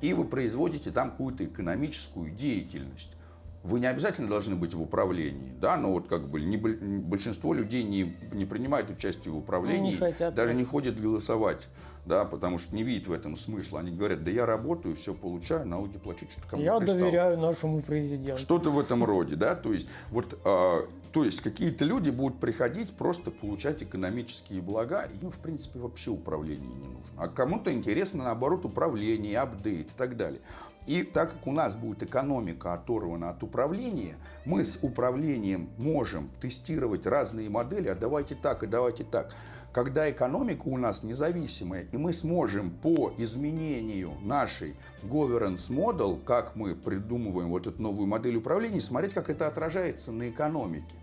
и 0.00 0.12
вы 0.12 0.24
производите 0.24 0.90
там 0.90 1.10
какую-то 1.10 1.44
экономическую 1.44 2.30
деятельность. 2.30 3.16
Вы 3.62 3.80
не 3.80 3.86
обязательно 3.86 4.28
должны 4.28 4.54
быть 4.54 4.74
в 4.74 4.80
управлении, 4.80 5.52
да, 5.60 5.76
но 5.76 5.90
вот 5.90 6.06
как 6.06 6.28
бы 6.28 6.40
не, 6.40 6.56
большинство 6.56 7.52
людей 7.52 7.82
не, 7.82 8.14
не 8.32 8.44
принимает 8.44 8.90
участие 8.90 9.34
в 9.34 9.38
управлении, 9.38 9.92
не 9.92 9.96
хотят 9.96 10.34
даже 10.34 10.54
не 10.54 10.62
ходят 10.62 11.00
голосовать, 11.00 11.66
да, 12.06 12.24
потому 12.24 12.58
что 12.58 12.74
не 12.74 12.82
видят 12.84 13.08
в 13.08 13.12
этом 13.12 13.36
смысла. 13.36 13.80
Они 13.80 13.90
говорят, 13.90 14.24
да 14.24 14.30
я 14.30 14.46
работаю, 14.46 14.94
все 14.96 15.12
получаю, 15.12 15.66
налоги 15.66 15.98
плачу, 15.98 16.26
что-то 16.30 16.48
кому 16.48 16.62
Я 16.62 16.78
пристал. 16.78 16.98
доверяю 16.98 17.38
нашему 17.38 17.82
президенту. 17.82 18.40
Что-то 18.40 18.70
в 18.70 18.78
этом 18.78 19.04
роде, 19.04 19.34
да, 19.36 19.54
то 19.54 19.72
есть 19.72 19.88
вот, 20.10 20.38
а, 20.44 20.88
то 21.12 21.24
есть 21.24 21.40
какие-то 21.40 21.84
люди 21.84 22.10
будут 22.10 22.38
приходить 22.38 22.90
просто 22.92 23.30
получать 23.30 23.82
экономические 23.82 24.62
блага, 24.62 25.08
им 25.20 25.30
в 25.30 25.38
принципе 25.38 25.80
вообще 25.80 26.10
управление 26.10 26.68
не 26.68 26.86
нужно, 26.86 27.10
а 27.16 27.28
кому-то 27.28 27.72
интересно 27.72 28.24
наоборот 28.24 28.64
управление, 28.64 29.38
апдейт 29.40 29.88
и 29.88 29.94
так 29.96 30.16
далее. 30.16 30.40
И 30.86 31.02
так 31.02 31.32
как 31.32 31.46
у 31.48 31.52
нас 31.52 31.74
будет 31.74 32.04
экономика 32.04 32.72
оторвана 32.72 33.30
от 33.30 33.42
управления, 33.42 34.16
мы 34.44 34.64
с 34.64 34.78
управлением 34.82 35.68
можем 35.78 36.30
тестировать 36.40 37.06
разные 37.06 37.50
модели, 37.50 37.88
а 37.88 37.96
давайте 37.96 38.36
так 38.36 38.62
и 38.62 38.68
давайте 38.68 39.02
так. 39.02 39.34
Когда 39.76 40.10
экономика 40.10 40.62
у 40.68 40.78
нас 40.78 41.02
независимая, 41.02 41.86
и 41.92 41.98
мы 41.98 42.14
сможем 42.14 42.70
по 42.70 43.12
изменению 43.18 44.12
нашей 44.22 44.74
governance 45.02 45.68
model, 45.68 46.18
как 46.24 46.56
мы 46.56 46.74
придумываем 46.74 47.50
вот 47.50 47.66
эту 47.66 47.82
новую 47.82 48.06
модель 48.06 48.36
управления, 48.36 48.80
смотреть, 48.80 49.12
как 49.12 49.28
это 49.28 49.46
отражается 49.46 50.12
на 50.12 50.30
экономике. 50.30 50.96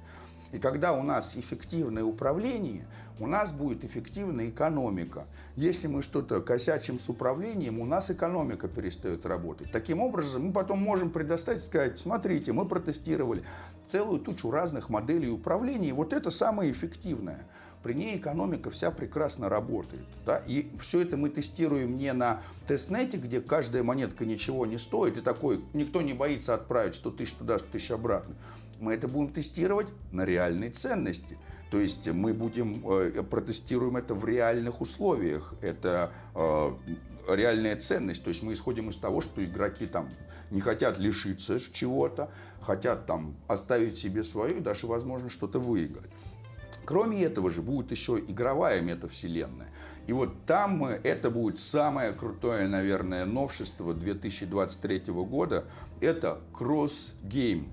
И 0.52 0.58
когда 0.58 0.94
у 0.94 1.04
нас 1.04 1.38
эффективное 1.38 2.04
управление, 2.04 2.88
у 3.20 3.28
нас 3.28 3.52
будет 3.52 3.84
эффективная 3.84 4.50
экономика. 4.50 5.28
Если 5.56 5.86
мы 5.86 6.02
что-то 6.02 6.42
косячим 6.42 6.98
с 6.98 7.08
управлением, 7.10 7.80
у 7.80 7.86
нас 7.86 8.10
экономика 8.10 8.68
перестает 8.68 9.28
работать. 9.28 9.72
Таким 9.72 10.02
образом, 10.02 10.48
мы 10.48 10.52
потом 10.52 10.80
можем 10.80 11.12
предоставить, 11.12 11.64
сказать, 11.64 12.00
смотрите, 12.00 12.54
мы 12.54 12.68
протестировали 12.68 13.44
целую 13.92 14.20
тучу 14.20 14.50
разных 14.50 14.90
моделей 14.90 15.30
управления, 15.30 15.90
и 15.90 15.92
вот 15.92 16.12
это 16.12 16.32
самое 16.32 16.72
эффективное 16.72 17.46
при 17.84 17.94
ней 17.94 18.18
экономика 18.18 18.70
вся 18.72 18.90
прекрасно 18.92 19.50
работает. 19.50 20.06
Да? 20.26 20.42
И 20.48 20.68
все 20.80 21.02
это 21.02 21.18
мы 21.18 21.30
тестируем 21.30 21.98
не 21.98 22.14
на 22.14 22.42
тестнете, 22.68 23.18
где 23.18 23.42
каждая 23.42 23.84
монетка 23.84 24.26
ничего 24.26 24.66
не 24.66 24.78
стоит, 24.78 25.18
и 25.18 25.22
такой 25.22 25.60
никто 25.74 26.02
не 26.02 26.14
боится 26.14 26.54
отправить 26.54 26.96
100 26.96 27.12
тысяч 27.12 27.34
туда, 27.34 27.60
100 27.60 27.68
тысяч 27.72 27.92
обратно 27.92 28.36
мы 28.84 28.94
это 28.94 29.08
будем 29.08 29.32
тестировать 29.32 29.88
на 30.12 30.26
реальной 30.26 30.70
ценности. 30.70 31.38
То 31.72 31.80
есть 31.80 32.08
мы 32.08 32.34
будем, 32.34 32.88
э, 32.88 33.24
протестируем 33.24 33.98
это 33.98 34.14
в 34.14 34.26
реальных 34.26 34.82
условиях. 34.82 35.56
Это 35.62 36.12
э, 36.36 36.72
реальная 37.30 37.78
ценность. 37.78 38.24
То 38.24 38.30
есть 38.30 38.44
мы 38.44 38.54
исходим 38.54 38.90
из 38.90 38.98
того, 38.98 39.22
что 39.22 39.44
игроки 39.44 39.88
там 39.88 40.10
не 40.52 40.62
хотят 40.62 41.00
лишиться 41.00 41.60
чего-то, 41.60 42.30
хотят 42.62 43.08
там 43.08 43.36
оставить 43.48 43.98
себе 43.98 44.24
свое 44.24 44.58
и 44.58 44.60
даже, 44.60 44.86
возможно, 44.86 45.30
что-то 45.30 45.60
выиграть. 45.60 46.12
Кроме 46.86 47.24
этого 47.24 47.50
же 47.50 47.62
будет 47.62 47.92
еще 47.92 48.20
игровая 48.20 48.82
метавселенная. 48.82 49.70
И 50.08 50.14
вот 50.14 50.46
там 50.46 50.84
это 50.84 51.30
будет 51.30 51.60
самое 51.60 52.12
крутое, 52.12 52.68
наверное, 52.68 53.26
новшество 53.26 53.94
2023 53.94 55.14
года. 55.14 55.64
Это 56.02 56.42
cross-game. 56.54 57.70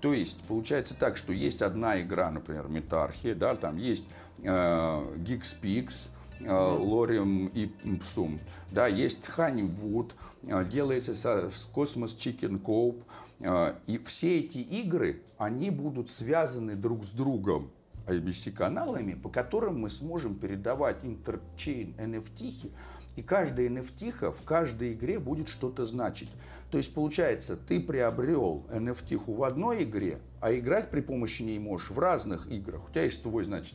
То 0.00 0.12
есть 0.12 0.42
получается 0.44 0.94
так, 0.98 1.16
что 1.16 1.32
есть 1.32 1.62
одна 1.62 2.00
игра, 2.00 2.30
например, 2.30 2.68
Метархия, 2.68 3.34
да, 3.34 3.54
там 3.56 3.78
есть 3.78 4.06
э, 4.42 4.46
Geekspix, 4.46 6.10
э, 6.40 6.52
Лорем 6.52 7.46
и 7.46 7.70
Псум. 7.98 8.38
Да, 8.70 8.86
есть 8.86 9.30
Honeywood, 9.36 10.12
э, 10.42 10.64
делается 10.66 11.14
с 11.14 11.68
Cosmos 11.74 12.16
Chicken 12.16 12.60
Coop. 12.60 13.02
Э, 13.40 13.74
и 13.86 13.98
все 13.98 14.40
эти 14.40 14.58
игры, 14.58 15.22
они 15.38 15.70
будут 15.70 16.10
связаны 16.10 16.76
друг 16.76 17.04
с 17.04 17.10
другом. 17.10 17.70
IBC-каналами, 18.06 19.14
по 19.14 19.28
которым 19.28 19.80
мы 19.80 19.90
сможем 19.90 20.34
передавать 20.34 20.98
интерчейн 21.02 21.94
NFT, 21.98 22.70
и 23.16 23.22
каждая 23.22 23.68
NFT 23.68 24.32
в 24.32 24.42
каждой 24.44 24.92
игре 24.92 25.18
будет 25.18 25.48
что-то 25.48 25.84
значить. 25.84 26.30
То 26.70 26.78
есть 26.78 26.92
получается, 26.92 27.56
ты 27.56 27.80
приобрел 27.80 28.66
NFT 28.70 29.22
в 29.26 29.42
одной 29.44 29.84
игре, 29.84 30.18
а 30.40 30.52
играть 30.52 30.90
при 30.90 31.00
помощи 31.00 31.42
ней 31.42 31.58
можешь 31.58 31.90
в 31.90 31.98
разных 31.98 32.50
играх. 32.50 32.88
У 32.88 32.90
тебя 32.90 33.04
есть 33.04 33.22
твой, 33.22 33.44
значит, 33.44 33.74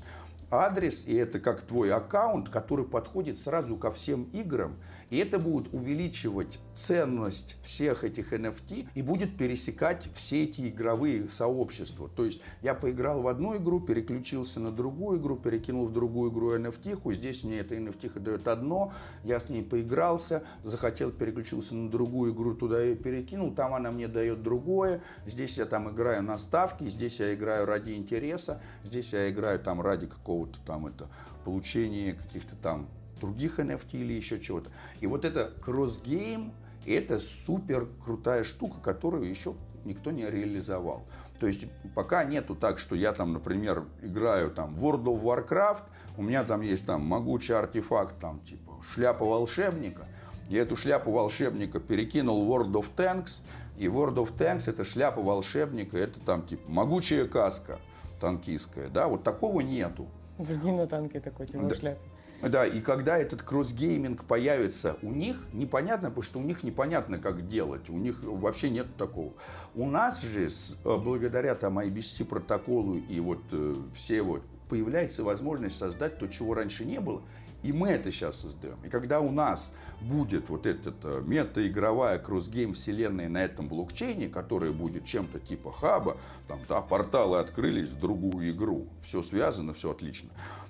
адрес, 0.52 1.06
и 1.08 1.15
это 1.15 1.39
как 1.39 1.62
твой 1.62 1.94
аккаунт, 1.94 2.50
который 2.50 2.86
подходит 2.86 3.39
сразу 3.39 3.78
ко 3.78 3.92
всем 3.92 4.24
играм, 4.34 4.76
и 5.10 5.17
это 5.17 5.39
будет 5.39 5.74
увеличивать 5.74 6.60
ценность 6.74 7.58
всех 7.62 8.04
этих 8.04 8.34
NFT 8.34 8.88
и 8.93 9.02
будет 9.02 9.38
пересекать 9.38 10.10
все 10.13 10.43
эти 10.43 10.67
игровые 10.67 11.28
сообщества. 11.28 12.10
То 12.15 12.26
есть 12.26 12.41
я 12.62 12.74
поиграл 12.74 13.22
в 13.22 13.28
одну 13.28 13.58
игру, 13.58 13.80
переключился 13.80 14.60
на 14.60 14.72
другую 14.72 15.19
игру, 15.19 15.36
перекинул 15.36 15.86
в 15.86 15.93
другую 15.93 16.32
игру 16.32 16.56
NFT, 16.56 17.13
здесь 17.13 17.43
мне 17.43 17.60
это 17.60 17.76
NFT 17.76 18.19
дает 18.19 18.48
одно, 18.48 18.93
я 19.24 19.39
с 19.39 19.50
ней 19.50 19.63
поигрался, 19.63 20.43
захотел, 20.63 21.12
переключился 21.12 21.76
на 21.76 21.89
другую 21.89 22.34
игру, 22.34 22.54
туда 22.54 22.84
и 22.86 22.95
перекинул, 22.95 23.54
там 23.54 23.74
она 23.74 23.91
мне 23.91 24.08
дает 24.08 24.43
другое, 24.43 25.02
здесь 25.26 25.58
я 25.58 25.65
там 25.65 25.89
играю 25.89 26.24
на 26.24 26.38
ставки, 26.38 26.88
здесь 26.88 27.19
я 27.19 27.34
играю 27.34 27.65
ради 27.65 27.91
интереса, 27.91 28.62
здесь 28.84 29.13
я 29.13 29.30
играю 29.30 29.60
там 29.60 29.82
ради 29.82 30.08
какого-то 30.08 30.60
там 30.65 30.88
это 30.88 31.08
получения 31.43 32.13
каких-то 32.13 32.56
там 32.56 32.88
других 33.19 33.60
NFT 33.60 33.93
или 33.93 34.13
еще 34.13 34.39
чего-то. 34.39 34.71
И 35.01 35.08
вот 35.08 35.25
это 35.25 35.53
cross-game, 35.62 36.54
это 36.86 37.19
супер 37.19 37.88
крутая 38.03 38.43
штука, 38.43 38.79
которую 38.82 39.29
еще 39.29 39.55
никто 39.86 40.12
не 40.12 40.29
реализовал. 40.29 41.03
То 41.39 41.47
есть 41.47 41.65
пока 41.95 42.23
нету 42.25 42.55
так, 42.55 42.79
что 42.79 42.95
я 42.95 43.13
там, 43.13 43.34
например, 43.34 43.86
играю 44.01 44.51
там 44.51 44.75
World 44.75 45.05
of 45.05 45.23
Warcraft, 45.23 45.84
у 46.17 46.23
меня 46.23 46.43
там 46.43 46.62
есть 46.62 46.86
там 46.86 47.01
могучий 47.05 47.53
артефакт, 47.53 48.19
там 48.19 48.41
типа 48.41 48.73
шляпа 48.93 49.25
волшебника, 49.25 50.05
я 50.49 50.62
эту 50.63 50.75
шляпу 50.75 51.12
волшебника 51.12 51.79
перекинул 51.79 52.45
в 52.45 52.51
World 52.51 52.73
of 52.73 52.88
Tanks, 52.95 53.41
и 53.77 53.86
World 53.86 54.15
of 54.15 54.36
Tanks 54.38 54.69
это 54.69 54.84
шляпа 54.84 55.21
волшебника, 55.21 55.97
это 55.97 56.19
там 56.19 56.45
типа 56.45 56.69
могучая 56.69 57.25
каска 57.25 57.79
танкистская, 58.19 58.89
да, 58.89 59.08
вот 59.08 59.23
такого 59.23 59.62
нету. 59.62 60.08
Другие 60.38 60.73
на 60.73 60.88
танке 60.88 61.19
такой, 61.19 61.47
типа 61.47 61.65
да. 61.65 61.75
шляпе. 61.75 61.99
Да, 62.41 62.65
и 62.65 62.80
когда 62.80 63.17
этот 63.17 63.41
кроссгейминг 63.41 64.23
появится 64.23 64.97
у 65.02 65.12
них, 65.12 65.38
непонятно, 65.52 66.10
потому 66.10 66.23
что 66.23 66.39
у 66.39 66.43
них 66.43 66.63
непонятно, 66.63 67.17
как 67.17 67.47
делать. 67.49 67.89
У 67.89 67.97
них 67.97 68.23
вообще 68.23 68.69
нет 68.69 68.88
такого. 68.97 69.34
У 69.75 69.86
нас 69.89 70.21
же, 70.21 70.47
э, 70.47 70.97
благодаря 70.97 71.56
там 71.56 71.80
IBC 71.80 72.25
протоколу 72.25 72.97
и 72.97 73.19
вот 73.19 73.41
э, 73.52 73.75
все 73.93 74.21
вот, 74.21 74.41
появляется 74.69 75.23
возможность 75.23 75.78
создать 75.78 76.17
то, 76.17 76.28
чего 76.28 76.54
раньше 76.54 76.86
не 76.86 76.99
было. 76.99 77.21
И 77.62 77.73
мы 77.73 77.89
это 77.89 78.10
сейчас 78.10 78.38
создаем. 78.38 78.78
И 78.86 78.89
когда 78.89 79.19
у 79.19 79.32
нас 79.32 79.73
будет 80.01 80.49
вот 80.49 80.65
эта 80.65 80.93
э, 81.03 81.23
метаигровая 81.25 82.19
кроссгейм 82.19 82.73
вселенная 82.73 83.29
на 83.29 83.43
этом 83.43 83.67
блокчейне, 83.67 84.29
которая 84.29 84.71
будет 84.71 85.05
чем-то 85.05 85.39
типа 85.39 85.71
хаба, 85.71 86.17
там, 86.47 86.59
да, 86.67 86.81
порталы 86.81 87.39
открылись 87.39 87.89
в 87.89 87.99
другую 87.99 88.51
игру, 88.51 88.88
все 89.01 89.21
связано, 89.21 89.73
все 89.73 89.91
отлично, 89.91 90.29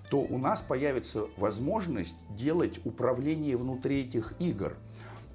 то 0.09 0.19
у 0.19 0.37
нас 0.37 0.61
появится 0.61 1.27
возможность 1.37 2.17
делать 2.35 2.79
управление 2.85 3.57
внутри 3.57 4.01
этих 4.01 4.33
игр. 4.39 4.75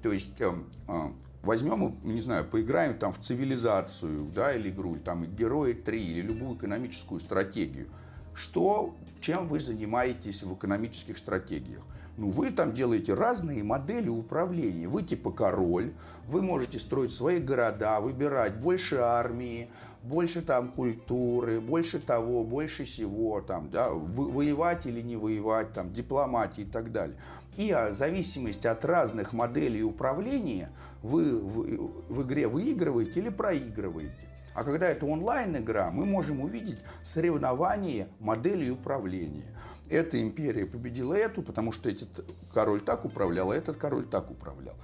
То 0.01 0.11
есть 0.11 0.39
э, 0.39 0.51
э, 0.87 1.01
возьмем, 1.41 1.95
не 2.03 2.21
знаю, 2.21 2.45
поиграем 2.45 2.97
там 2.97 3.13
в 3.13 3.19
цивилизацию, 3.19 4.25
да, 4.33 4.53
или 4.53 4.69
игру, 4.69 4.97
там 4.97 5.25
Герои 5.25 5.73
3, 5.73 6.03
или 6.03 6.21
любую 6.21 6.57
экономическую 6.57 7.19
стратегию. 7.19 7.87
Что, 8.33 8.93
чем 9.21 9.47
вы 9.47 9.61
занимаетесь 9.61 10.43
в 10.43 10.53
экономических 10.53 11.17
стратегиях? 11.17 11.81
Ну, 12.17 12.29
вы 12.29 12.51
там 12.51 12.73
делаете 12.73 13.13
разные 13.13 13.63
модели 13.63 14.07
управления. 14.07 14.87
Вы 14.87 15.03
типа 15.03 15.31
король, 15.31 15.93
вы 16.27 16.41
можете 16.41 16.79
строить 16.79 17.11
свои 17.11 17.39
города, 17.39 17.99
выбирать 17.99 18.57
больше 18.57 18.95
армии, 18.97 19.69
больше 20.01 20.41
там 20.41 20.69
культуры, 20.69 21.59
больше 21.59 21.99
того, 21.99 22.43
больше 22.43 22.85
всего, 22.85 23.41
там, 23.41 23.69
да, 23.69 23.89
воевать 23.91 24.85
или 24.85 25.01
не 25.01 25.17
воевать, 25.17 25.73
там, 25.73 25.91
дипломатии 25.91 26.61
и 26.61 26.65
так 26.65 26.91
далее. 26.91 27.17
И 27.57 27.73
в 27.73 27.95
зависимости 27.95 28.67
от 28.67 28.85
разных 28.85 29.33
моделей 29.33 29.83
управления 29.83 30.69
вы 31.01 31.41
в, 31.41 32.13
в 32.13 32.21
игре 32.23 32.47
выигрываете 32.47 33.19
или 33.19 33.29
проигрываете. 33.29 34.29
А 34.53 34.63
когда 34.63 34.87
это 34.87 35.05
онлайн-игра, 35.05 35.91
мы 35.91 36.05
можем 36.05 36.39
увидеть 36.39 36.79
соревнование 37.01 38.07
моделей 38.19 38.71
управления. 38.71 39.43
Эта 39.89 40.21
империя 40.21 40.65
победила 40.65 41.13
эту, 41.13 41.41
потому 41.41 41.71
что 41.71 41.89
этот 41.89 42.25
король 42.53 42.81
так 42.81 43.05
управлял, 43.05 43.51
а 43.51 43.55
этот 43.55 43.77
король 43.77 44.05
так 44.05 44.31
управлял. 44.31 44.75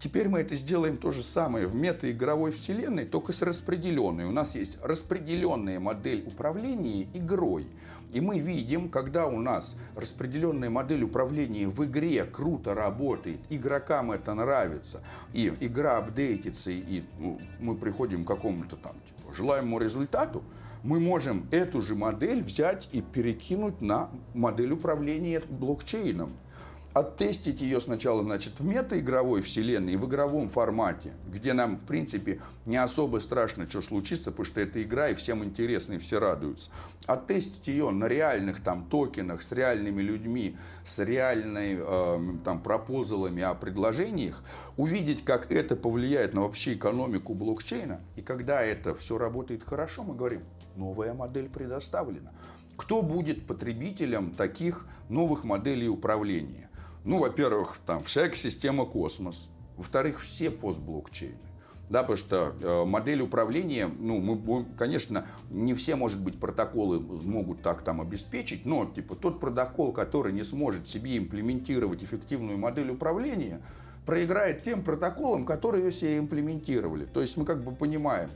Теперь 0.00 0.28
мы 0.28 0.40
это 0.40 0.56
сделаем 0.56 0.96
то 0.96 1.12
же 1.12 1.22
самое 1.22 1.66
в 1.66 1.74
метаигровой 1.74 2.52
вселенной, 2.52 3.04
только 3.04 3.32
с 3.32 3.42
распределенной. 3.42 4.24
У 4.24 4.32
нас 4.32 4.54
есть 4.54 4.78
распределенная 4.82 5.78
модель 5.78 6.24
управления 6.26 7.06
игрой. 7.12 7.66
И 8.12 8.20
мы 8.20 8.38
видим, 8.38 8.88
когда 8.88 9.26
у 9.26 9.38
нас 9.38 9.76
распределенная 9.94 10.70
модель 10.70 11.04
управления 11.04 11.68
в 11.68 11.84
игре 11.84 12.24
круто 12.24 12.74
работает, 12.74 13.40
игрокам 13.50 14.10
это 14.10 14.32
нравится, 14.32 15.02
и 15.34 15.52
игра 15.60 15.98
апдейтится, 15.98 16.70
и 16.70 17.04
ну, 17.18 17.38
мы 17.60 17.76
приходим 17.76 18.24
к 18.24 18.28
какому-то 18.28 18.76
там 18.76 18.94
типа, 19.06 19.34
желаемому 19.34 19.78
результату, 19.78 20.42
мы 20.82 21.00
можем 21.00 21.46
эту 21.50 21.82
же 21.82 21.94
модель 21.94 22.42
взять 22.42 22.88
и 22.92 23.00
перекинуть 23.00 23.80
на 23.80 24.10
модель 24.34 24.72
управления 24.72 25.42
блокчейном 25.48 26.32
оттестить 26.92 27.60
ее 27.60 27.80
сначала, 27.80 28.22
значит, 28.22 28.58
в 28.58 28.66
метаигровой 28.66 29.42
вселенной, 29.42 29.96
в 29.96 30.06
игровом 30.06 30.48
формате, 30.48 31.12
где 31.32 31.52
нам, 31.52 31.76
в 31.76 31.84
принципе, 31.84 32.40
не 32.66 32.76
особо 32.76 33.18
страшно, 33.18 33.68
что 33.68 33.80
случится, 33.80 34.30
потому 34.30 34.46
что 34.46 34.60
это 34.60 34.82
игра, 34.82 35.08
и 35.08 35.14
всем 35.14 35.44
интересно, 35.44 35.94
и 35.94 35.98
все 35.98 36.18
радуются. 36.18 36.70
Оттестить 37.06 37.66
ее 37.68 37.90
на 37.90 38.06
реальных 38.06 38.60
там 38.60 38.84
токенах, 38.86 39.42
с 39.42 39.52
реальными 39.52 40.02
людьми, 40.02 40.56
с 40.84 40.98
реальными 40.98 41.78
э, 41.80 42.42
там 42.44 42.60
пропозалами 42.60 43.42
о 43.42 43.54
предложениях, 43.54 44.42
увидеть, 44.76 45.24
как 45.24 45.52
это 45.52 45.76
повлияет 45.76 46.34
на 46.34 46.42
вообще 46.42 46.74
экономику 46.74 47.34
блокчейна, 47.34 48.00
и 48.16 48.22
когда 48.22 48.62
это 48.62 48.94
все 48.96 49.16
работает 49.16 49.62
хорошо, 49.64 50.02
мы 50.02 50.16
говорим, 50.16 50.42
новая 50.80 51.14
модель 51.14 51.48
предоставлена. 51.48 52.32
Кто 52.76 53.02
будет 53.02 53.46
потребителем 53.46 54.32
таких 54.32 54.86
новых 55.08 55.44
моделей 55.44 55.88
управления? 55.88 56.70
Ну, 57.04 57.18
во-первых, 57.18 57.78
там 57.86 58.02
вся 58.02 58.26
экосистема 58.26 58.86
космос. 58.86 59.50
Во-вторых, 59.76 60.20
все 60.20 60.50
постблокчейны. 60.50 61.36
Да, 61.90 62.02
потому 62.02 62.16
что 62.18 62.54
э, 62.60 62.84
модель 62.84 63.20
управления, 63.20 63.90
ну, 63.98 64.20
мы, 64.20 64.64
конечно, 64.78 65.26
не 65.50 65.74
все, 65.74 65.96
может 65.96 66.22
быть, 66.22 66.38
протоколы 66.38 67.00
могут 67.00 67.62
так 67.62 67.82
там 67.82 68.00
обеспечить, 68.00 68.64
но, 68.64 68.84
типа, 68.86 69.16
тот 69.16 69.40
протокол, 69.40 69.92
который 69.92 70.32
не 70.32 70.44
сможет 70.44 70.86
себе 70.86 71.18
имплементировать 71.18 72.04
эффективную 72.04 72.58
модель 72.58 72.90
управления, 72.90 73.60
проиграет 74.06 74.62
тем 74.62 74.82
протоколам, 74.82 75.44
которые 75.44 75.84
ее 75.86 75.92
себе 75.92 76.18
имплементировали. 76.18 77.06
То 77.06 77.20
есть 77.20 77.36
мы 77.36 77.44
как 77.44 77.64
бы 77.64 77.72
понимаем, 77.72 78.30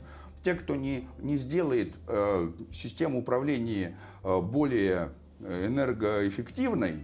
те, 0.45 0.55
кто 0.55 0.77
не, 0.77 1.09
не 1.19 1.35
сделает 1.35 1.93
э, 2.07 2.51
систему 2.71 3.19
управления 3.19 3.97
э, 4.23 4.39
более 4.39 5.09
э, 5.41 5.67
энергоэффективной, 5.67 7.03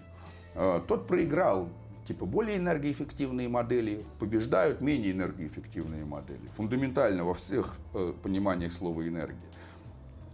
Э, 0.54 0.82
тот 0.88 1.08
проиграл. 1.08 1.70
Типа 2.08 2.26
более 2.26 2.58
энергоэффективные 2.58 3.48
модели 3.48 4.04
побеждают 4.20 4.82
менее 4.82 5.12
энергоэффективные 5.12 6.04
модели. 6.04 6.46
Фундаментально 6.56 7.24
во 7.24 7.34
всех 7.34 7.76
э, 7.94 8.14
пониманиях 8.22 8.74
слова 8.74 9.08
энергия. 9.08 9.38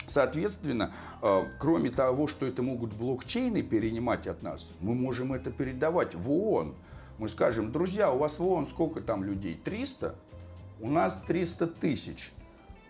Соответственно, 0.08 0.94
э, 1.22 1.44
кроме 1.60 1.92
того, 1.92 2.28
что 2.28 2.46
это 2.46 2.64
могут 2.64 2.94
блокчейны 2.94 3.62
перенимать 3.62 4.26
от 4.28 4.42
нас, 4.42 4.70
мы 4.80 4.96
можем 4.96 5.34
это 5.34 5.52
передавать 5.52 6.16
в 6.16 6.32
ООН. 6.32 6.74
Мы 7.20 7.28
скажем, 7.28 7.72
друзья, 7.72 8.12
у 8.12 8.18
вас 8.18 8.40
в 8.40 8.46
ООН 8.48 8.68
сколько 8.68 9.02
там 9.02 9.24
людей? 9.24 9.60
300? 9.64 10.16
У 10.80 10.90
нас 10.90 11.22
300 11.28 11.68
тысяч. 11.68 12.32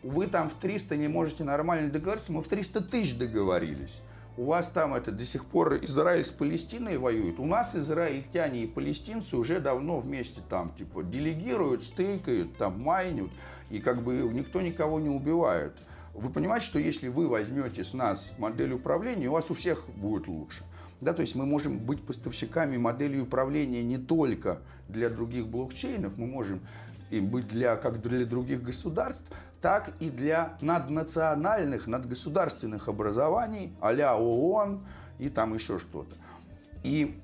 Вы 0.04 0.28
там 0.28 0.50
в 0.50 0.54
300 0.54 0.98
не 0.98 1.08
можете 1.08 1.44
нормально 1.44 1.92
договориться, 1.92 2.32
мы 2.32 2.42
в 2.42 2.48
300 2.48 2.82
тысяч 2.82 3.18
договорились 3.18 4.02
у 4.38 4.46
вас 4.46 4.70
там 4.70 4.94
это 4.94 5.12
до 5.12 5.26
сих 5.26 5.46
пор 5.46 5.78
Израиль 5.84 6.24
с 6.24 6.32
Палестиной 6.32 6.98
воюет. 6.98 7.40
У 7.40 7.46
нас 7.46 7.76
израильтяне 7.76 8.64
и 8.64 8.68
палестинцы 8.68 9.36
уже 9.36 9.60
давно 9.60 10.00
вместе 10.00 10.42
там 10.48 10.72
типа 10.78 11.04
делегируют, 11.04 11.84
стейкают, 11.84 12.56
там 12.56 12.80
майнют, 12.80 13.32
и 13.72 13.80
как 13.80 14.04
бы 14.04 14.14
никто 14.32 14.62
никого 14.62 15.00
не 15.00 15.10
убивает. 15.10 15.74
Вы 16.14 16.30
понимаете, 16.30 16.68
что 16.68 16.80
если 16.80 17.10
вы 17.10 17.28
возьмете 17.28 17.84
с 17.84 17.94
нас 17.94 18.34
модель 18.38 18.74
управления, 18.74 19.28
у 19.28 19.34
вас 19.34 19.50
у 19.50 19.56
всех 19.56 19.90
будет 19.90 20.28
лучше. 20.28 20.64
Да, 21.02 21.14
то 21.14 21.22
есть 21.22 21.36
мы 21.36 21.46
можем 21.46 21.78
быть 21.78 22.02
поставщиками 22.04 22.78
модели 22.78 23.20
управления 23.20 23.84
не 23.84 23.98
только 23.98 24.60
для 24.88 25.10
других 25.10 25.48
блокчейнов, 25.48 26.18
мы 26.18 26.26
можем 26.26 26.62
им 27.10 27.28
быть 27.28 27.48
для, 27.48 27.76
как 27.76 28.02
для 28.02 28.26
других 28.26 28.64
государств, 28.64 29.26
так 29.62 29.92
и 30.00 30.10
для 30.10 30.58
наднациональных, 30.62 31.88
надгосударственных 31.88 32.88
образований, 32.88 33.74
а 33.82 33.92
ООН 34.18 34.86
и 35.20 35.30
там 35.30 35.54
еще 35.54 35.80
что-то. 35.80 36.16
И 36.84 37.20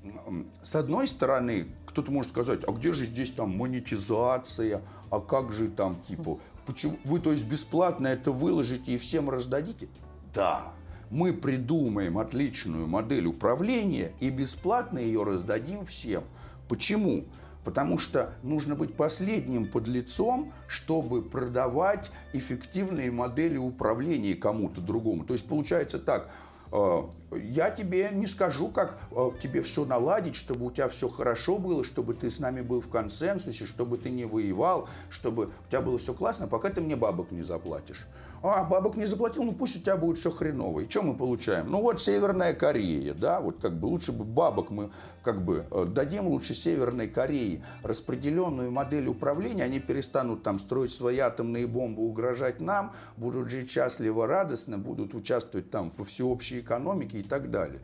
с 0.64 0.76
одной 0.76 1.08
стороны, 1.08 1.68
кто-то 1.86 2.12
может 2.12 2.32
сказать, 2.32 2.62
а 2.68 2.72
где 2.72 2.94
же 2.94 3.06
здесь 3.06 3.32
там 3.32 3.56
монетизация, 3.56 4.82
а 5.10 5.20
как 5.20 5.54
же 5.54 5.70
там 5.70 6.02
типа, 6.08 6.40
почему 6.66 6.98
вы 7.04 7.20
то 7.20 7.32
есть 7.32 7.46
бесплатно 7.46 8.08
это 8.08 8.32
выложите 8.32 8.94
и 8.94 8.98
всем 8.98 9.30
раздадите? 9.30 9.88
Да, 10.34 10.74
мы 11.10 11.32
придумаем 11.32 12.18
отличную 12.18 12.88
модель 12.88 13.28
управления 13.28 14.12
и 14.20 14.32
бесплатно 14.32 14.98
ее 14.98 15.24
раздадим 15.24 15.86
всем. 15.86 16.24
Почему? 16.68 17.26
Потому 17.64 17.98
что 17.98 18.34
нужно 18.44 18.76
быть 18.76 18.96
последним 18.96 19.70
под 19.70 19.88
лицом, 19.88 20.54
чтобы 20.68 21.22
продавать 21.22 22.12
эффективные 22.34 23.12
модели 23.12 23.58
управления 23.58 24.36
кому-то 24.36 24.82
другому. 24.82 25.24
То 25.24 25.34
есть 25.34 25.48
получается 25.48 25.98
так, 26.00 26.30
э, 26.72 27.02
я 27.38 27.72
тебе 27.72 28.10
не 28.12 28.28
скажу, 28.28 28.68
как 28.68 29.00
э, 29.12 29.30
тебе 29.42 29.62
все 29.62 29.86
наладить, 29.86 30.36
чтобы 30.36 30.66
у 30.66 30.72
тебя 30.72 30.90
все 30.90 31.08
хорошо 31.08 31.58
было, 31.58 31.84
чтобы 31.84 32.14
ты 32.14 32.30
с 32.30 32.40
нами 32.40 32.62
был 32.62 32.82
в 32.82 32.90
консенсусе, 32.90 33.66
чтобы 33.66 33.98
ты 33.98 34.10
не 34.10 34.26
воевал, 34.26 34.90
чтобы 35.10 35.46
у 35.46 35.70
тебя 35.70 35.82
было 35.82 35.98
все 35.98 36.14
классно, 36.14 36.48
пока 36.48 36.70
ты 36.70 36.82
мне 36.82 36.98
бабок 36.98 37.32
не 37.32 37.44
заплатишь. 37.44 38.08
А, 38.46 38.66
бабок 38.66 38.98
не 38.98 39.06
заплатил, 39.06 39.44
ну 39.44 39.54
пусть 39.54 39.78
у 39.78 39.80
тебя 39.80 39.96
будет 39.96 40.18
все 40.18 40.30
хреново. 40.30 40.82
И 40.82 40.90
что 40.90 41.02
мы 41.02 41.16
получаем? 41.16 41.72
Ну 41.72 41.82
вот 41.82 42.02
Северная 42.02 42.54
Корея, 42.54 43.14
да, 43.14 43.40
вот 43.40 43.62
как 43.62 43.80
бы 43.80 43.86
лучше 43.86 44.12
бы 44.12 44.26
бабок 44.26 44.70
мы 44.70 44.92
как 45.24 45.46
бы 45.46 45.66
э, 45.72 45.86
дадим 45.86 46.28
лучше 46.28 46.54
Северной 46.54 47.08
Корее 47.08 47.64
распределенную 47.84 48.70
модель 48.70 49.08
управления, 49.08 49.64
они 49.64 49.80
перестанут 49.80 50.44
там 50.44 50.60
строить 50.60 50.92
свои 50.92 51.20
атомные 51.20 51.68
бомбы, 51.68 52.04
угрожать 52.04 52.60
нам, 52.60 52.92
будут 53.16 53.50
жить 53.50 53.72
счастливо, 53.72 54.28
радостно, 54.28 54.78
будут 54.78 55.14
участвовать 55.14 55.72
там 55.72 55.90
во 55.98 56.04
всеобщей 56.04 56.60
экономике 56.60 57.20
и 57.20 57.24
так 57.24 57.50
далее. 57.50 57.80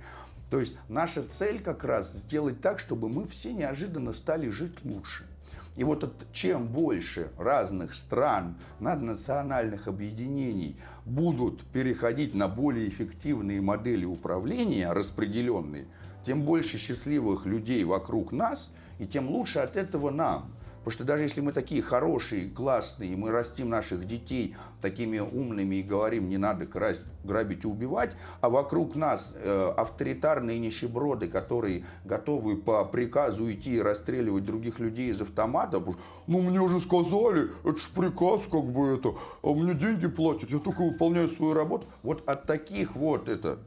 То 0.49 0.59
есть 0.59 0.77
наша 0.89 1.23
цель 1.23 1.61
как 1.61 1.85
раз 1.85 2.11
сделать 2.11 2.59
так, 2.59 2.79
чтобы 2.79 3.07
мы 3.07 3.25
все 3.27 3.53
неожиданно 3.53 4.11
стали 4.11 4.49
жить 4.49 4.83
лучше. 4.83 5.25
И 5.75 5.83
вот 5.83 6.13
чем 6.33 6.67
больше 6.67 7.31
разных 7.37 7.93
стран, 7.93 8.55
наднациональных 8.79 9.87
объединений 9.87 10.77
будут 11.05 11.63
переходить 11.67 12.35
на 12.35 12.47
более 12.47 12.89
эффективные 12.89 13.61
модели 13.61 14.05
управления, 14.05 14.91
распределенные, 14.91 15.87
тем 16.25 16.43
больше 16.43 16.77
счастливых 16.77 17.45
людей 17.45 17.83
вокруг 17.83 18.31
нас, 18.31 18.71
и 18.99 19.07
тем 19.07 19.29
лучше 19.29 19.59
от 19.59 19.75
этого 19.77 20.09
нам. 20.09 20.53
Потому 20.89 21.05
что 21.05 21.13
даже 21.13 21.21
если 21.21 21.41
мы 21.41 21.51
такие 21.51 21.83
хорошие, 21.83 22.49
классные, 22.49 23.15
мы 23.15 23.29
растим 23.29 23.69
наших 23.69 24.07
детей 24.07 24.55
такими 24.81 25.19
умными 25.19 25.75
и 25.75 25.83
говорим, 25.83 26.29
не 26.29 26.39
надо 26.39 26.65
красть, 26.65 27.03
грабить 27.23 27.63
и 27.63 27.67
убивать, 27.67 28.15
а 28.41 28.49
вокруг 28.49 28.95
нас 28.95 29.35
э, 29.35 29.73
авторитарные 29.77 30.57
нищеброды, 30.57 31.27
которые 31.27 31.85
готовы 32.05 32.57
по 32.57 32.83
приказу 32.85 33.51
идти 33.53 33.75
и 33.75 33.79
расстреливать 33.79 34.45
других 34.45 34.79
людей 34.79 35.11
из 35.11 35.21
автомата, 35.21 35.77
потому 35.77 35.91
что, 35.91 36.01
ну 36.25 36.41
мне 36.41 36.59
уже 36.59 36.79
сказали, 36.79 37.51
это 37.63 37.77
же 37.77 37.87
приказ, 37.95 38.47
как 38.47 38.63
бы 38.63 38.95
это, 38.95 39.09
а 39.43 39.53
мне 39.53 39.75
деньги 39.75 40.07
платят, 40.07 40.49
я 40.49 40.57
только 40.57 40.81
выполняю 40.81 41.29
свою 41.29 41.53
работу. 41.53 41.85
Вот 42.01 42.27
от 42.27 42.47
таких 42.47 42.95
вот 42.95 43.29
это 43.29 43.59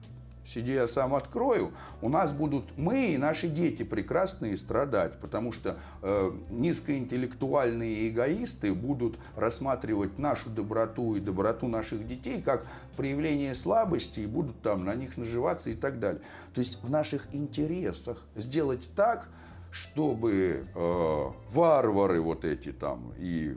сиди, 0.45 0.73
я 0.73 0.89
сам 0.89 1.15
открою, 1.15 1.73
у 2.01 2.09
нас 2.09 2.33
будут 2.33 2.77
мы 2.77 3.13
и 3.13 3.19
наши 3.19 3.49
дети 3.49 3.83
прекрасные 3.83 4.57
страдать, 4.57 5.21
потому 5.21 5.53
что 5.53 5.79
э, 6.03 6.33
низкоинтеллектуальные 6.51 8.09
эгоисты 8.09 8.75
будут 8.75 9.19
рассматривать 9.37 10.19
нашу 10.19 10.51
доброту 10.51 11.17
и 11.17 11.21
доброту 11.21 11.69
наших 11.69 12.07
детей 12.07 12.43
как 12.43 12.67
проявление 12.97 13.55
слабости 13.55 14.21
и 14.21 14.27
будут 14.27 14.61
там 14.63 14.85
на 14.85 14.95
них 14.95 15.17
наживаться 15.17 15.71
и 15.71 15.75
так 15.75 15.99
далее. 15.99 16.23
То 16.55 16.61
есть 16.61 16.83
в 16.83 16.91
наших 16.91 17.29
интересах 17.33 18.23
сделать 18.35 18.91
так, 18.95 19.29
чтобы 19.71 20.67
э, 20.75 21.25
варвары 21.51 22.21
вот 22.21 22.45
эти 22.45 22.73
там 22.73 23.13
и 23.19 23.57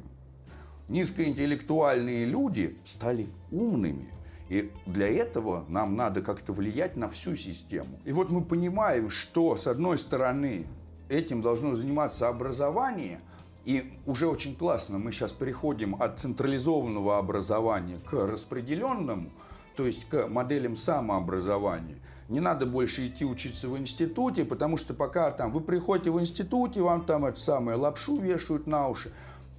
низкоинтеллектуальные 0.88 2.26
люди 2.26 2.78
стали 2.86 3.28
умными 3.52 4.15
и 4.50 4.72
для 4.86 5.08
этого 5.08 5.66
нам 5.68 5.96
надо 5.96 6.22
как-то 6.22 6.54
влиять 6.54 6.96
на 6.96 7.10
всю 7.10 7.36
систему. 7.36 8.00
И 8.06 8.12
вот 8.12 8.30
мы 8.30 8.44
понимаем, 8.44 9.10
что 9.10 9.56
с 9.56 9.68
одной 9.68 9.98
стороны 9.98 10.68
этим 11.10 11.42
должно 11.42 11.76
заниматься 11.76 12.28
образование, 12.28 13.20
и 13.64 13.94
уже 14.06 14.28
очень 14.28 14.56
классно 14.56 15.00
мы 15.00 15.12
сейчас 15.12 15.32
переходим 15.32 15.96
от 16.00 16.20
централизованного 16.20 17.18
образования 17.18 17.98
к 18.06 18.14
распределенному, 18.14 19.32
то 19.76 19.88
есть 19.88 20.06
к 20.06 20.28
моделям 20.28 20.76
самообразования. 20.76 21.98
Не 22.30 22.40
надо 22.40 22.66
больше 22.66 23.08
идти 23.08 23.26
учиться 23.26 23.68
в 23.68 23.78
институте, 23.78 24.46
потому 24.46 24.78
что 24.78 24.94
пока 24.94 25.32
там 25.32 25.52
вы 25.52 25.62
приходите 25.62 26.12
в 26.12 26.20
институте, 26.20 26.82
вам 26.82 27.06
там 27.06 27.26
это 27.26 27.40
самое 27.40 27.78
лапшу 27.78 28.18
вешают 28.18 28.68
на 28.68 28.88
уши. 28.88 29.12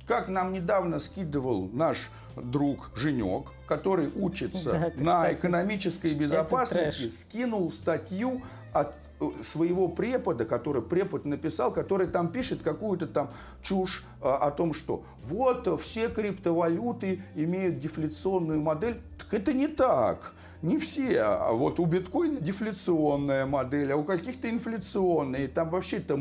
Как 0.07 0.29
нам 0.29 0.53
недавно 0.53 1.01
скидывал 1.01 1.69
наш 1.73 2.11
друг 2.37 2.91
Женек, 2.95 3.47
который 3.67 4.11
учится 4.15 4.73
да, 4.73 4.81
на 5.03 5.23
кстати, 5.25 5.41
экономической 5.41 6.15
безопасности, 6.15 7.09
скинул 7.09 7.73
статью 7.73 8.43
от 8.73 8.95
э, 9.21 9.29
своего 9.51 9.89
препода, 9.89 10.45
который 10.45 10.83
препод 10.83 11.25
написал, 11.25 11.73
который 11.73 12.07
там 12.07 12.29
пишет 12.29 12.63
какую-то 12.63 13.07
там 13.07 13.31
чушь 13.63 14.05
а, 14.21 14.37
о 14.37 14.51
том, 14.51 14.75
что 14.75 15.05
вот 15.25 15.81
все 15.81 16.09
криптовалюты 16.09 17.23
имеют 17.35 17.81
дефляционную 17.81 18.61
модель. 18.61 19.01
Так 19.19 19.35
это 19.35 19.53
не 19.53 19.69
так 19.69 20.35
не 20.63 20.79
все. 20.79 21.21
А 21.23 21.53
вот 21.53 21.79
у 21.79 21.87
биткоина 21.87 22.41
дефляционная 22.41 23.47
модель, 23.47 23.93
а 23.93 23.97
у 23.97 24.05
каких-то 24.05 24.51
инфляционные. 24.51 25.49
Там 25.49 25.71
вообще-то 25.71 26.17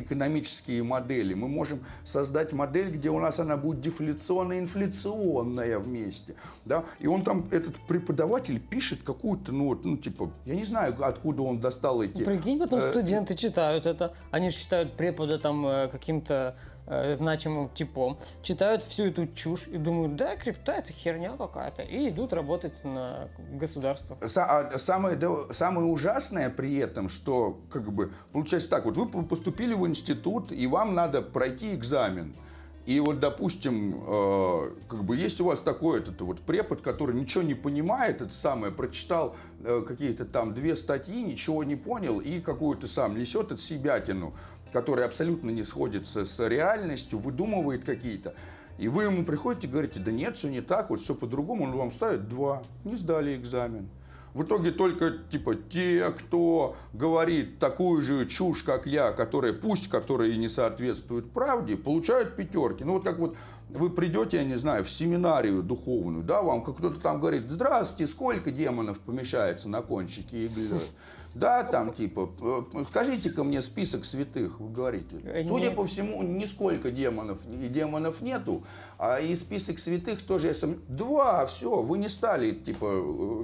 мультиэкономические 0.00 0.82
модели. 0.82 1.34
Мы 1.34 1.48
можем 1.48 1.84
создать 2.04 2.52
модель, 2.52 2.90
где 2.90 3.10
у 3.10 3.18
нас 3.18 3.38
она 3.38 3.56
будет 3.56 3.80
дефляционная, 3.80 4.58
инфляционная 4.58 5.78
вместе. 5.78 6.34
Да? 6.64 6.84
И 6.98 7.06
он 7.06 7.24
там, 7.24 7.48
этот 7.50 7.76
преподаватель, 7.86 8.60
пишет 8.60 9.02
какую-то, 9.02 9.52
ну, 9.52 9.68
вот, 9.68 9.84
ну, 9.84 9.96
типа, 9.96 10.30
я 10.44 10.54
не 10.54 10.64
знаю, 10.64 10.96
откуда 11.04 11.42
он 11.42 11.60
достал 11.60 12.02
эти... 12.02 12.24
Прикинь, 12.24 12.58
потом 12.58 12.80
э, 12.80 12.90
студенты 12.90 13.34
читают 13.34 13.86
это. 13.86 14.14
Они 14.30 14.50
считают 14.50 14.96
препода 14.96 15.38
там 15.38 15.66
э, 15.66 15.88
каким-то 15.88 16.56
э, 16.86 17.14
значимым 17.14 17.68
типом, 17.70 18.18
читают 18.42 18.82
всю 18.82 19.04
эту 19.04 19.26
чушь 19.28 19.68
и 19.68 19.78
думают, 19.78 20.16
да, 20.16 20.36
крипта 20.36 20.72
это 20.72 20.92
херня 20.92 21.32
какая-то, 21.36 21.82
и 21.82 22.08
идут 22.10 22.32
работать 22.32 22.84
на 22.84 23.28
государство. 23.52 24.18
А, 24.36 24.78
самое, 24.78 25.16
да, 25.16 25.30
самое 25.52 25.86
ужасное 25.86 26.50
при 26.50 26.76
этом, 26.78 27.08
что 27.08 27.60
как 27.70 27.90
бы 27.92 28.12
получается 28.32 28.68
так, 28.68 28.84
вот 28.84 28.96
вы 28.96 29.24
поступили 29.24 29.74
в 29.74 29.86
институт, 29.90 30.50
и 30.52 30.66
вам 30.66 30.94
надо 30.94 31.22
пройти 31.22 31.74
экзамен. 31.74 32.34
И 32.86 32.98
вот, 32.98 33.20
допустим, 33.20 34.02
э, 34.06 34.70
как 34.88 35.04
бы 35.04 35.14
есть 35.14 35.40
у 35.40 35.44
вас 35.44 35.60
такой 35.60 36.00
этот 36.00 36.20
вот 36.22 36.40
препод, 36.40 36.80
который 36.80 37.14
ничего 37.14 37.42
не 37.44 37.54
понимает, 37.54 38.22
это 38.22 38.32
самое, 38.32 38.72
прочитал 38.72 39.36
э, 39.62 39.84
какие-то 39.86 40.24
там 40.24 40.54
две 40.54 40.74
статьи, 40.74 41.22
ничего 41.22 41.62
не 41.62 41.76
понял 41.76 42.20
и 42.20 42.40
какую-то 42.40 42.86
сам 42.86 43.18
несет 43.18 43.52
от 43.52 43.60
себятину 43.60 44.32
который 44.72 45.04
абсолютно 45.04 45.50
не 45.50 45.62
сходится 45.62 46.24
с 46.24 46.48
реальностью, 46.48 47.18
выдумывает 47.18 47.84
какие-то. 47.84 48.34
И 48.78 48.88
вы 48.88 49.04
ему 49.04 49.24
приходите 49.24 49.68
говорите, 49.68 50.00
да 50.00 50.10
нет, 50.10 50.36
все 50.36 50.48
не 50.48 50.62
так, 50.62 50.90
вот 50.90 51.00
все 51.00 51.14
по-другому, 51.14 51.64
он 51.64 51.72
вам 51.72 51.92
ставит 51.92 52.28
два, 52.28 52.62
не 52.84 52.96
сдали 52.96 53.36
экзамен. 53.36 53.88
В 54.34 54.44
итоге 54.44 54.70
только 54.70 55.14
типа 55.30 55.56
те, 55.56 56.14
кто 56.16 56.76
говорит 56.92 57.58
такую 57.58 58.02
же 58.02 58.26
чушь, 58.26 58.62
как 58.62 58.86
я, 58.86 59.12
которая 59.12 59.52
пусть, 59.52 59.88
которая 59.88 60.30
и 60.30 60.38
не 60.38 60.48
соответствует 60.48 61.32
правде, 61.32 61.76
получают 61.76 62.36
пятерки. 62.36 62.84
Ну 62.84 62.94
вот 62.94 63.04
как 63.04 63.18
вот 63.18 63.36
вы 63.68 63.90
придете, 63.90 64.38
я 64.38 64.44
не 64.44 64.56
знаю, 64.56 64.84
в 64.84 64.90
семинарию 64.90 65.62
духовную, 65.62 66.24
да, 66.24 66.42
вам 66.42 66.62
как 66.62 66.76
кто-то 66.76 67.00
там 67.00 67.20
говорит, 67.20 67.50
здравствуйте, 67.50 68.10
сколько 68.10 68.50
демонов 68.50 68.98
помещается 69.00 69.68
на 69.68 69.80
кончике 69.82 70.46
иглы? 70.46 70.80
Да, 71.34 71.62
там 71.62 71.92
типа, 71.92 72.28
скажите-ка 72.88 73.44
мне 73.44 73.60
список 73.60 74.04
святых, 74.04 74.58
вы 74.58 74.70
говорите. 74.70 75.10
Судя 75.46 75.66
Нет. 75.66 75.76
по 75.76 75.84
всему, 75.84 76.22
нисколько 76.22 76.90
демонов, 76.90 77.38
и 77.46 77.68
демонов 77.68 78.20
нету, 78.20 78.64
а 78.98 79.20
и 79.20 79.34
список 79.36 79.78
святых 79.78 80.22
тоже, 80.22 80.48
я 80.48 80.54
сам... 80.54 80.76
два, 80.88 81.46
все, 81.46 81.82
вы 81.82 81.98
не 81.98 82.08
стали 82.08 82.50
типа 82.50 82.86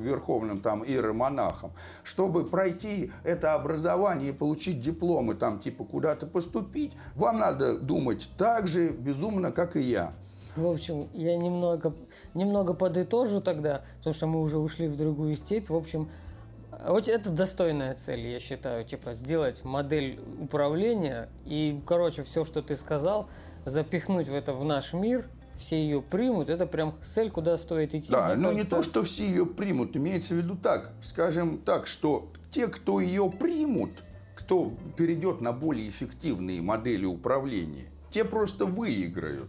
верховным 0.01 0.61
там 0.61 0.85
иеромонахом. 0.85 1.71
Чтобы 2.03 2.45
пройти 2.45 3.13
это 3.23 3.55
образование 3.55 4.31
и 4.31 4.33
получить 4.33 4.81
дипломы, 4.81 5.35
там 5.35 5.61
типа 5.61 5.85
куда-то 5.85 6.27
поступить, 6.27 6.93
вам 7.15 7.39
надо 7.39 7.79
думать 7.79 8.29
так 8.37 8.67
же 8.67 8.89
безумно, 8.89 9.53
как 9.53 9.77
и 9.77 9.81
я. 9.81 10.13
В 10.57 10.67
общем, 10.67 11.07
я 11.13 11.37
немного, 11.37 11.95
немного 12.33 12.73
подытожу 12.73 13.43
тогда, 13.43 13.83
потому 13.99 14.15
что 14.15 14.27
мы 14.27 14.41
уже 14.41 14.59
ушли 14.59 14.89
в 14.89 14.97
другую 14.97 15.37
степь. 15.37 15.69
В 15.69 15.77
общем, 15.77 16.09
это 16.73 17.31
достойная 17.31 17.95
цель, 17.95 18.27
я 18.27 18.41
считаю, 18.41 18.85
типа 18.85 19.13
сделать 19.13 19.65
модель 19.65 20.21
управления 20.41 21.29
и, 21.45 21.81
короче, 21.87 22.23
все, 22.23 22.45
что 22.45 22.63
ты 22.63 22.77
сказал, 22.77 23.29
запихнуть 23.65 24.29
в 24.29 24.35
это 24.35 24.53
в 24.53 24.65
наш 24.65 24.93
мир, 24.93 25.29
все 25.57 25.77
ее 25.77 26.03
примут, 26.03 26.49
это 26.49 26.67
прям 26.67 26.95
цель, 27.03 27.31
куда 27.31 27.57
стоит 27.57 27.95
идти. 27.95 28.11
Да, 28.11 28.35
но 28.37 28.49
кажется... 28.49 28.53
не 28.53 28.65
то, 28.65 28.83
что 28.83 29.03
все 29.05 29.27
ее 29.27 29.47
примут, 29.47 29.97
имеется 29.97 30.35
в 30.35 30.39
виду 30.39 30.57
так, 30.57 30.93
скажем 31.03 31.59
так, 31.59 31.87
что 31.87 32.31
те, 32.51 32.69
кто 32.69 33.01
ее 33.01 33.31
примут, 33.31 33.91
кто 34.35 34.73
перейдет 34.97 35.41
на 35.41 35.53
более 35.53 35.89
эффективные 35.89 36.61
модели 36.61 37.07
управления, 37.07 37.87
те 38.11 38.25
просто 38.25 38.67
выиграют. 38.67 39.49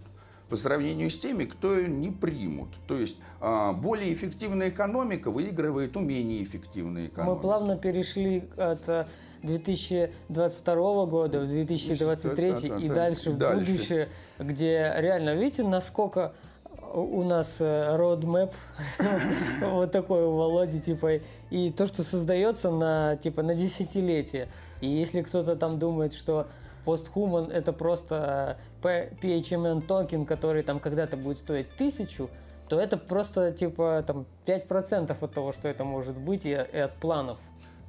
По 0.49 0.55
сравнению 0.55 1.09
с 1.09 1.17
теми, 1.17 1.45
кто 1.45 1.75
ее 1.75 1.89
не 1.89 2.09
примут. 2.09 2.69
То 2.87 2.97
есть 2.97 3.17
а, 3.41 3.73
более 3.73 4.13
эффективная 4.13 4.69
экономика 4.69 5.29
выигрывает 5.29 5.97
у 5.97 5.99
менее 5.99 6.43
эффективной 6.43 7.07
экономики. 7.07 7.35
Мы 7.35 7.41
плавно 7.41 7.77
перешли 7.77 8.49
от 8.57 9.07
2022 9.43 11.05
года 11.05 11.41
в 11.41 11.47
2023 11.47 12.85
и 12.85 12.89
дальше 12.89 13.31
в 13.31 13.37
дальше. 13.37 13.71
будущее, 13.71 14.09
где 14.39 14.93
реально, 14.97 15.35
видите, 15.35 15.63
насколько 15.63 16.33
у 16.93 17.23
нас 17.23 17.61
roadmap 17.61 18.53
вот 19.61 19.91
такой 19.91 20.23
у 20.23 20.35
Володи, 20.35 20.79
типа, 20.79 21.19
и 21.49 21.71
то, 21.71 21.87
что 21.87 22.03
создается 22.03 22.71
на, 22.71 23.15
типа, 23.17 23.43
на 23.43 23.53
десятилетие. 23.53 24.47
И 24.81 24.87
если 24.87 25.21
кто-то 25.21 25.55
там 25.55 25.79
думает, 25.79 26.13
что 26.13 26.47
постхуман 26.87 27.51
это 27.51 27.73
просто 27.73 28.57
PHMN 28.81 29.81
токен, 29.81 30.25
который 30.25 30.63
там 30.63 30.79
когда-то 30.79 31.17
будет 31.17 31.37
стоить 31.37 31.75
тысячу, 31.75 32.29
то 32.69 32.79
это 32.79 32.97
просто 32.97 33.51
типа 33.51 34.01
там 34.07 34.25
5% 34.45 35.13
от 35.19 35.33
того, 35.33 35.51
что 35.51 35.67
это 35.67 35.83
может 35.83 36.17
быть, 36.17 36.45
и, 36.45 36.51
и 36.51 36.77
от 36.77 36.93
планов. 36.93 37.39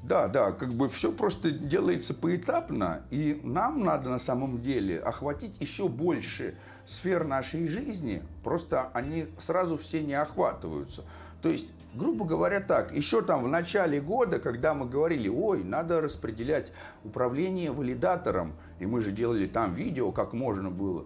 Да, 0.02 0.26
да, 0.26 0.50
как 0.50 0.72
бы 0.74 0.88
все 0.88 1.12
просто 1.12 1.52
делается 1.52 2.12
поэтапно, 2.12 3.02
и 3.10 3.40
нам 3.44 3.84
надо 3.84 4.10
на 4.10 4.18
самом 4.18 4.60
деле 4.62 4.98
охватить 4.98 5.54
еще 5.60 5.88
больше 5.88 6.56
сфер 6.84 7.24
нашей 7.24 7.68
жизни, 7.68 8.24
просто 8.42 8.90
они 8.94 9.28
сразу 9.38 9.76
все 9.76 10.02
не 10.02 10.14
охватываются. 10.14 11.04
То 11.40 11.50
есть, 11.50 11.68
грубо 11.94 12.24
говоря, 12.24 12.60
так, 12.60 12.92
еще 12.92 13.22
там 13.22 13.44
в 13.44 13.48
начале 13.48 14.00
года, 14.00 14.40
когда 14.40 14.74
мы 14.74 14.86
говорили, 14.86 15.28
ой, 15.28 15.62
надо 15.62 16.00
распределять 16.00 16.72
управление 17.04 17.70
валидатором, 17.70 18.54
и 18.78 18.86
мы 18.86 19.00
же 19.00 19.12
делали 19.12 19.46
там 19.46 19.74
видео, 19.74 20.12
как 20.12 20.32
можно 20.32 20.70
было, 20.70 21.04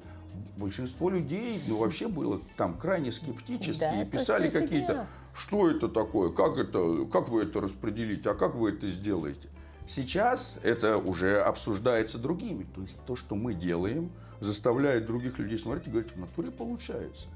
большинство 0.56 1.10
людей, 1.10 1.60
ну, 1.66 1.78
вообще 1.78 2.08
было 2.08 2.40
там 2.56 2.76
крайне 2.78 3.12
скептически 3.12 3.80
да, 3.80 4.02
и 4.02 4.06
писали 4.06 4.48
какие-то, 4.48 5.06
что 5.34 5.70
это 5.70 5.88
такое, 5.88 6.30
как 6.30 6.56
это, 6.56 7.06
как 7.10 7.28
вы 7.28 7.42
это 7.42 7.60
распределите, 7.60 8.30
а 8.30 8.34
как 8.34 8.54
вы 8.54 8.70
это 8.70 8.86
сделаете. 8.86 9.48
Сейчас 9.88 10.58
это 10.62 10.96
уже 10.96 11.40
обсуждается 11.40 12.18
другими. 12.18 12.66
То 12.74 12.82
есть 12.82 12.98
то, 13.06 13.16
что 13.16 13.34
мы 13.34 13.54
делаем, 13.54 14.10
заставляет 14.40 15.06
других 15.06 15.38
людей 15.38 15.58
смотреть 15.58 15.88
и 15.88 15.90
говорить, 15.90 16.12
в 16.12 16.18
натуре 16.18 16.50
получается. 16.50 17.28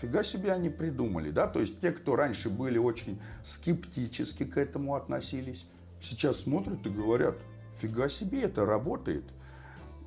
Фига 0.00 0.22
себе 0.22 0.52
они 0.52 0.70
придумали, 0.70 1.30
да? 1.30 1.46
То 1.46 1.60
есть 1.60 1.80
те, 1.80 1.92
кто 1.92 2.16
раньше 2.16 2.48
были 2.48 2.78
очень 2.78 3.20
скептически 3.42 4.44
к 4.44 4.56
этому 4.56 4.94
относились, 4.94 5.66
сейчас 6.00 6.40
смотрят 6.40 6.86
и 6.86 6.90
говорят, 6.90 7.36
фига 7.76 8.08
себе, 8.08 8.42
это 8.42 8.64
работает. 8.64 9.24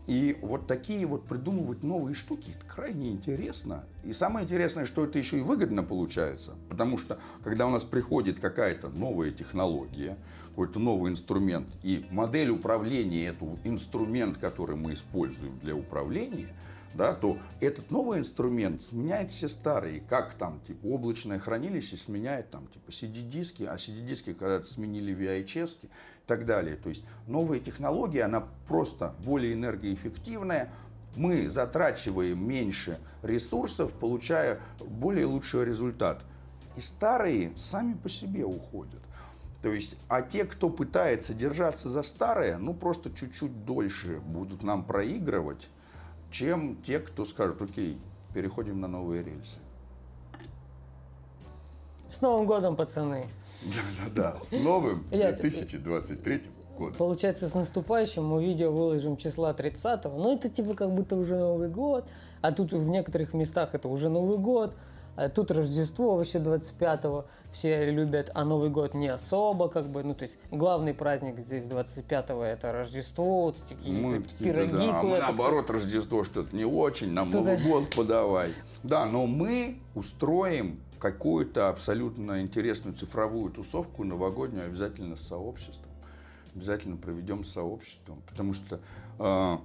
И 0.06 0.38
вот 0.42 0.68
такие 0.68 1.06
вот 1.06 1.26
придумывать 1.26 1.82
новые 1.82 2.14
штуки 2.14 2.54
крайне 2.68 3.12
интересно. 3.12 3.86
И 4.04 4.12
самое 4.12 4.44
интересное, 4.46 4.86
что 4.86 5.06
это 5.06 5.18
еще 5.18 5.38
и 5.38 5.42
выгодно 5.42 5.84
получается. 5.84 6.56
Потому 6.70 6.98
что, 6.98 7.20
когда 7.44 7.68
у 7.68 7.70
нас 7.70 7.86
приходит 7.86 8.40
какая-то 8.40 8.90
новая 8.90 9.32
технология, 9.32 10.18
какой-то 10.50 10.80
новый 10.80 11.12
инструмент, 11.12 11.68
и 11.84 12.06
модель 12.12 12.50
управления, 12.50 13.28
это 13.28 13.46
инструмент, 13.64 14.38
который 14.38 14.76
мы 14.76 14.94
используем 14.94 15.58
для 15.60 15.74
управления, 15.74 16.50
да, 16.94 17.14
то 17.14 17.40
этот 17.60 17.90
новый 17.90 18.20
инструмент 18.20 18.82
сменяет 18.82 19.32
все 19.32 19.48
старые, 19.48 20.02
как 20.02 20.36
там, 20.36 20.62
типа, 20.68 20.86
облачное 20.86 21.40
хранилище 21.40 21.98
сменяет 21.98 22.52
там, 22.52 22.68
типа, 22.68 22.90
CD-диски, 22.90 23.64
а 23.64 23.76
CD-диски 23.76 24.34
когда-то 24.34 24.66
сменили 24.66 25.16
VHS 25.16 25.90
так 26.26 26.46
далее. 26.46 26.76
То 26.76 26.90
есть 26.90 27.06
новая 27.28 27.60
технология, 27.60 28.24
она 28.24 28.44
просто 28.68 29.14
более 29.26 29.54
энергоэффективная, 29.54 30.72
мы 31.16 31.50
затрачиваем 31.50 32.48
меньше 32.48 32.98
ресурсов, 33.22 33.94
получая 33.94 34.60
более 34.80 35.26
лучший 35.26 35.66
результат. 35.66 36.22
И 36.76 36.82
старые 36.82 37.52
сами 37.56 37.94
по 37.94 38.10
себе 38.10 38.46
уходят. 38.46 39.02
То 39.62 39.72
есть, 39.72 39.96
а 40.10 40.22
те, 40.22 40.44
кто 40.44 40.70
пытается 40.70 41.34
держаться 41.34 41.88
за 41.88 42.04
старое, 42.04 42.58
ну 42.58 42.74
просто 42.74 43.12
чуть-чуть 43.12 43.64
дольше 43.66 44.20
будут 44.26 44.64
нам 44.64 44.84
проигрывать, 44.84 45.70
чем 46.32 46.76
те, 46.84 47.00
кто 47.00 47.24
скажет, 47.26 47.62
окей, 47.62 47.98
переходим 48.34 48.82
на 48.82 48.88
новые 48.88 49.24
рельсы. 49.24 49.58
С 52.12 52.22
Новым 52.22 52.46
годом, 52.46 52.76
пацаны! 52.76 53.26
Да-да-да, 53.66 54.40
с 54.40 54.52
новым 54.52 55.06
2023 55.10 56.42
годом. 56.78 56.96
Получается, 56.96 57.48
с 57.48 57.56
наступающим 57.56 58.26
мы 58.26 58.44
видео 58.44 58.72
выложим 58.72 59.18
числа 59.18 59.54
30 59.54 60.06
-го. 60.06 60.18
Ну, 60.18 60.36
это 60.36 60.50
типа 60.50 60.74
как 60.74 60.94
будто 60.94 61.16
уже 61.16 61.36
Новый 61.36 61.70
год, 61.70 62.10
а 62.42 62.52
тут 62.52 62.74
в 62.74 62.90
некоторых 62.90 63.34
местах 63.34 63.74
это 63.74 63.88
уже 63.88 64.10
Новый 64.10 64.38
год. 64.38 64.76
А 65.16 65.30
тут 65.30 65.52
Рождество 65.52 66.16
вообще 66.16 66.40
25-го 66.40 67.26
все 67.52 67.92
любят, 67.92 68.32
а 68.34 68.44
Новый 68.46 68.70
год 68.70 68.96
не 68.96 69.10
особо, 69.10 69.70
как 69.70 69.88
бы, 69.88 70.04
ну, 70.04 70.16
то 70.16 70.24
есть 70.24 70.40
главный 70.50 70.96
праздник 70.96 71.38
здесь 71.38 71.66
25-го 71.66 72.42
это 72.42 72.72
Рождество, 72.72 73.44
вот 73.44 73.58
какие-то 73.70 74.28
пироги. 74.40 74.72
Да, 74.72 75.00
а 75.00 75.04
мы 75.04 75.20
наоборот, 75.20 75.70
Рождество 75.70 76.24
что-то 76.24 76.56
не 76.56 76.66
очень, 76.66 77.12
нам. 77.12 77.30
Новый 77.30 77.58
год 77.58 77.94
подавай. 77.96 78.54
Да, 78.82 79.06
но 79.06 79.28
мы 79.28 79.78
устроим 79.94 80.80
какую-то 81.04 81.68
абсолютно 81.68 82.40
интересную 82.40 82.96
цифровую 82.96 83.52
тусовку 83.52 84.06
новогоднюю 84.06 84.68
обязательно 84.68 85.18
с 85.18 85.28
сообществом. 85.28 85.92
Обязательно 86.56 86.96
проведем 86.96 87.44
с 87.44 87.52
сообществом, 87.52 88.22
потому 88.26 88.54
что 88.54 88.80
э, 89.20 89.58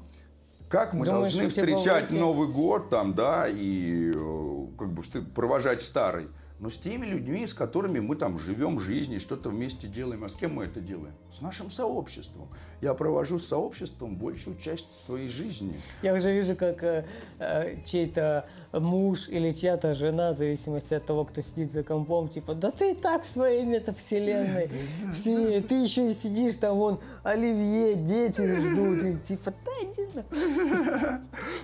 как 0.69 0.95
мы 0.95 1.07
Думаешь, 1.07 1.33
должны 1.33 1.49
встречать 1.49 2.13
Новый 2.13 2.49
год 2.49 2.91
там, 2.91 3.15
да, 3.15 3.47
и 3.49 4.11
э, 4.13 4.67
как 4.77 4.91
бы 4.91 5.03
провожать 5.33 5.81
старый 5.81 6.27
но 6.61 6.71
с 6.71 6.77
теми 6.77 7.07
людьми, 7.07 7.47
с 7.47 7.55
которыми 7.55 8.01
мы 8.01 8.17
там 8.17 8.39
живем 8.39 8.81
жизнь 8.81 9.19
что-то 9.19 9.49
вместе 9.51 9.87
делаем. 9.87 10.25
А 10.25 10.29
с 10.29 10.35
кем 10.35 10.55
мы 10.55 10.65
это 10.65 10.81
делаем? 10.81 11.15
С 11.33 11.41
нашим 11.41 11.71
сообществом. 11.71 12.49
Я 12.81 12.95
провожу 12.95 13.39
с 13.39 13.47
сообществом 13.47 14.17
большую 14.17 14.57
часть 14.57 14.93
своей 14.93 15.29
жизни. 15.29 15.75
Я 16.03 16.15
уже 16.15 16.33
вижу, 16.33 16.57
как 16.57 16.83
э, 16.83 17.07
э, 17.39 17.77
чей-то 17.85 18.49
муж 18.73 19.29
или 19.29 19.51
чья-то 19.53 19.95
жена, 19.95 20.33
в 20.33 20.35
зависимости 20.35 20.95
от 20.95 21.07
того, 21.07 21.25
кто 21.25 21.41
сидит 21.41 21.71
за 21.71 21.85
компом, 21.85 22.29
типа, 22.29 22.55
да 22.55 22.73
ты 22.73 22.93
и 22.93 22.95
так 22.95 23.23
в 23.23 23.27
своей 23.27 23.65
метавселенной. 23.65 24.69
Ты 25.69 25.75
еще 25.75 26.09
и 26.09 26.13
сидишь 26.13 26.57
там, 26.57 26.77
вон, 26.77 27.01
оливье, 27.23 27.95
дети 27.95 28.41
ждут. 28.41 29.03
И 29.05 29.17
типа, 29.17 29.53
да 29.65 29.73
иди 29.83 30.09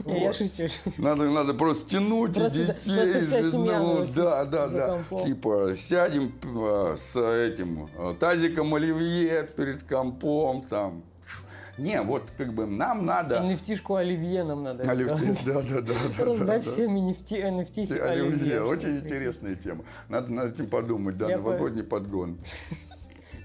Я 0.21 0.33
шучу. 0.33 0.65
Надо, 0.99 1.25
надо 1.31 1.55
просто 1.55 1.91
тянуть 1.91 2.33
детей. 2.33 2.67
Просто 2.67 3.21
вся 3.23 3.43
семья 3.43 3.81
Да, 4.17 4.45
да, 4.45 4.69
да. 4.69 5.25
Типа 5.25 5.73
сядем 5.75 6.33
э, 6.43 6.95
с 6.97 7.17
этим 7.17 7.89
э, 7.97 8.15
тазиком 8.19 8.75
оливье 8.75 9.49
перед 9.57 9.83
компом 9.85 10.63
там. 10.63 11.03
Не, 11.77 12.03
вот 12.03 12.23
как 12.39 12.55
бы 12.55 12.67
нам 12.67 13.05
надо... 13.05 13.37
nft 13.37 13.99
оливье 13.99 14.45
нам 14.45 14.63
надо 14.63 14.85
NFT, 14.85 15.45
да, 15.47 15.63
да, 15.63 15.81
да. 15.81 16.25
Раздать 16.25 16.63
всем 16.63 16.97
NFT, 16.97 17.43
NFT 17.43 18.01
оливье. 18.01 18.63
Очень 18.63 18.99
интересная 18.99 19.57
тема. 19.57 19.85
Надо 20.09 20.33
над 20.33 20.55
этим 20.55 20.69
подумать, 20.69 21.19
да, 21.19 21.29
новогодний 21.29 21.83
подгон. 21.83 22.39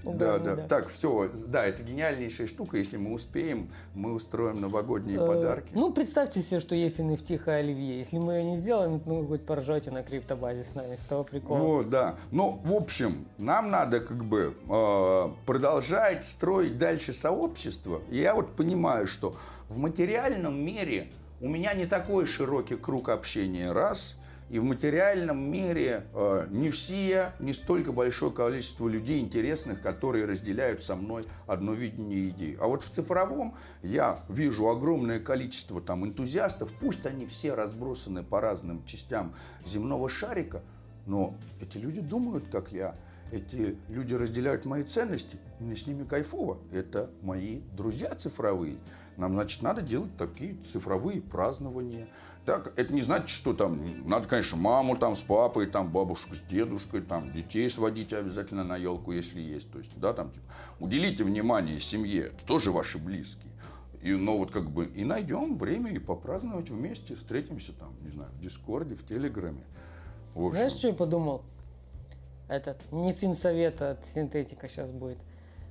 Да, 0.04 0.38
да, 0.38 0.56
да. 0.56 0.66
Так, 0.66 0.88
все, 0.88 1.30
да, 1.46 1.66
это 1.66 1.82
гениальнейшая 1.82 2.46
штука. 2.46 2.76
Если 2.76 2.96
мы 2.96 3.12
успеем, 3.12 3.70
мы 3.94 4.12
устроим 4.12 4.60
новогодние 4.60 5.18
э, 5.18 5.26
подарки. 5.26 5.70
Ну, 5.74 5.92
представьте 5.92 6.40
себе, 6.40 6.60
что 6.60 6.74
есть 6.74 7.00
NFT 7.00 7.48
Оливье. 7.48 7.98
Если 7.98 8.18
мы 8.18 8.34
ее 8.34 8.44
не 8.44 8.56
сделаем, 8.56 9.02
ну, 9.04 9.26
хоть 9.26 9.44
поржете 9.44 9.90
на 9.90 10.02
криптобазе 10.02 10.62
с 10.62 10.74
нами, 10.74 10.96
с 10.96 11.06
того 11.06 11.24
прикола. 11.24 11.58
Ну, 11.58 11.84
да. 11.84 12.16
Ну, 12.30 12.60
в 12.64 12.72
общем, 12.72 13.26
нам 13.38 13.70
надо 13.70 14.00
как 14.00 14.24
бы 14.24 14.54
э, 14.68 15.28
продолжать 15.46 16.24
строить 16.24 16.78
дальше 16.78 17.12
сообщество. 17.12 18.00
И 18.10 18.18
я 18.18 18.34
вот 18.34 18.56
понимаю, 18.56 19.06
что 19.06 19.34
в 19.68 19.78
материальном 19.78 20.58
мире 20.58 21.10
у 21.40 21.48
меня 21.48 21.74
не 21.74 21.86
такой 21.86 22.26
широкий 22.26 22.76
круг 22.76 23.08
общения, 23.08 23.72
раз– 23.72 24.16
и 24.50 24.58
в 24.58 24.64
материальном 24.64 25.48
мире 25.48 26.08
э, 26.12 26.48
не 26.50 26.70
все, 26.70 27.32
не 27.38 27.52
столько 27.52 27.92
большое 27.92 28.32
количество 28.32 28.88
людей 28.88 29.20
интересных, 29.20 29.80
которые 29.80 30.24
разделяют 30.24 30.82
со 30.82 30.96
мной 30.96 31.24
одно 31.46 31.72
видение 31.72 32.30
идеи. 32.30 32.58
А 32.60 32.66
вот 32.66 32.82
в 32.82 32.90
цифровом 32.90 33.54
я 33.82 34.18
вижу 34.28 34.68
огромное 34.68 35.20
количество 35.20 35.80
там 35.80 36.04
энтузиастов, 36.04 36.72
пусть 36.80 37.06
они 37.06 37.26
все 37.26 37.54
разбросаны 37.54 38.24
по 38.24 38.40
разным 38.40 38.84
частям 38.86 39.34
земного 39.64 40.08
шарика, 40.08 40.62
но 41.06 41.36
эти 41.60 41.78
люди 41.78 42.00
думают, 42.00 42.44
как 42.50 42.72
я. 42.72 42.96
Эти 43.32 43.76
люди 43.88 44.14
разделяют 44.14 44.64
мои 44.64 44.82
ценности, 44.82 45.38
мне 45.60 45.76
с 45.76 45.86
ними 45.86 46.04
кайфово. 46.04 46.58
Это 46.72 47.10
мои 47.22 47.60
друзья 47.76 48.14
цифровые. 48.14 48.78
Нам, 49.16 49.32
значит, 49.34 49.62
надо 49.62 49.82
делать 49.82 50.16
такие 50.16 50.56
цифровые 50.72 51.20
празднования. 51.20 52.08
Так, 52.46 52.72
это 52.76 52.92
не 52.92 53.02
значит, 53.02 53.28
что 53.28 53.52
там 53.52 54.08
надо, 54.08 54.26
конечно, 54.26 54.56
маму 54.56 54.96
там 54.96 55.14
с 55.14 55.22
папой, 55.22 55.66
там 55.66 55.92
бабушку 55.92 56.34
с 56.34 56.40
дедушкой, 56.40 57.02
там 57.02 57.30
детей 57.32 57.68
сводить 57.68 58.12
обязательно 58.12 58.64
на 58.64 58.76
елку, 58.76 59.12
если 59.12 59.40
есть. 59.40 59.70
То 59.70 59.78
есть, 59.78 59.92
да, 60.00 60.12
там, 60.14 60.30
типа, 60.30 60.46
уделите 60.80 61.22
внимание 61.22 61.78
семье, 61.78 62.28
это 62.28 62.46
тоже 62.46 62.72
ваши 62.72 62.98
близкие. 62.98 63.52
И, 64.02 64.12
ну, 64.12 64.38
вот 64.38 64.50
как 64.50 64.70
бы 64.70 64.86
и 64.86 65.04
найдем 65.04 65.58
время 65.58 65.92
и 65.92 65.98
попраздновать 65.98 66.70
вместе, 66.70 67.14
встретимся 67.14 67.72
там, 67.78 67.94
не 68.00 68.10
знаю, 68.10 68.30
в 68.32 68.40
Дискорде, 68.40 68.94
в 68.94 69.06
Телеграме. 69.06 69.62
В 70.34 70.44
общем. 70.44 70.56
Знаешь, 70.56 70.72
что 70.72 70.88
я 70.88 70.94
подумал? 70.94 71.42
Этот, 72.50 72.90
не 72.90 73.12
финсовет, 73.12 73.80
а 73.80 73.96
синтетика 74.00 74.68
сейчас 74.68 74.90
будет. 74.90 75.18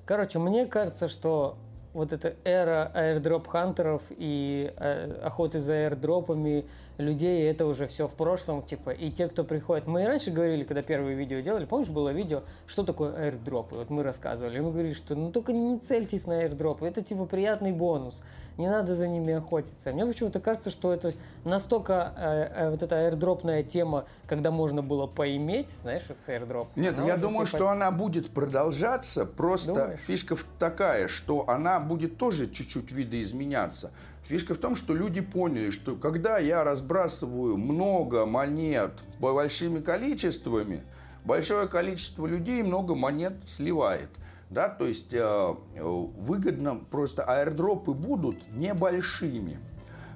Короче, 0.06 0.40
мне 0.40 0.66
кажется, 0.66 1.10
что 1.10 1.58
вот 1.94 2.14
эта 2.14 2.36
эра 2.46 2.90
аирдроп-хантеров 2.94 4.04
и 4.10 4.72
э, 4.78 5.12
охоты 5.22 5.60
за 5.60 5.74
аирдропами 5.74 6.64
людей, 7.00 7.50
это 7.50 7.66
уже 7.66 7.88
все 7.88 8.08
в 8.08 8.14
прошлом, 8.14 8.62
типа, 8.62 8.92
и 8.92 9.10
те, 9.10 9.28
кто 9.28 9.44
приходит, 9.44 9.88
мы 9.88 10.04
и 10.04 10.06
раньше 10.06 10.32
говорили, 10.32 10.64
когда 10.64 10.82
первые 10.82 11.16
видео 11.16 11.40
делали, 11.40 11.66
помнишь, 11.66 11.90
было 11.90 12.10
видео, 12.10 12.44
что 12.68 12.84
такое 12.84 13.30
airdrop, 13.30 13.72
и 13.72 13.76
вот 13.76 13.90
мы 13.90 14.04
рассказывали, 14.04 14.60
мы 14.60 14.72
говорили, 14.72 14.94
что 14.94 15.16
ну 15.16 15.32
только 15.32 15.54
не 15.54 15.80
цельтесь 15.80 16.28
на 16.28 16.44
airdrop, 16.44 16.86
это 16.86 17.02
типа 17.02 17.26
приятный 17.26 17.72
бонус, 17.72 18.24
не 18.58 18.70
надо 18.70 18.94
за 18.94 19.08
ними 19.08 19.34
охотиться. 19.34 19.94
Мне 19.94 20.06
почему-то 20.06 20.40
кажется, 20.40 20.72
что 20.72 20.92
это 20.92 21.14
настолько 21.46 22.14
э, 22.18 22.66
э, 22.66 22.70
вот 22.72 22.84
эта 22.84 22.96
airdropная 23.08 23.64
тема, 23.64 24.06
когда 24.28 24.52
можно 24.52 24.84
было 24.84 25.08
поиметь, 25.08 25.70
знаешь, 25.70 26.04
вот 26.10 26.18
с 26.18 26.30
airdrop. 26.30 26.68
Нет, 26.76 26.96
я 27.06 27.16
думаю, 27.16 27.46
типа... 27.46 27.58
что 27.58 27.70
она 27.70 27.92
будет 27.92 28.30
продолжаться, 28.32 29.26
просто 29.26 29.74
Думаешь? 29.74 30.00
фишка 30.02 30.38
такая, 30.60 31.08
что 31.08 31.50
она 31.50 31.80
будет 31.80 32.18
тоже 32.18 32.50
чуть-чуть 32.50 32.92
видоизменяться. 32.92 33.92
Фишка 34.30 34.54
в 34.54 34.60
том, 34.60 34.76
что 34.76 34.94
люди 34.94 35.22
поняли, 35.22 35.72
что 35.72 35.96
когда 35.96 36.38
я 36.38 36.64
разбрасываю 36.64 37.58
много 37.58 38.28
монет 38.28 38.92
большими 39.20 39.80
количествами, 39.80 40.84
большое 41.26 41.68
количество 41.68 42.28
людей 42.28 42.62
много 42.62 42.94
монет 42.94 43.34
сливает. 43.46 44.10
Да, 44.52 44.70
то 44.70 44.86
есть 44.86 45.16
э, 45.16 45.56
выгодно 45.82 46.76
просто 46.92 47.24
аирдропы 47.24 47.94
будут 47.94 48.38
небольшими. 48.52 49.58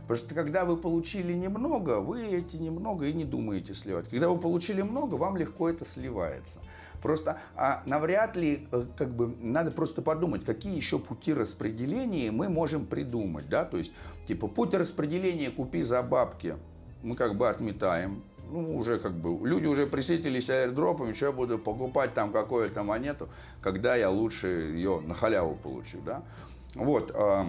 Потому 0.03 0.17
что 0.17 0.35
когда 0.35 0.63
вы 0.63 0.77
получили 0.77 1.33
немного, 1.33 1.99
вы 1.99 2.23
эти 2.23 2.57
немного 2.57 3.07
и 3.07 3.13
не 3.13 3.25
думаете 3.25 3.73
сливать. 3.73 4.09
Когда 4.09 4.29
вы 4.29 4.39
получили 4.39 4.83
много, 4.83 5.15
вам 5.15 5.37
легко 5.37 5.69
это 5.71 5.85
сливается. 5.85 6.59
Просто 7.03 7.37
а, 7.57 7.83
навряд 7.85 8.37
ли, 8.37 8.65
э, 8.71 8.85
как 8.95 9.13
бы, 9.13 9.35
надо 9.41 9.71
просто 9.71 10.01
подумать, 10.01 10.45
какие 10.45 10.73
еще 10.73 10.99
пути 10.99 11.33
распределения 11.33 12.31
мы 12.31 12.47
можем 12.47 12.85
придумать, 12.85 13.49
да, 13.49 13.65
то 13.65 13.77
есть, 13.77 13.91
типа, 14.25 14.47
путь 14.47 14.73
распределения 14.73 15.51
купи 15.51 15.83
за 15.83 16.01
бабки, 16.01 16.55
мы 17.03 17.17
как 17.17 17.35
бы 17.35 17.49
отметаем, 17.49 18.23
ну, 18.49 18.77
уже 18.77 18.99
как 18.99 19.13
бы, 19.15 19.45
люди 19.45 19.65
уже 19.65 19.85
присытились 19.85 20.49
аирдропами, 20.49 21.11
что 21.11 21.25
я 21.25 21.31
буду 21.33 21.59
покупать 21.59 22.13
там 22.13 22.31
какую-то 22.31 22.83
монету, 22.83 23.27
когда 23.61 23.97
я 23.97 24.09
лучше 24.09 24.47
ее 24.47 25.01
на 25.01 25.13
халяву 25.13 25.55
получу, 25.55 25.97
да. 26.05 26.23
Вот, 26.75 27.11
э, 27.13 27.43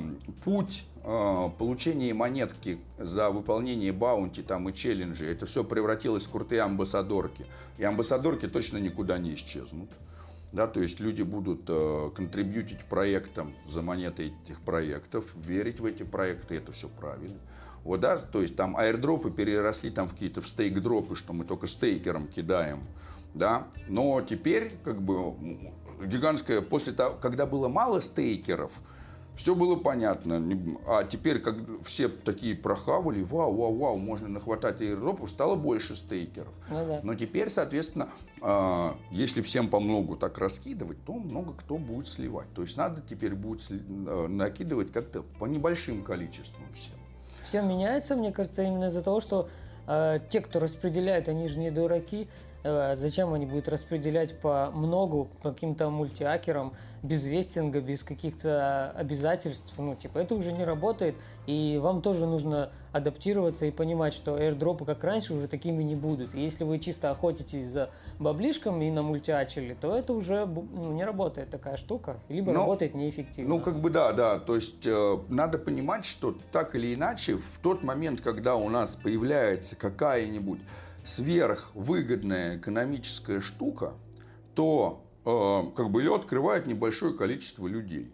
путь 0.44 0.84
э, 1.04 1.48
получения 1.58 2.12
монетки 2.12 2.80
за 2.98 3.30
выполнение 3.30 3.92
баунти 3.92 4.42
там, 4.42 4.68
и 4.68 4.74
челленджей, 4.74 5.32
это 5.32 5.46
все 5.46 5.62
превратилось 5.62 6.24
в 6.24 6.30
крутые 6.30 6.62
амбассадорки. 6.62 7.46
И 7.78 7.84
амбассадорки 7.84 8.46
точно 8.46 8.78
никуда 8.78 9.18
не 9.18 9.34
исчезнут. 9.34 9.90
Да, 10.52 10.68
то 10.68 10.80
есть 10.80 11.00
люди 11.00 11.22
будут 11.22 11.62
э, 11.66 12.10
проектам 12.88 13.56
за 13.66 13.82
монеты 13.82 14.32
этих 14.44 14.60
проектов, 14.60 15.32
верить 15.34 15.80
в 15.80 15.84
эти 15.84 16.04
проекты, 16.04 16.56
это 16.56 16.70
все 16.70 16.88
правильно. 16.88 17.40
Вот, 17.82 18.00
да, 18.00 18.18
то 18.18 18.40
есть 18.40 18.54
там 18.54 18.76
аирдропы 18.76 19.32
переросли 19.32 19.90
там 19.90 20.08
в 20.08 20.12
какие-то 20.12 20.40
в 20.40 20.46
стейк-дропы, 20.46 21.16
что 21.16 21.32
мы 21.32 21.44
только 21.44 21.66
стейкером 21.66 22.28
кидаем, 22.28 22.84
да, 23.34 23.66
но 23.88 24.22
теперь 24.22 24.72
как 24.84 25.02
бы 25.02 25.34
гигантская, 26.06 26.60
после 26.60 26.92
того, 26.92 27.16
когда 27.20 27.46
было 27.46 27.68
мало 27.68 27.98
стейкеров, 27.98 28.72
все 29.34 29.54
было 29.54 29.76
понятно. 29.76 30.42
А 30.86 31.04
теперь, 31.04 31.40
как 31.40 31.56
все 31.82 32.08
такие 32.08 32.54
прохавали, 32.54 33.22
вау, 33.22 33.54
вау, 33.54 33.74
вау, 33.76 33.96
можно 33.96 34.28
нахватать 34.28 34.80
аэродропов, 34.80 35.30
стало 35.30 35.56
больше 35.56 35.96
стейкеров. 35.96 36.52
Ну, 36.70 36.86
да. 36.86 37.00
Но 37.02 37.14
теперь, 37.14 37.48
соответственно, 37.48 38.08
а, 38.40 38.96
если 39.10 39.42
всем 39.42 39.68
по 39.68 39.80
многу 39.80 40.16
так 40.16 40.38
раскидывать, 40.38 41.04
то 41.04 41.14
много 41.14 41.52
кто 41.54 41.78
будет 41.78 42.06
сливать. 42.06 42.46
То 42.54 42.62
есть 42.62 42.76
надо 42.76 43.02
теперь 43.08 43.34
будет 43.34 43.62
э, 43.70 44.26
накидывать 44.28 44.92
как-то 44.92 45.22
по 45.22 45.46
небольшим 45.46 46.02
количествам 46.02 46.62
всем. 46.72 46.94
Все 47.42 47.60
меняется, 47.60 48.16
мне 48.16 48.32
кажется, 48.32 48.62
именно 48.62 48.84
из-за 48.84 49.02
того, 49.02 49.20
что 49.20 49.48
э, 49.86 50.20
те, 50.28 50.40
кто 50.40 50.60
распределяет, 50.60 51.28
они 51.28 51.48
же 51.48 51.58
не 51.58 51.70
дураки. 51.70 52.28
Э, 52.64 52.96
зачем 52.96 53.34
они 53.34 53.44
будут 53.44 53.68
распределять 53.68 54.40
по 54.40 54.70
многу, 54.72 55.28
по 55.42 55.50
каким-то 55.50 55.90
мультиакерам, 55.90 56.72
без 57.02 57.26
вестинга, 57.26 57.82
без 57.82 58.02
каких-то 58.02 58.90
обязательств? 58.92 59.74
Ну, 59.76 59.94
типа, 59.94 60.16
это 60.16 60.34
уже 60.34 60.50
не 60.50 60.64
работает, 60.64 61.14
и 61.46 61.78
вам 61.82 62.00
тоже 62.00 62.24
нужно 62.24 62.72
адаптироваться 62.92 63.66
и 63.66 63.70
понимать, 63.70 64.14
что 64.14 64.38
airdropы, 64.38 64.86
как 64.86 65.04
раньше, 65.04 65.34
уже 65.34 65.46
такими 65.46 65.82
не 65.82 65.94
будут. 65.94 66.34
И 66.34 66.40
если 66.40 66.64
вы 66.64 66.78
чисто 66.78 67.10
охотитесь 67.10 67.66
за 67.66 67.90
баблишком 68.18 68.80
и 68.80 68.90
на 68.90 69.02
мультиачили, 69.02 69.76
то 69.78 69.94
это 69.94 70.14
уже 70.14 70.46
ну, 70.46 70.92
не 70.92 71.04
работает 71.04 71.50
такая 71.50 71.76
штука, 71.76 72.18
либо 72.30 72.50
Но, 72.52 72.60
работает 72.60 72.94
неэффективно. 72.94 73.56
Ну, 73.56 73.60
как 73.60 73.78
бы 73.78 73.90
да, 73.90 74.12
да, 74.12 74.38
то 74.38 74.54
есть 74.54 74.86
э, 74.86 75.18
надо 75.28 75.58
понимать, 75.58 76.06
что 76.06 76.34
так 76.50 76.74
или 76.74 76.94
иначе, 76.94 77.36
в 77.36 77.58
тот 77.62 77.82
момент, 77.82 78.22
когда 78.22 78.56
у 78.56 78.70
нас 78.70 78.96
появляется 78.96 79.76
какая-нибудь 79.76 80.60
сверхвыгодная 81.04 82.58
экономическая 82.58 83.40
штука, 83.40 83.92
то 84.54 85.04
э, 85.24 85.76
как 85.76 85.90
бы 85.90 86.02
ее 86.02 86.14
открывает 86.14 86.66
небольшое 86.66 87.14
количество 87.14 87.66
людей. 87.66 88.12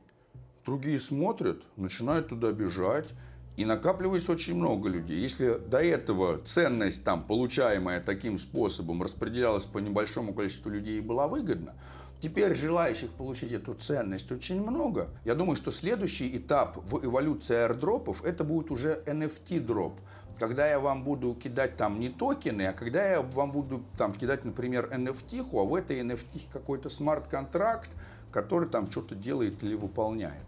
Другие 0.67 0.99
смотрят, 0.99 1.63
начинают 1.77 2.29
туда 2.29 2.53
бежать, 2.53 3.09
и 3.57 3.65
накапливается 3.65 4.33
очень 4.33 4.55
много 4.55 4.89
людей. 4.89 5.19
Если 5.19 5.59
до 5.59 5.83
этого 5.83 6.39
ценность, 6.39 7.05
там, 7.05 7.23
получаемая 7.23 8.01
таким 8.01 8.39
способом, 8.39 9.03
распределялась 9.03 9.67
по 9.67 9.79
небольшому 9.79 10.33
количеству 10.33 10.71
людей 10.71 10.99
и 10.99 11.03
была 11.03 11.29
выгодна, 11.29 11.75
теперь 12.23 12.55
желающих 12.55 13.11
получить 13.11 13.53
эту 13.53 13.75
ценность 13.75 14.33
очень 14.33 14.63
много. 14.63 15.09
Я 15.25 15.35
думаю, 15.35 15.57
что 15.57 15.73
следующий 15.73 16.35
этап 16.37 16.79
в 16.91 17.05
эволюции 17.05 17.57
аирдропов 17.57 18.25
это 18.25 18.45
будет 18.45 18.71
уже 18.71 19.03
NFT-дроп 19.07 20.01
когда 20.41 20.67
я 20.67 20.81
вам 20.81 21.05
буду 21.05 21.35
кидать 21.35 21.77
там 21.77 22.01
не 22.01 22.09
токены, 22.09 22.63
а 22.63 22.73
когда 22.73 23.07
я 23.07 23.21
вам 23.21 23.53
буду 23.53 23.83
там 23.99 24.15
кидать, 24.15 24.47
например, 24.47 24.89
NFT, 24.91 25.47
а 25.53 25.65
в 25.65 25.75
этой 25.75 26.01
NFT 26.01 26.49
какой-то 26.51 26.89
смарт-контракт, 26.89 27.91
который 28.33 28.67
там 28.67 28.91
что-то 28.91 29.15
делает 29.15 29.63
или 29.63 29.75
выполняет. 29.75 30.45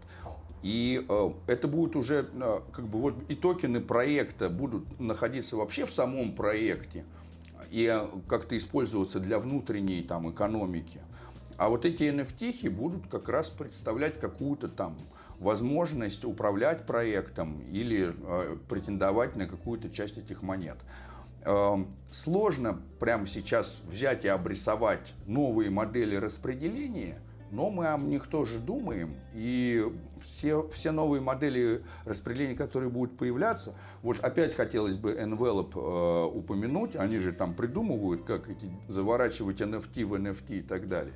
И 0.63 1.05
э, 1.07 1.31
это 1.45 1.67
будет 1.67 1.95
уже, 1.95 2.25
э, 2.33 2.59
как 2.71 2.87
бы 2.87 2.99
вот 2.99 3.13
и 3.29 3.35
токены 3.35 3.81
проекта 3.81 4.49
будут 4.49 4.99
находиться 4.99 5.57
вообще 5.57 5.85
в 5.85 5.91
самом 5.91 6.31
проекте 6.31 7.05
и 7.69 7.85
э, 7.85 8.07
как-то 8.27 8.57
использоваться 8.57 9.19
для 9.19 9.37
внутренней 9.37 10.01
там 10.01 10.31
экономики. 10.31 11.01
А 11.57 11.69
вот 11.69 11.85
эти 11.85 12.03
NFT 12.03 12.67
будут 12.71 13.07
как 13.07 13.29
раз 13.29 13.49
представлять 13.49 14.19
какую-то 14.19 14.69
там 14.69 14.97
возможность 15.43 16.25
управлять 16.25 16.85
проектом 16.85 17.61
или 17.69 18.15
э, 18.17 18.57
претендовать 18.69 19.35
на 19.35 19.45
какую-то 19.45 19.89
часть 19.89 20.17
этих 20.17 20.41
монет. 20.41 20.77
Э, 21.45 21.75
сложно 22.09 22.79
прямо 22.99 23.27
сейчас 23.27 23.81
взять 23.85 24.25
и 24.25 24.29
обрисовать 24.29 25.13
новые 25.27 25.69
модели 25.69 26.15
распределения, 26.15 27.19
но 27.51 27.69
мы 27.69 27.87
о 27.87 27.97
них 27.97 28.27
тоже 28.27 28.57
думаем. 28.57 29.15
И 29.33 29.85
все, 30.21 30.67
все 30.69 30.91
новые 30.91 31.21
модели 31.21 31.83
распределения, 32.05 32.55
которые 32.55 32.89
будут 32.89 33.17
появляться, 33.17 33.75
вот 34.01 34.19
опять 34.21 34.55
хотелось 34.55 34.95
бы 34.95 35.11
Envelope 35.11 35.73
э, 35.75 36.25
упомянуть, 36.33 36.95
они 36.95 37.17
же 37.17 37.33
там 37.33 37.53
придумывают, 37.53 38.23
как 38.23 38.49
эти, 38.49 38.71
заворачивать 38.87 39.59
NFT 39.59 40.05
в 40.05 40.13
NFT 40.13 40.59
и 40.59 40.61
так 40.61 40.87
далее. 40.87 41.13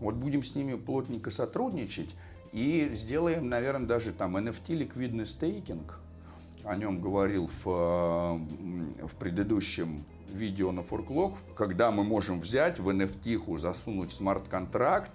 Вот 0.00 0.14
будем 0.14 0.42
с 0.42 0.54
ними 0.54 0.74
плотненько 0.74 1.30
сотрудничать 1.30 2.10
и 2.52 2.90
сделаем, 2.92 3.48
наверное, 3.48 3.86
даже 3.86 4.12
там 4.12 4.36
NFT 4.36 4.74
ликвидный 4.76 5.26
стейкинг. 5.26 5.98
О 6.64 6.76
нем 6.76 7.00
говорил 7.00 7.48
в, 7.64 7.66
э, 7.66 9.06
в 9.06 9.14
предыдущем 9.18 10.04
видео 10.28 10.72
на 10.72 10.80
Forklog, 10.80 11.34
когда 11.56 11.90
мы 11.90 12.04
можем 12.04 12.40
взять 12.40 12.78
в 12.78 12.88
NFT 12.88 13.58
засунуть 13.58 14.12
смарт-контракт, 14.12 15.12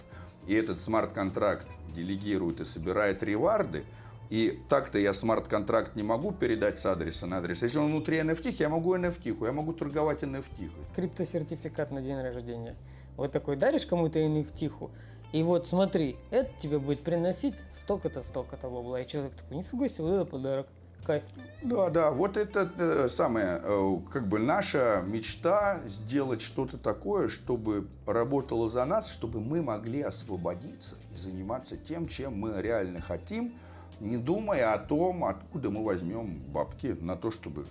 и 0.47 0.53
этот 0.53 0.79
смарт-контракт 0.79 1.67
делегирует 1.95 2.59
и 2.61 2.65
собирает 2.65 3.23
реварды, 3.23 3.83
и 4.29 4.59
так-то 4.67 4.97
я 4.97 5.13
смарт-контракт 5.13 5.95
не 5.95 6.01
могу 6.01 6.31
передать 6.31 6.79
с 6.79 6.85
адреса 6.85 7.27
на 7.27 7.37
адрес. 7.37 7.61
Если 7.61 7.77
он 7.77 7.91
внутри 7.91 8.17
NFT, 8.17 8.55
я 8.59 8.69
могу 8.69 8.95
NFT, 8.95 9.45
я 9.45 9.51
могу 9.51 9.73
торговать 9.73 10.23
NFT. 10.23 10.71
Криптосертификат 10.95 11.91
на 11.91 12.01
день 12.01 12.19
рождения. 12.19 12.75
Вот 13.15 13.31
такой 13.31 13.57
даришь 13.57 13.85
кому-то 13.85 14.19
NFT, 14.19 14.89
и 15.33 15.41
вот 15.41 15.65
смотри, 15.65 16.15
это 16.29 16.51
тебе 16.59 16.77
будет 16.77 17.03
приносить 17.03 17.65
столько-то, 17.71 18.21
столько-то 18.21 18.69
бабла. 18.69 19.01
И 19.01 19.07
человек 19.07 19.33
такой, 19.33 19.57
нифига 19.57 19.89
себе, 19.89 20.05
вот 20.05 20.13
это 20.13 20.25
подарок. 20.25 20.67
Кайф. 21.03 21.23
Да, 21.63 21.89
да, 21.89 22.11
вот 22.11 22.37
это 22.37 22.71
э, 22.77 23.09
самое, 23.09 23.59
э, 23.61 23.97
как 24.09 24.27
бы 24.29 24.39
наша 24.39 25.03
мечта 25.05 25.81
сделать 25.85 26.41
что-то 26.41 26.77
такое, 26.77 27.27
чтобы 27.27 27.87
работало 28.05 28.69
за 28.69 28.85
нас, 28.85 29.11
чтобы 29.11 29.41
мы 29.41 29.61
могли 29.61 30.01
освободиться 30.01 30.95
и 31.13 31.19
заниматься 31.19 31.75
тем, 31.75 32.07
чем 32.07 32.39
мы 32.39 32.61
реально 32.61 33.01
хотим, 33.01 33.53
не 33.99 34.17
думая 34.17 34.73
о 34.73 34.77
том, 34.77 35.25
откуда 35.25 35.71
мы 35.71 35.83
возьмем 35.83 36.41
бабки 36.53 36.95
на 37.01 37.17
то, 37.17 37.31
чтобы 37.31 37.65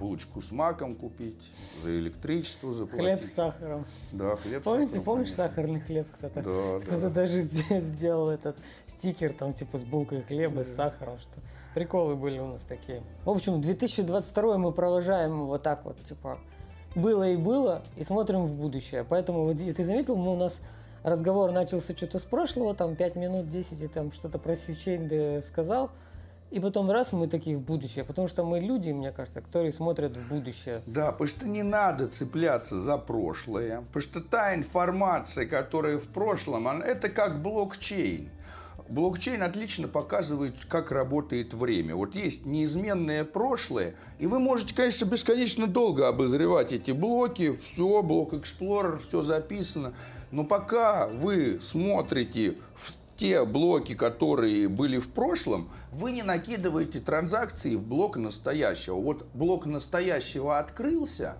булочку 0.00 0.40
с 0.40 0.50
маком 0.50 0.96
купить, 0.96 1.50
за 1.82 1.90
электричество 1.98 2.72
заплатить. 2.72 3.04
Хлеб 3.04 3.22
с 3.22 3.32
сахаром. 3.32 3.86
Да, 4.12 4.34
хлеб 4.36 4.62
Помните, 4.62 4.86
с 4.86 4.94
сахаром. 4.94 5.04
помнишь 5.04 5.28
конечно. 5.28 5.48
сахарный 5.48 5.80
хлеб 5.80 6.08
кто-то? 6.12 6.42
Да, 6.42 6.80
Кто-то 6.80 7.00
да. 7.02 7.08
даже 7.10 7.42
сде- 7.42 7.78
сделал 7.80 8.30
этот 8.30 8.56
стикер 8.86 9.32
там 9.34 9.52
типа 9.52 9.76
с 9.78 9.84
булкой 9.84 10.22
хлеба, 10.22 10.64
с 10.64 10.74
сахаром, 10.74 11.18
что 11.18 11.40
приколы 11.74 12.16
были 12.16 12.38
у 12.38 12.46
нас 12.46 12.64
такие. 12.64 13.02
В 13.24 13.30
общем, 13.30 13.60
2022 13.60 14.58
мы 14.58 14.72
провожаем 14.72 15.46
вот 15.46 15.62
так 15.62 15.84
вот, 15.84 16.02
типа, 16.02 16.38
было 16.94 17.28
и 17.30 17.36
было, 17.36 17.82
и 17.96 18.02
смотрим 18.02 18.46
в 18.46 18.54
будущее. 18.54 19.04
Поэтому, 19.04 19.44
вот, 19.44 19.58
ты 19.58 19.84
заметил, 19.84 20.16
мы 20.16 20.32
у 20.32 20.36
нас 20.36 20.62
разговор 21.04 21.52
начался 21.52 21.94
что-то 21.96 22.18
с 22.18 22.24
прошлого, 22.24 22.74
там 22.74 22.96
5 22.96 23.16
минут, 23.16 23.48
10, 23.48 23.82
и 23.82 23.86
там 23.86 24.10
что-то 24.12 24.38
про 24.38 24.56
Сичейн 24.56 25.40
сказал, 25.42 25.90
и 26.50 26.58
потом 26.60 26.90
раз 26.90 27.12
мы 27.12 27.26
такие 27.28 27.56
в 27.56 27.60
будущее, 27.60 28.04
потому 28.04 28.26
что 28.28 28.44
мы 28.44 28.60
люди, 28.60 28.90
мне 28.90 29.12
кажется, 29.12 29.40
которые 29.40 29.72
смотрят 29.72 30.16
в 30.16 30.28
будущее. 30.28 30.80
Да, 30.86 31.12
потому 31.12 31.28
что 31.28 31.46
не 31.46 31.62
надо 31.62 32.08
цепляться 32.08 32.78
за 32.80 32.98
прошлое. 32.98 33.82
Потому 33.92 34.02
что 34.02 34.20
та 34.20 34.54
информация, 34.54 35.46
которая 35.46 35.98
в 35.98 36.06
прошлом, 36.06 36.66
она- 36.68 36.84
это 36.84 37.08
как 37.08 37.40
блокчейн. 37.42 38.28
Блокчейн 38.88 39.40
отлично 39.44 39.86
показывает, 39.86 40.54
как 40.68 40.90
работает 40.90 41.54
время. 41.54 41.94
Вот 41.94 42.16
есть 42.16 42.44
неизменное 42.44 43.24
прошлое, 43.24 43.94
и 44.18 44.26
вы 44.26 44.40
можете, 44.40 44.74
конечно, 44.74 45.04
бесконечно 45.04 45.68
долго 45.68 46.08
обозревать 46.08 46.72
эти 46.72 46.90
блоки, 46.90 47.56
все, 47.62 48.02
блок 48.02 48.32
Explorer, 48.32 48.98
все 48.98 49.22
записано. 49.22 49.92
Но 50.32 50.42
пока 50.42 51.06
вы 51.06 51.58
смотрите 51.60 52.56
в 52.74 52.94
те 53.16 53.44
блоки, 53.44 53.94
которые 53.94 54.66
были 54.68 54.98
в 54.98 55.10
прошлом, 55.10 55.68
вы 55.92 56.12
не 56.12 56.22
накидываете 56.22 57.00
транзакции 57.00 57.74
в 57.74 57.82
блок 57.82 58.16
настоящего. 58.16 58.96
Вот 58.96 59.26
блок 59.34 59.66
настоящего 59.66 60.58
открылся, 60.58 61.36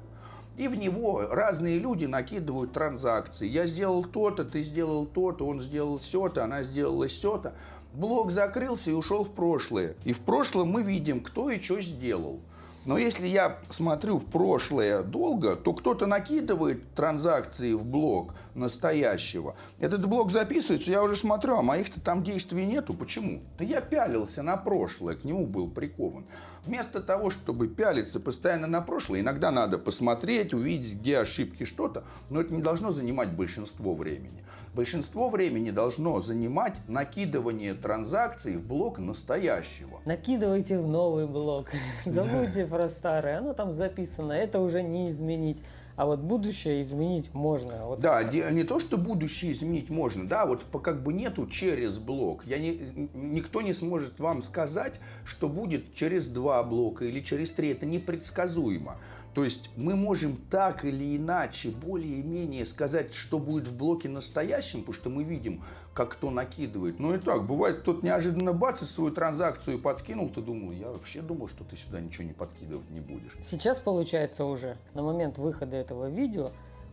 и 0.56 0.68
в 0.68 0.76
него 0.76 1.26
разные 1.30 1.78
люди 1.78 2.04
накидывают 2.04 2.72
транзакции. 2.72 3.46
Я 3.46 3.66
сделал 3.66 4.04
то-то, 4.04 4.44
ты 4.44 4.62
сделал 4.62 5.06
то-то, 5.06 5.46
он 5.46 5.60
сделал 5.60 5.98
все-то, 5.98 6.44
она 6.44 6.62
сделала 6.62 7.06
все-то. 7.06 7.54
Блок 7.92 8.30
закрылся 8.30 8.90
и 8.90 8.94
ушел 8.94 9.24
в 9.24 9.32
прошлое. 9.32 9.94
И 10.04 10.12
в 10.12 10.20
прошлом 10.20 10.68
мы 10.68 10.82
видим, 10.82 11.20
кто 11.20 11.50
и 11.50 11.60
что 11.60 11.80
сделал. 11.80 12.40
Но 12.86 12.96
если 12.96 13.26
я 13.26 13.58
смотрю 13.68 14.18
в 14.18 14.24
прошлое 14.24 15.02
долго, 15.02 15.54
то 15.54 15.74
кто-то 15.74 16.06
накидывает 16.06 16.94
транзакции 16.94 17.74
в 17.74 17.84
блок 17.84 18.34
настоящего. 18.54 19.54
Этот 19.80 20.06
блок 20.06 20.30
записывается, 20.30 20.90
я 20.90 21.02
уже 21.02 21.14
смотрю, 21.14 21.56
а 21.56 21.62
моих-то 21.62 22.00
там 22.00 22.24
действий 22.24 22.64
нету. 22.64 22.94
Почему? 22.94 23.42
Да 23.58 23.64
я 23.64 23.82
пялился 23.82 24.42
на 24.42 24.56
прошлое, 24.56 25.14
к 25.14 25.24
нему 25.24 25.46
был 25.46 25.68
прикован. 25.68 26.24
Вместо 26.64 27.02
того, 27.02 27.30
чтобы 27.30 27.68
пялиться 27.68 28.18
постоянно 28.18 28.66
на 28.66 28.80
прошлое, 28.80 29.20
иногда 29.20 29.50
надо 29.50 29.78
посмотреть, 29.78 30.54
увидеть, 30.54 30.94
где 30.94 31.18
ошибки, 31.18 31.64
что-то, 31.64 32.04
но 32.30 32.40
это 32.40 32.54
не 32.54 32.62
должно 32.62 32.92
занимать 32.92 33.32
большинство 33.32 33.94
времени. 33.94 34.42
Большинство 34.72 35.28
времени 35.28 35.72
должно 35.72 36.20
занимать 36.20 36.74
накидывание 36.86 37.74
транзакций 37.74 38.56
в 38.56 38.64
блок 38.64 39.00
настоящего. 39.00 40.00
Накидывайте 40.04 40.78
в 40.78 40.86
новый 40.86 41.26
блок. 41.26 41.70
Забудьте 42.04 42.66
про 42.66 42.88
старое. 42.88 43.38
Оно 43.38 43.52
там 43.52 43.72
записано. 43.72 44.30
Это 44.32 44.60
уже 44.60 44.82
не 44.82 45.10
изменить. 45.10 45.64
А 45.96 46.06
вот 46.06 46.20
будущее 46.20 46.80
изменить 46.82 47.34
можно. 47.34 47.84
Вот 47.86 48.00
Да, 48.00 48.22
де- 48.24 48.48
не 48.52 48.62
то, 48.62 48.78
что 48.80 48.96
будущее 48.96 49.52
изменить 49.52 49.90
можно, 49.90 50.26
да, 50.26 50.46
вот 50.46 50.62
по- 50.62 50.78
как 50.78 51.02
бы 51.02 51.12
нету 51.12 51.46
через 51.46 51.98
блок. 51.98 52.46
Я 52.46 52.58
не, 52.58 52.80
никто 53.14 53.60
не 53.60 53.74
сможет 53.74 54.18
вам 54.20 54.40
сказать, 54.40 55.00
что 55.26 55.48
будет 55.48 55.94
через 55.94 56.28
два 56.28 56.62
блока 56.62 57.04
или 57.04 57.20
через 57.20 57.50
три. 57.50 57.70
Это 57.72 57.84
непредсказуемо. 57.86 58.96
То 59.34 59.44
есть 59.44 59.70
мы 59.76 59.94
можем 59.94 60.36
так 60.50 60.84
или 60.84 61.16
иначе 61.16 61.70
более-менее 61.70 62.66
сказать, 62.66 63.14
что 63.14 63.38
будет 63.38 63.68
в 63.68 63.76
блоке 63.76 64.08
настоящем, 64.08 64.80
потому 64.80 64.94
что 64.94 65.08
мы 65.08 65.22
видим, 65.22 65.62
как 65.94 66.10
кто 66.10 66.30
накидывает. 66.30 66.98
Но 66.98 67.14
и 67.14 67.18
так, 67.18 67.46
бывает, 67.46 67.80
кто-то 67.80 68.04
неожиданно 68.04 68.52
бац, 68.52 68.82
свою 68.82 69.12
транзакцию 69.12 69.78
подкинул, 69.78 70.30
ты 70.30 70.40
думал, 70.40 70.72
я 70.72 70.88
вообще 70.88 71.20
думал, 71.20 71.48
что 71.48 71.62
ты 71.62 71.76
сюда 71.76 72.00
ничего 72.00 72.24
не 72.24 72.32
подкидывать 72.32 72.90
не 72.90 73.00
будешь. 73.00 73.36
Сейчас 73.40 73.78
получается 73.78 74.44
уже, 74.44 74.76
на 74.94 75.02
момент 75.02 75.38
выхода 75.38 75.76
этого 75.76 76.10
видео, 76.10 76.50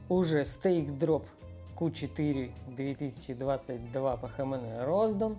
уже 0.09 0.45
стейк 0.45 0.91
дроп 0.91 1.25
Q4 1.77 2.51
2022 2.75 4.17
по 4.17 4.27
ХМН 4.27 4.83
роздан. 4.83 5.37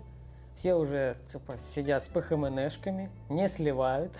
Все 0.59 0.75
уже 0.75 1.15
типа, 1.31 1.55
сидят 1.55 2.03
с 2.03 2.09
ПХМНшками, 2.09 3.09
не 3.29 3.47
сливают. 3.47 4.17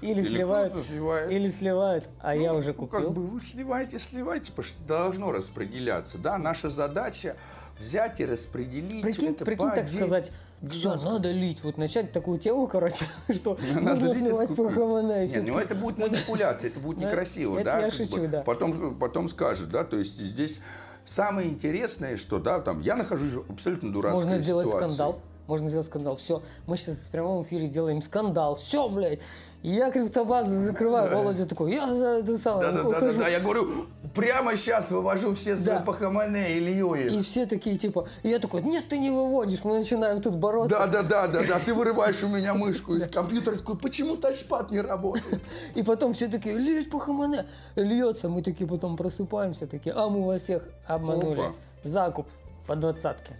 Или 0.00 0.20
сливают, 0.20 0.72
кто-то 0.72 0.88
сливает. 0.88 1.30
или 1.30 1.46
сливают, 1.46 2.08
а 2.20 2.34
я 2.34 2.54
уже 2.54 2.74
Ну, 2.76 2.88
как 2.88 3.02
купил. 3.02 3.10
бы 3.12 3.24
вы 3.24 3.40
сливаете, 3.40 4.00
сливаете, 4.00 4.50
потому 4.50 4.64
что 4.66 4.82
должно 4.82 5.30
распределяться. 5.30 6.18
Да, 6.18 6.38
наша 6.38 6.70
задача 6.70 7.36
взять 7.78 8.18
и 8.18 8.24
распределить. 8.26 9.00
Прикинь, 9.02 9.30
это 9.30 9.44
прикинь 9.44 9.70
так 9.70 9.86
сказать, 9.86 10.32
все, 10.68 10.96
надо 10.96 11.30
лить. 11.30 11.62
Вот 11.62 11.78
начать 11.78 12.10
такую 12.10 12.40
тему, 12.40 12.66
короче, 12.66 13.04
что 13.32 13.56
Надо 13.80 14.12
сливать. 14.12 14.48
ПХМН. 14.48 15.06
Нет, 15.36 15.44
ну 15.48 15.60
это 15.60 15.76
будет 15.76 15.98
манипуляция, 15.98 16.70
это 16.70 16.80
будет 16.80 16.98
Ну, 16.98 17.06
некрасиво, 17.06 17.54
это 17.60 17.64
да? 17.66 17.78
я 17.78 17.84
как 17.84 17.92
шучу, 17.94 18.26
да. 18.26 18.42
Потом, 18.42 18.98
потом 18.98 19.28
скажут, 19.28 19.70
да, 19.70 19.84
то 19.84 19.98
есть 19.98 20.18
здесь 20.18 20.60
самое 21.06 21.48
интересное, 21.48 22.16
что, 22.16 22.40
да, 22.40 22.58
там, 22.58 22.80
я 22.80 22.96
нахожусь 22.96 23.34
в 23.34 23.48
абсолютно 23.52 23.92
дурацкой 23.92 24.16
Можно 24.24 24.36
сделать 24.38 24.66
ситуации. 24.66 24.88
скандал. 24.88 25.20
Можно 25.46 25.68
сделать 25.68 25.86
скандал. 25.86 26.16
Все, 26.16 26.42
мы 26.66 26.76
сейчас 26.76 26.96
в 26.96 27.10
прямом 27.10 27.42
эфире 27.42 27.68
делаем 27.68 28.00
скандал. 28.02 28.54
Все, 28.54 28.88
блядь. 28.88 29.20
И 29.62 29.70
я 29.70 29.90
криптобазу 29.90 30.56
закрываю. 30.56 31.10
Володя 31.14 31.46
такой, 31.46 31.72
я 31.72 31.88
за 31.88 32.18
это 32.18 32.36
самое 32.36 32.70
Да, 32.70 32.82
да, 32.82 33.00
да, 33.00 33.12
да, 33.14 33.28
я 33.28 33.40
говорю, 33.40 33.86
прямо 34.14 34.54
сейчас 34.56 34.90
вывожу 34.90 35.34
все 35.34 35.56
свои 35.56 35.76
Да. 35.76 36.48
или 36.48 36.70
Ильёи. 36.70 37.08
И 37.08 37.22
все 37.22 37.46
такие 37.46 37.78
типа, 37.78 38.06
и 38.22 38.28
я 38.28 38.38
такой, 38.38 38.62
нет, 38.62 38.88
ты 38.88 38.98
не 38.98 39.10
выводишь. 39.10 39.64
Мы 39.64 39.78
начинаем 39.78 40.20
тут 40.20 40.36
бороться. 40.36 40.78
Да, 40.78 40.86
да, 40.86 41.02
да, 41.02 41.28
да, 41.28 41.42
да, 41.48 41.58
ты 41.58 41.72
вырываешь 41.72 42.22
у 42.22 42.28
меня 42.28 42.52
мышку 42.52 42.94
из 42.94 43.06
компьютера, 43.06 43.56
такой, 43.56 43.78
почему 43.78 44.16
тачпад 44.16 44.70
не 44.70 44.82
работает? 44.82 45.40
И 45.74 45.82
потом 45.82 46.12
все 46.12 46.28
такие, 46.28 46.58
лить 46.58 46.90
по 46.90 46.98
хамане. 46.98 47.46
Льется. 47.74 48.28
Мы 48.28 48.42
такие 48.42 48.68
потом 48.68 48.98
просыпаемся, 48.98 49.66
такие, 49.66 49.94
а 49.94 50.10
мы 50.10 50.26
вас 50.26 50.42
всех 50.42 50.68
обманули. 50.86 51.54
Закуп 51.82 52.26
по 52.66 52.76
двадцатке. 52.76 53.38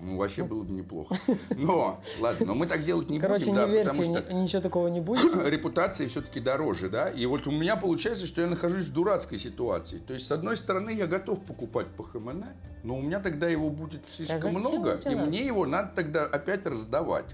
Ну, 0.00 0.16
вообще 0.16 0.44
было 0.44 0.62
бы 0.62 0.72
неплохо. 0.72 1.14
Но, 1.56 2.00
ладно, 2.20 2.46
но 2.46 2.54
мы 2.54 2.66
так 2.66 2.84
делать 2.84 3.10
не 3.10 3.18
Короче, 3.18 3.50
будем, 3.50 3.54
не 3.54 3.58
да, 3.58 3.66
верьте, 3.66 3.90
потому 3.90 4.16
что 4.16 4.34
ни- 4.34 4.42
ничего 4.42 4.62
такого 4.62 4.88
не 4.88 5.00
будет. 5.00 5.34
репутация 5.46 6.08
все-таки 6.08 6.40
дороже, 6.40 6.88
да. 6.88 7.08
И 7.08 7.26
вот 7.26 7.46
у 7.46 7.50
меня 7.50 7.76
получается, 7.76 8.26
что 8.26 8.40
я 8.40 8.46
нахожусь 8.46 8.86
в 8.86 8.92
дурацкой 8.92 9.38
ситуации. 9.38 9.98
То 9.98 10.14
есть, 10.14 10.26
с 10.26 10.32
одной 10.32 10.56
стороны, 10.56 10.90
я 10.90 11.06
готов 11.06 11.40
покупать 11.40 11.88
по 11.88 12.04
ХМН, 12.04 12.44
но 12.84 12.96
у 12.96 13.02
меня 13.02 13.20
тогда 13.20 13.48
его 13.48 13.70
будет 13.70 14.02
слишком 14.10 14.40
зачем 14.40 14.60
много, 14.60 14.94
и 14.94 15.14
надо? 15.14 15.26
мне 15.26 15.44
его 15.44 15.66
надо 15.66 15.92
тогда 15.94 16.24
опять 16.24 16.64
раздавать. 16.66 17.26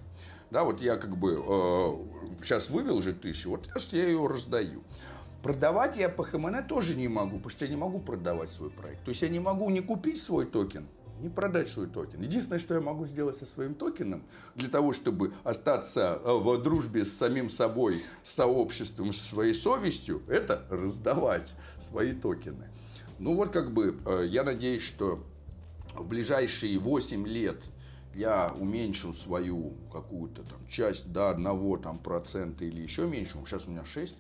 Да, 0.51 0.65
вот 0.65 0.81
я 0.81 0.97
как 0.97 1.17
бы 1.17 1.43
сейчас 2.43 2.71
вывел 2.71 3.03
же 3.03 3.13
тысячу, 3.13 3.51
вот 3.51 3.69
что 3.77 3.97
я 3.97 4.07
ее 4.07 4.27
раздаю. 4.27 4.83
Продавать 5.43 5.99
я 5.99 6.09
PHMN 6.09 6.63
тоже 6.67 6.95
не 6.95 7.09
могу, 7.09 7.37
потому 7.37 7.51
что 7.51 7.65
я 7.67 7.71
не 7.71 7.77
могу 7.77 7.99
продавать 7.99 8.51
свой 8.51 8.71
проект. 8.71 9.05
То 9.05 9.11
есть 9.11 9.21
я 9.21 9.29
не 9.29 9.41
могу 9.41 9.69
не 9.69 9.81
купить 9.81 10.21
свой 10.21 10.47
токен, 10.47 10.87
не 11.25 11.31
продать 11.31 11.69
свой 11.69 11.87
токен. 11.87 12.21
Единственное, 12.21 12.59
что 12.59 12.75
я 12.75 12.81
могу 12.81 13.07
сделать 13.07 13.37
со 13.37 13.47
своим 13.47 13.75
токеном, 13.75 14.23
для 14.55 14.69
того, 14.69 14.93
чтобы 14.93 15.33
остаться 15.43 16.21
э, 16.23 16.31
в 16.31 16.63
дружбе 16.63 17.07
с 17.07 17.17
самим 17.17 17.49
собой, 17.49 17.97
с 18.23 18.35
сообществом, 18.35 19.13
со 19.13 19.27
своей 19.27 19.55
совестью, 19.55 20.23
это 20.29 20.63
раздавать 20.71 21.55
свои 21.79 22.13
токены. 22.13 22.69
Ну 23.19 23.35
вот 23.35 23.53
как 23.53 23.73
бы 23.73 23.99
э, 24.05 24.27
я 24.29 24.45
надеюсь, 24.45 24.83
что 24.83 25.25
в 25.95 26.07
ближайшие 26.07 26.79
8 26.79 27.27
лет 27.27 27.63
я 28.15 28.55
уменьшу 28.61 29.15
свою 29.15 29.73
какую-то 29.91 30.43
там 30.43 30.59
часть 30.69 31.11
до 31.11 31.31
одного 31.31 31.79
там 31.79 31.99
процента 31.99 32.67
или 32.67 32.83
еще 32.83 33.07
меньше. 33.07 33.39
Сейчас 33.47 33.67
у 33.67 33.71
меня 33.71 33.87
6 33.87 34.15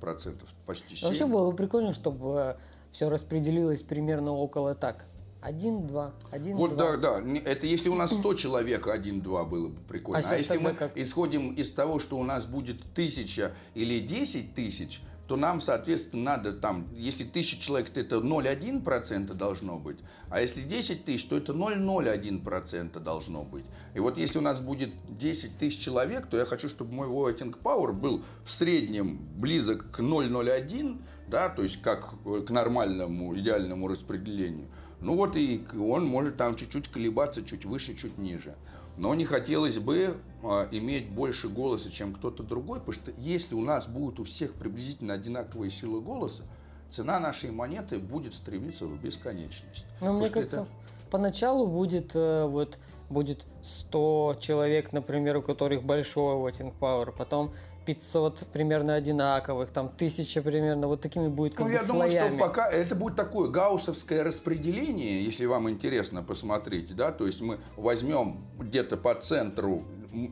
процентов, 0.00 0.48
почти 0.64 0.94
7. 0.94 1.08
Вообще 1.08 1.26
было 1.26 1.50
бы 1.50 1.56
прикольно, 1.56 1.92
чтобы 1.92 2.56
все 2.92 3.08
распределилось 3.08 3.82
примерно 3.82 4.30
около 4.30 4.76
так. 4.76 5.06
Один, 5.42 5.86
два, 5.86 6.12
один, 6.30 6.56
Вот 6.56 6.70
два. 6.74 6.96
да, 6.96 7.20
да. 7.20 7.38
Это 7.44 7.66
если 7.66 7.88
у 7.88 7.94
нас 7.94 8.10
100 8.12 8.34
человек, 8.34 8.86
1-2 8.88 9.46
было 9.48 9.68
бы 9.68 9.80
прикольно. 9.88 10.20
А 10.26 10.30
А, 10.32 10.36
если 10.36 10.56
мы 10.58 10.72
как? 10.72 10.96
исходим 10.96 11.52
из 11.52 11.70
того, 11.72 12.00
что 12.00 12.18
у 12.18 12.24
нас 12.24 12.46
будет 12.46 12.82
тысяча 12.94 13.52
или 13.74 14.00
10 14.00 14.54
тысяч, 14.54 15.00
то 15.28 15.36
нам, 15.36 15.60
соответственно, 15.60 16.22
надо 16.36 16.52
там, 16.52 16.86
если 16.94 17.24
тысяча 17.24 17.60
человек, 17.60 17.90
то 17.90 18.00
это 18.00 18.16
0,1% 18.16 19.34
должно 19.34 19.78
быть, 19.78 19.98
а 20.30 20.40
если 20.40 20.62
10 20.62 21.04
тысяч, 21.04 21.24
то 21.26 21.36
это 21.36 21.52
0,01% 21.52 22.98
должно 23.00 23.42
быть. 23.42 23.64
И 23.94 24.00
вот 24.00 24.18
если 24.18 24.38
у 24.38 24.42
нас 24.42 24.60
будет 24.60 24.90
10 25.18 25.58
тысяч 25.58 25.78
человек, 25.80 26.26
то 26.26 26.36
я 26.36 26.44
хочу, 26.44 26.68
чтобы 26.68 26.92
мой 26.94 27.08
voting 27.08 27.56
power 27.62 27.92
был 27.92 28.22
в 28.44 28.50
среднем 28.50 29.18
близок 29.36 29.90
к 29.90 30.00
0,01, 30.00 30.98
да, 31.28 31.48
то 31.48 31.62
есть 31.62 31.82
как 31.82 32.14
к 32.46 32.50
нормальному, 32.50 33.36
идеальному 33.38 33.88
распределению. 33.88 34.68
Ну 35.00 35.16
вот 35.16 35.36
и 35.36 35.64
он 35.78 36.06
может 36.06 36.36
там 36.36 36.56
чуть-чуть 36.56 36.88
колебаться, 36.88 37.44
чуть 37.44 37.64
выше, 37.64 37.94
чуть 37.94 38.18
ниже. 38.18 38.54
Но 38.96 39.14
не 39.14 39.24
хотелось 39.26 39.78
бы 39.78 40.16
э, 40.42 40.68
иметь 40.70 41.10
больше 41.10 41.48
голоса, 41.48 41.90
чем 41.90 42.14
кто-то 42.14 42.42
другой, 42.42 42.78
потому 42.80 42.94
что 42.94 43.12
если 43.18 43.54
у 43.54 43.62
нас 43.62 43.86
будет 43.86 44.18
у 44.20 44.24
всех 44.24 44.54
приблизительно 44.54 45.14
одинаковые 45.14 45.70
силы 45.70 46.00
голоса, 46.00 46.44
цена 46.90 47.20
нашей 47.20 47.50
монеты 47.50 47.98
будет 47.98 48.32
стремиться 48.32 48.86
в 48.86 48.98
бесконечность. 48.98 49.84
Ну, 50.00 50.14
мне 50.14 50.30
кажется, 50.30 50.60
это... 50.60 51.10
поначалу 51.10 51.66
будет 51.66 52.16
э, 52.16 52.46
вот 52.46 52.78
будет 53.10 53.46
100 53.62 54.36
человек, 54.40 54.92
например, 54.92 55.36
у 55.36 55.42
которых 55.42 55.84
большой 55.84 56.36
voting 56.36 56.74
power, 56.78 57.14
потом 57.16 57.52
500 57.86 58.48
примерно 58.52 58.94
одинаковых, 58.94 59.70
там 59.70 59.88
тысяча 59.88 60.42
примерно, 60.42 60.88
вот 60.88 61.00
такими 61.00 61.28
будет 61.28 61.54
как 61.54 61.66
ну, 61.66 61.66
бы 61.66 61.72
я 61.72 61.78
слоями. 61.78 62.28
думаю, 62.30 62.38
что 62.38 62.48
пока 62.48 62.70
это 62.70 62.94
будет 62.94 63.16
такое 63.16 63.48
гауссовское 63.48 64.24
распределение, 64.24 65.24
если 65.24 65.46
вам 65.46 65.70
интересно 65.70 66.22
посмотреть, 66.22 66.94
да, 66.94 67.12
то 67.12 67.26
есть 67.26 67.40
мы 67.40 67.58
возьмем 67.76 68.44
где-то 68.58 68.96
по 68.96 69.14
центру 69.14 69.84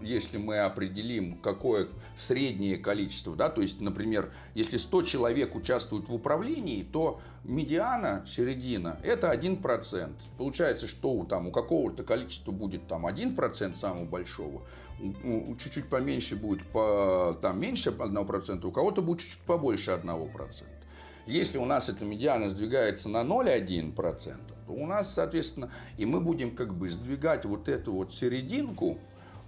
если 0.02 0.38
мы 0.38 0.58
определим, 0.60 1.38
какое 1.38 1.88
среднее 2.16 2.78
количество, 2.78 3.36
да, 3.36 3.48
то 3.50 3.60
есть, 3.60 3.80
например, 3.80 4.32
если 4.54 4.78
100 4.78 5.02
человек 5.02 5.54
участвуют 5.54 6.08
в 6.08 6.14
управлении, 6.14 6.82
то 6.82 7.20
медиана, 7.44 8.24
середина, 8.26 8.98
это 9.02 9.32
1%. 9.32 10.12
Получается, 10.38 10.86
что 10.86 11.10
у, 11.10 11.24
там, 11.24 11.48
у 11.48 11.50
какого-то 11.50 12.02
количества 12.02 12.52
будет 12.52 12.86
там 12.88 13.06
1% 13.06 13.76
самого 13.76 14.04
большого, 14.04 14.62
чуть-чуть 15.58 15.88
поменьше 15.88 16.36
будет, 16.36 16.66
по, 16.68 17.36
там 17.40 17.60
меньше 17.60 17.90
1%, 17.90 18.66
у 18.66 18.70
кого-то 18.70 19.02
будет 19.02 19.20
чуть-чуть 19.20 19.40
побольше 19.40 19.90
1%. 19.90 20.64
Если 21.26 21.56
у 21.56 21.64
нас 21.64 21.88
эта 21.88 22.04
медиана 22.04 22.50
сдвигается 22.50 23.08
на 23.08 23.22
0,1%, 23.22 24.36
то 24.66 24.72
у 24.72 24.86
нас, 24.86 25.12
соответственно, 25.12 25.70
и 25.96 26.04
мы 26.04 26.20
будем 26.20 26.54
как 26.54 26.74
бы 26.74 26.88
сдвигать 26.88 27.44
вот 27.44 27.68
эту 27.68 27.92
вот 27.92 28.12
серединку, 28.12 28.98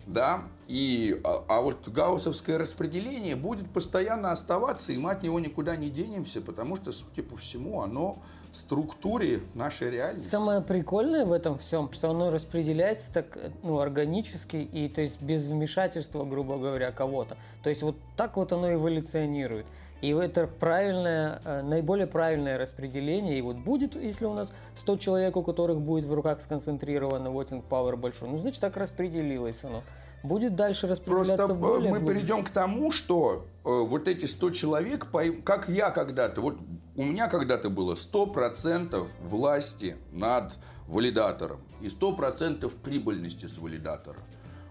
да, 0.06 0.44
и, 0.68 1.20
а, 1.24 1.44
а 1.48 1.60
вот 1.60 1.88
гауссовское 1.88 2.58
распределение 2.58 3.36
будет 3.36 3.70
постоянно 3.70 4.32
оставаться, 4.32 4.92
и 4.92 4.98
мы 4.98 5.10
от 5.10 5.22
него 5.22 5.40
никуда 5.40 5.76
не 5.76 5.90
денемся, 5.90 6.40
потому 6.40 6.76
что, 6.76 6.92
судя 6.92 7.22
по 7.22 7.36
всему, 7.36 7.82
оно 7.82 8.22
структуре 8.56 9.40
нашей 9.54 9.90
реальности. 9.90 10.28
Самое 10.28 10.60
прикольное 10.60 11.24
в 11.24 11.32
этом 11.32 11.58
всем, 11.58 11.92
что 11.92 12.10
оно 12.10 12.30
распределяется 12.30 13.12
так 13.12 13.38
ну, 13.62 13.78
органически, 13.78 14.56
и 14.56 14.88
то 14.88 15.02
есть 15.02 15.22
без 15.22 15.48
вмешательства, 15.48 16.24
грубо 16.24 16.58
говоря, 16.58 16.90
кого-то. 16.92 17.36
То 17.62 17.68
есть 17.68 17.82
вот 17.82 17.96
так 18.16 18.36
вот 18.36 18.52
оно 18.52 18.72
эволюционирует. 18.72 19.66
И 20.02 20.10
это 20.10 20.46
правильное, 20.46 21.40
э, 21.44 21.62
наиболее 21.62 22.06
правильное 22.06 22.58
распределение. 22.58 23.38
И 23.38 23.42
вот 23.42 23.56
будет, 23.56 23.96
если 23.96 24.26
у 24.26 24.34
нас 24.34 24.52
100 24.74 24.98
человек, 24.98 25.36
у 25.36 25.42
которых 25.42 25.80
будет 25.80 26.04
в 26.04 26.12
руках 26.12 26.40
сконцентрировано 26.40 27.28
voting 27.28 27.64
power 27.68 27.96
большой, 27.96 28.28
ну, 28.28 28.36
значит, 28.36 28.60
так 28.60 28.76
распределилось 28.76 29.64
оно. 29.64 29.82
Будет 30.26 30.56
дальше 30.56 30.86
распределяться 30.86 31.36
Просто 31.36 31.54
э, 31.54 31.56
более 31.56 31.90
мы 31.90 31.98
глубже. 32.00 32.14
перейдем 32.14 32.44
к 32.44 32.50
тому, 32.50 32.90
что 32.90 33.46
э, 33.64 33.68
вот 33.68 34.08
эти 34.08 34.24
100 34.24 34.50
человек, 34.50 35.06
как 35.44 35.68
я 35.68 35.90
когда-то, 35.90 36.40
вот 36.40 36.58
у 36.96 37.04
меня 37.04 37.28
когда-то 37.28 37.70
было 37.70 37.94
100% 37.94 39.08
власти 39.22 39.96
над 40.12 40.54
валидатором 40.88 41.60
и 41.80 41.88
100% 41.88 42.70
прибыльности 42.82 43.46
с 43.46 43.58
валидатора. 43.58 44.18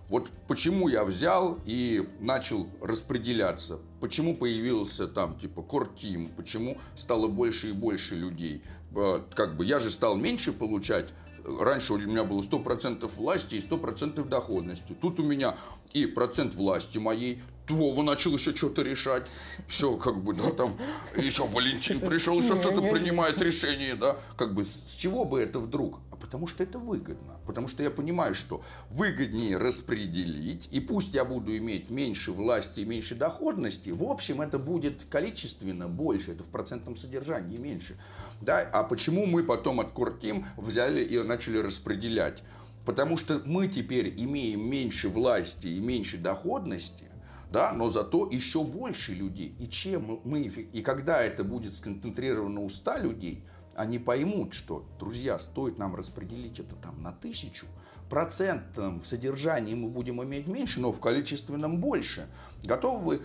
Вот 0.09 0.29
почему 0.47 0.87
я 0.87 1.03
взял 1.03 1.59
и 1.65 2.07
начал 2.19 2.67
распределяться, 2.81 3.79
почему 3.99 4.35
появился 4.35 5.07
там 5.07 5.37
типа 5.39 5.63
кортим, 5.63 6.27
почему 6.27 6.77
стало 6.95 7.27
больше 7.27 7.69
и 7.69 7.73
больше 7.73 8.15
людей. 8.15 8.61
Э, 8.95 9.21
как 9.33 9.57
бы 9.57 9.65
я 9.65 9.79
же 9.79 9.89
стал 9.89 10.15
меньше 10.15 10.51
получать, 10.51 11.09
раньше 11.45 11.93
у 11.93 11.97
меня 11.97 12.23
было 12.23 12.41
100% 12.41 13.07
власти 13.15 13.55
и 13.55 13.59
100% 13.59 14.27
доходности. 14.27 14.95
Тут 14.99 15.19
у 15.19 15.23
меня 15.23 15.55
и 15.93 16.05
процент 16.05 16.55
власти 16.55 16.97
моей, 16.97 17.41
Вова 17.69 18.03
начал 18.03 18.33
еще 18.33 18.55
что-то 18.55 18.83
решать. 18.83 19.27
Все, 19.67 19.97
как 19.97 20.23
бы, 20.23 20.35
да, 20.35 20.51
там, 20.51 20.77
еще 21.17 21.47
Валентин 21.47 21.99
пришел, 21.99 22.37
еще 22.39 22.55
что-то 22.55 22.81
принимает 22.81 23.41
решение, 23.41 23.95
да. 23.95 24.17
Как 24.37 24.53
бы, 24.53 24.65
с 24.65 24.95
чего 24.95 25.25
бы 25.25 25.39
это 25.39 25.59
вдруг? 25.59 25.99
А 26.11 26.15
потому 26.15 26.47
что 26.47 26.63
это 26.63 26.77
выгодно. 26.77 27.39
Потому 27.45 27.67
что 27.67 27.83
я 27.83 27.89
понимаю, 27.89 28.35
что 28.35 28.61
выгоднее 28.89 29.57
распределить, 29.57 30.67
и 30.71 30.79
пусть 30.79 31.13
я 31.15 31.25
буду 31.25 31.55
иметь 31.57 31.89
меньше 31.89 32.31
власти 32.31 32.81
и 32.81 32.85
меньше 32.85 33.15
доходности, 33.15 33.89
в 33.89 34.03
общем, 34.03 34.41
это 34.41 34.59
будет 34.59 35.03
количественно 35.09 35.87
больше, 35.87 36.33
это 36.33 36.43
в 36.43 36.49
процентном 36.49 36.95
содержании 36.95 37.57
меньше. 37.57 37.97
Да? 38.41 38.59
А 38.71 38.83
почему 38.83 39.25
мы 39.25 39.43
потом 39.43 39.79
от 39.79 39.91
Куртим 39.91 40.45
взяли 40.57 41.03
и 41.03 41.21
начали 41.21 41.57
распределять? 41.57 42.43
Потому 42.85 43.17
что 43.17 43.41
мы 43.45 43.67
теперь 43.67 44.13
имеем 44.15 44.69
меньше 44.69 45.09
власти 45.09 45.67
и 45.67 45.79
меньше 45.79 46.17
доходности, 46.17 47.05
да, 47.51 47.73
но 47.73 47.89
зато 47.89 48.29
еще 48.29 48.63
больше 48.63 49.13
людей. 49.13 49.55
И 49.59 49.67
чем 49.67 50.19
мы, 50.23 50.41
и 50.41 50.81
когда 50.81 51.23
это 51.23 51.43
будет 51.43 51.73
сконцентрировано 51.73 52.61
у 52.61 52.69
100 52.69 52.97
людей, 52.97 53.43
они 53.75 53.97
поймут, 53.97 54.53
что, 54.53 54.87
друзья, 54.99 55.39
стоит 55.39 55.77
нам 55.77 55.95
распределить 55.95 56.59
это 56.59 56.75
там 56.75 57.01
на 57.01 57.11
тысячу, 57.11 57.65
процентном 58.09 59.03
содержании 59.03 59.75
мы 59.75 59.89
будем 59.89 60.23
иметь 60.23 60.47
меньше, 60.47 60.79
но 60.79 60.91
в 60.91 60.99
количественном 60.99 61.79
больше. 61.79 62.27
Готовы 62.63 63.21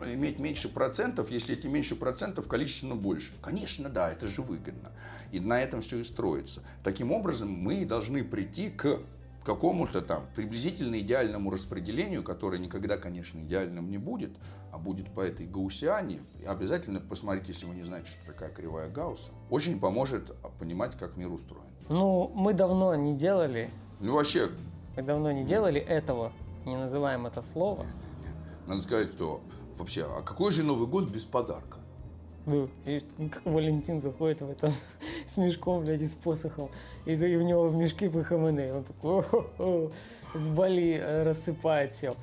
вы 0.00 0.12
иметь 0.12 0.38
меньше 0.38 0.68
процентов, 0.68 1.30
если 1.30 1.56
эти 1.56 1.66
меньше 1.66 1.96
процентов 1.96 2.46
количественно 2.46 2.94
больше? 2.94 3.32
Конечно, 3.40 3.88
да, 3.88 4.10
это 4.10 4.26
же 4.26 4.42
выгодно. 4.42 4.92
И 5.32 5.40
на 5.40 5.60
этом 5.60 5.80
все 5.80 6.00
и 6.00 6.04
строится. 6.04 6.62
Таким 6.84 7.12
образом, 7.12 7.50
мы 7.50 7.84
должны 7.84 8.24
прийти 8.24 8.70
к 8.70 9.00
какому-то 9.44 10.02
там 10.02 10.26
приблизительно 10.34 10.98
идеальному 10.98 11.50
распределению, 11.50 12.24
которое 12.24 12.58
никогда, 12.58 12.98
конечно, 12.98 13.38
идеальным 13.38 13.90
не 13.90 13.98
будет, 13.98 14.32
а 14.72 14.78
будет 14.78 15.08
по 15.14 15.20
этой 15.20 15.46
гаусиане. 15.46 16.20
Обязательно 16.46 17.00
посмотрите, 17.00 17.52
если 17.52 17.66
вы 17.66 17.76
не 17.76 17.84
знаете, 17.84 18.08
что 18.08 18.32
такая 18.32 18.50
кривая 18.50 18.90
Гаусса. 18.90 19.30
Очень 19.48 19.78
поможет 19.78 20.32
понимать, 20.58 20.98
как 20.98 21.16
мир 21.16 21.30
устроен. 21.30 21.64
Ну, 21.88 22.32
мы 22.34 22.54
давно 22.54 22.94
не 22.96 23.14
делали. 23.14 23.70
Ну, 24.00 24.14
вообще. 24.14 24.50
Мы 24.96 25.02
давно 25.02 25.32
не 25.32 25.44
делали 25.44 25.80
этого. 25.80 26.32
Не 26.64 26.76
называем 26.76 27.26
это 27.26 27.42
слово. 27.42 27.86
Надо 28.66 28.82
сказать, 28.82 29.08
что 29.08 29.40
вообще, 29.78 30.04
а 30.04 30.22
какой 30.22 30.52
же 30.52 30.62
Новый 30.62 30.88
год 30.88 31.08
без 31.08 31.24
подарка? 31.24 31.78
Ну, 32.46 32.68
как 33.32 33.44
Валентин 33.44 34.00
заходит 34.00 34.40
в 34.40 34.50
этом 34.50 34.72
с 35.26 35.36
мешком, 35.36 35.84
блядь, 35.84 36.00
и 36.00 36.06
с 36.06 36.14
посохом. 36.14 36.70
И, 37.04 37.12
и 37.12 37.36
в 37.36 37.42
него 37.42 37.68
в 37.68 37.76
мешки 37.76 38.08
по 38.08 38.22
ХМН. 38.22 38.58
Он 38.70 38.84
такой, 38.84 39.24
о 39.58 39.90
с 40.34 40.48
Бали 40.48 41.00
э, 41.00 41.22
рассыпает 41.24 41.90
все. 41.90 42.14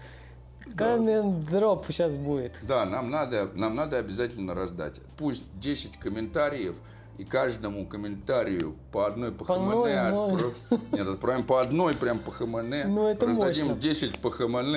Коммент 0.77 1.45
дроп 1.49 1.85
сейчас 1.87 2.17
будет. 2.17 2.61
Да, 2.65 2.85
нам 2.85 3.09
надо, 3.09 3.49
нам 3.53 3.75
надо 3.75 3.97
обязательно 3.97 4.53
раздать. 4.53 4.95
Пусть 5.17 5.43
10 5.59 5.97
комментариев, 5.97 6.75
и 7.17 7.25
каждому 7.25 7.85
комментарию 7.85 8.75
по 8.91 9.05
одной 9.05 9.31
по, 9.31 9.45
по 9.45 9.55
ХМН 9.55 9.87
отправ... 9.87 10.81
Нет, 10.91 11.07
отправим 11.07 11.45
по 11.45 11.61
одной 11.61 11.95
прям 11.95 12.19
по 12.19 12.31
ХМН. 12.31 12.73
Ну, 12.87 13.07
это 13.07 13.27
Раздадим 13.27 13.67
мощно. 13.67 13.81
10 13.81 14.19
по 14.19 14.31
ХМН. 14.31 14.75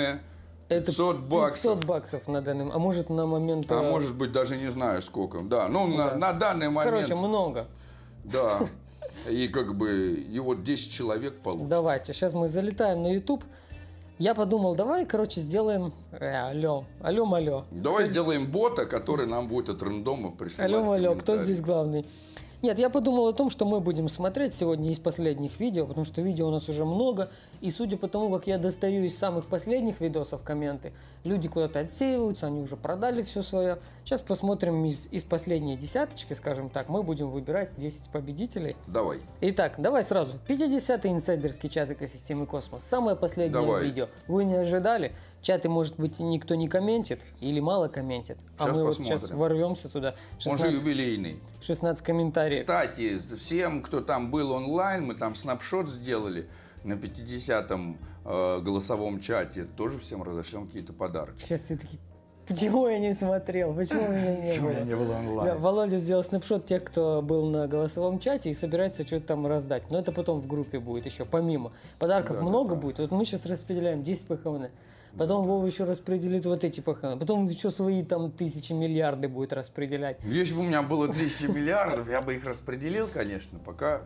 Это 0.69 0.87
500 0.87 1.21
баксов. 1.21 1.75
500 1.75 1.85
баксов 1.85 2.29
на 2.29 2.43
данный 2.43 2.69
А 2.73 2.79
может 2.79 3.09
на 3.09 3.27
момент... 3.27 3.71
А 3.71 3.83
может 3.83 4.15
быть 4.15 4.33
даже 4.33 4.57
не 4.57 4.71
знаю 4.71 5.01
сколько. 5.01 5.41
Да, 5.41 5.69
ну 5.69 5.97
да. 5.97 6.15
На, 6.15 6.17
на 6.17 6.33
данный 6.33 6.69
момент... 6.69 6.95
Короче, 6.95 7.15
много. 7.15 7.67
Да. 8.25 8.61
И 9.29 9.49
как 9.49 9.75
бы, 9.75 10.13
и 10.13 10.39
вот 10.39 10.63
10 10.63 10.93
человек 10.93 11.41
получится. 11.41 11.69
Давайте, 11.69 12.13
сейчас 12.13 12.33
мы 12.33 12.49
залетаем 12.49 13.03
на 13.03 13.13
YouTube. 13.13 13.45
Я 14.19 14.35
подумал, 14.35 14.75
давай, 14.75 15.05
короче, 15.05 15.41
сделаем... 15.43 15.93
Э, 16.13 16.49
алло, 16.51 16.87
алло, 17.03 17.35
алло. 17.35 17.65
Давай 17.71 18.05
кто 18.05 18.07
сделаем 18.07 18.43
здесь... 18.43 18.53
бота, 18.53 18.87
который 18.87 19.27
нам 19.27 19.47
будет 19.47 19.69
от 19.69 19.83
рандома 19.83 20.31
присылать 20.31 20.73
Алло, 20.73 20.93
алло, 20.93 21.15
кто 21.17 21.37
здесь 21.37 21.61
главный? 21.61 22.07
Нет, 22.63 22.79
я 22.79 22.91
подумал 22.91 23.29
о 23.29 23.33
том, 23.33 23.51
что 23.51 23.65
мы 23.65 23.81
будем 23.81 24.09
смотреть 24.09 24.55
сегодня 24.55 24.91
из 24.91 24.99
последних 24.99 25.61
видео, 25.61 25.87
потому 25.87 26.05
что 26.05 26.23
видео 26.23 26.49
у 26.49 26.51
нас 26.51 26.69
уже 26.69 26.85
много, 26.85 27.31
и 27.61 27.71
судя 27.71 27.97
по 27.97 28.09
тому, 28.09 28.31
как 28.33 28.47
я 28.47 28.59
достаю 28.59 29.05
из 29.05 29.17
самых 29.17 29.47
последних 29.47 30.01
видосов 30.01 30.43
комменты, 30.43 30.93
люди 31.25 31.49
куда-то 31.49 31.81
отсеиваются, 31.81 32.47
они 32.47 32.61
уже 32.61 32.77
продали 32.77 33.23
все 33.23 33.43
свое. 33.43 33.79
Сейчас 34.05 34.21
посмотрим 34.21 34.85
из, 34.85 35.09
из 35.11 35.25
последней 35.25 35.77
десяточки, 35.77 36.33
скажем 36.33 36.71
так, 36.71 36.89
мы 36.89 37.03
будем 37.03 37.31
выбирать 37.31 37.77
10 37.77 38.11
победителей. 38.11 38.77
Давай. 38.87 39.21
Итак, 39.41 39.75
давай 39.79 40.03
сразу. 40.05 40.39
50-й 40.49 41.11
инсайдерский 41.11 41.69
чат 41.69 41.91
экосистемы 41.91 42.47
Космос. 42.47 42.85
Самое 42.85 43.17
последнее 43.17 43.61
давай. 43.61 43.85
видео. 43.85 44.09
Вы 44.29 44.45
не 44.45 44.55
ожидали? 44.55 45.13
Чаты, 45.47 45.69
может 45.69 45.97
быть, 45.97 46.19
никто 46.19 46.57
не 46.57 46.67
комментит 46.67 47.29
или 47.41 47.61
мало 47.61 47.87
комментит. 47.87 48.37
А 48.59 48.65
сейчас 48.65 48.69
а 48.75 48.79
мы 48.81 48.85
посмотрим. 48.85 49.13
вот 49.13 49.21
сейчас 49.21 49.31
ворвемся 49.31 49.89
туда. 49.89 50.17
16, 50.41 50.51
Он 50.51 50.59
же 50.59 50.77
юбилейный. 50.77 51.41
16 51.63 52.05
комментариев. 52.05 52.63
Кстати, 52.63 53.17
всем, 53.39 53.81
кто 53.81 54.01
там 54.01 54.33
был 54.33 54.51
онлайн, 54.51 55.05
мы 55.05 55.15
там 55.15 55.37
снапшот 55.37 55.89
сделали 55.89 56.49
на 56.83 56.95
50-м 56.95 57.97
э, 58.25 58.61
голосовом 58.61 59.21
чате. 59.21 59.69
Тоже 59.77 60.01
всем 60.01 60.25
разошлем 60.25 60.67
какие-то 60.67 60.93
подарки. 60.93 61.41
Сейчас 61.41 61.61
все 61.61 61.77
таки 61.77 62.01
Почему 62.47 62.87
я 62.87 62.99
не 62.99 63.13
смотрел? 63.13 63.75
Почему 63.75 64.09
меня 64.09 64.37
не 64.37 64.51
Почему 64.51 64.69
было? 64.69 64.79
я 64.79 64.85
не 64.85 64.95
был 64.95 65.07
Да, 65.07 65.19
онлайн? 65.19 65.59
Володя 65.59 65.97
сделал 65.97 66.23
снапшот 66.23 66.67
тех, 66.67 66.85
кто 66.85 67.21
был 67.23 67.47
на 67.49 67.67
голосовом 67.67 68.19
чате 68.21 68.51
и 68.51 68.55
собирается 68.55 69.05
что-то 69.07 69.27
там 69.27 69.47
раздать. 69.47 69.91
Но 69.91 69.99
это 69.99 70.13
потом 70.13 70.41
в 70.41 70.47
группе 70.47 70.79
будет 70.79 71.07
еще, 71.07 71.25
помимо. 71.25 71.73
Подарков 71.99 72.37
Да, 72.37 72.43
много 72.43 72.75
да. 72.75 72.81
будет. 72.81 72.99
Вот 73.01 73.11
мы 73.11 73.25
сейчас 73.25 73.47
распределяем 73.47 74.05
10 74.05 74.27
ПХВН. 74.27 74.69
Потом 75.19 75.47
Вова 75.47 75.65
еще 75.67 75.85
распределит 75.85 76.45
вот 76.47 76.63
эти 76.63 76.81
ПХВН. 76.81 77.19
Потом 77.19 77.47
еще 77.47 77.71
свои 77.71 78.03
там 78.03 78.31
тысячи, 78.31 78.73
миллиарды 78.75 79.29
будет 79.29 79.53
распределять. 79.53 80.19
Если 80.23 80.55
бы 80.55 80.61
у 80.61 80.65
меня 80.65 80.83
было 80.83 81.09
тысяча 81.13 81.51
миллиардов, 81.51 82.09
я 82.09 82.21
бы 82.21 82.35
их 82.35 82.45
распределил, 82.45 83.09
конечно. 83.13 83.59
Пока, 83.59 84.03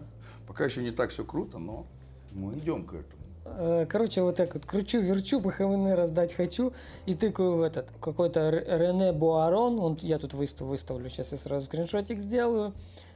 пока 0.47 0.65
еще 0.65 0.83
не 0.83 0.93
так 0.93 1.11
все 1.11 1.25
круто, 1.25 1.59
но 1.59 1.85
мы 2.33 2.53
идем 2.55 2.85
к 2.85 2.95
этому. 2.95 3.20
Э, 3.45 3.87
Короче, 3.89 4.23
вот 4.23 4.37
так 4.37 4.55
вот 4.55 4.67
кручу, 4.67 5.01
верчу, 5.01 5.41
ПХВН 5.41 5.93
раздать 5.95 6.35
хочу 6.35 6.73
и 7.07 7.15
тыкаю 7.15 7.57
в 7.57 7.63
этот 7.63 7.91
какой-то 8.01 8.51
Рене 8.51 9.13
Буарон. 9.13 9.81
Он, 9.81 9.99
я 10.03 10.19
тут 10.19 10.35
выстав, 10.35 10.69
выставлю, 10.69 11.09
сейчас 11.09 11.33
я 11.33 11.39
сразу 11.39 11.67
скриншотик 11.67 12.19
сделаю. 12.19 12.73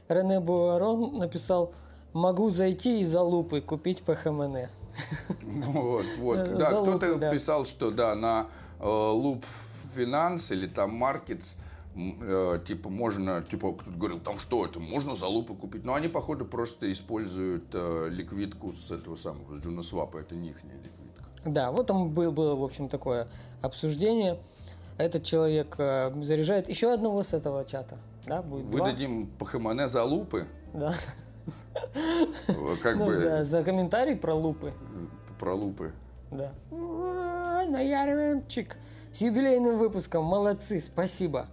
Рене 0.07 0.39
Буарон 0.39 1.17
написал, 1.17 1.73
могу 2.13 2.49
зайти 2.49 3.01
и 3.01 3.05
за 3.05 3.21
лупы 3.21 3.61
купить 3.61 4.03
ПХМН. 4.03 4.55
Вот, 5.43 6.05
вот. 6.19 6.37
Э, 6.39 6.55
Да, 6.55 6.67
кто-то 6.69 7.31
писал, 7.31 7.65
что 7.65 7.91
да, 7.91 8.15
на 8.15 8.47
э, 8.79 8.83
Loop 8.85 9.43
Finance 9.95 10.53
или 10.53 10.67
там 10.67 11.01
Markets 11.01 11.53
м, 11.55 11.64
э, 11.95 12.59
типа 12.67 12.89
можно, 12.89 13.41
типа 13.41 13.73
кто-то 13.73 13.97
говорил, 13.97 14.19
там 14.19 14.39
что 14.39 14.65
это, 14.65 14.79
можно 14.79 15.15
за 15.15 15.27
лупы 15.27 15.55
купить. 15.55 15.83
Но 15.83 15.93
они, 15.93 16.07
походу, 16.07 16.45
просто 16.45 16.91
используют 16.91 17.65
э, 17.73 18.07
ликвидку 18.09 18.73
с 18.73 18.91
этого 18.91 19.15
самого, 19.15 19.55
с 19.55 19.59
Джунасвапа, 19.59 20.17
это 20.17 20.35
не 20.35 20.49
их 20.49 20.63
ликвидка. 20.63 21.23
Да, 21.45 21.71
вот 21.71 21.87
там 21.87 22.09
был, 22.11 22.31
было, 22.31 22.55
в 22.55 22.63
общем, 22.63 22.89
такое 22.89 23.27
обсуждение. 23.61 24.39
Этот 24.97 25.23
человек 25.23 25.75
э, 25.77 26.11
заряжает 26.23 26.69
еще 26.69 26.91
одного 26.93 27.21
с 27.23 27.33
этого 27.33 27.65
чата. 27.65 27.97
Да, 28.25 28.41
будет 28.41 28.69
два. 28.69 28.85
Выдадим 28.85 29.27
ПХМН 29.37 29.87
за 29.87 30.03
лупы, 30.03 30.47
Да. 30.73 30.91
как 32.81 32.95
Ну, 32.97 33.05
бы 33.05 33.13
за, 33.13 33.43
за 33.43 33.63
комментарий 33.63 34.15
про 34.15 34.33
лупы. 34.33 34.73
про 35.39 35.53
лупы. 35.53 35.93
Да. 36.31 36.51
Наяриваем 37.67 38.47
чик. 38.47 38.77
С 39.11 39.21
юбилейным 39.21 39.77
выпуском. 39.77 40.25
Молодцы, 40.25 40.79
спасибо. 40.79 41.47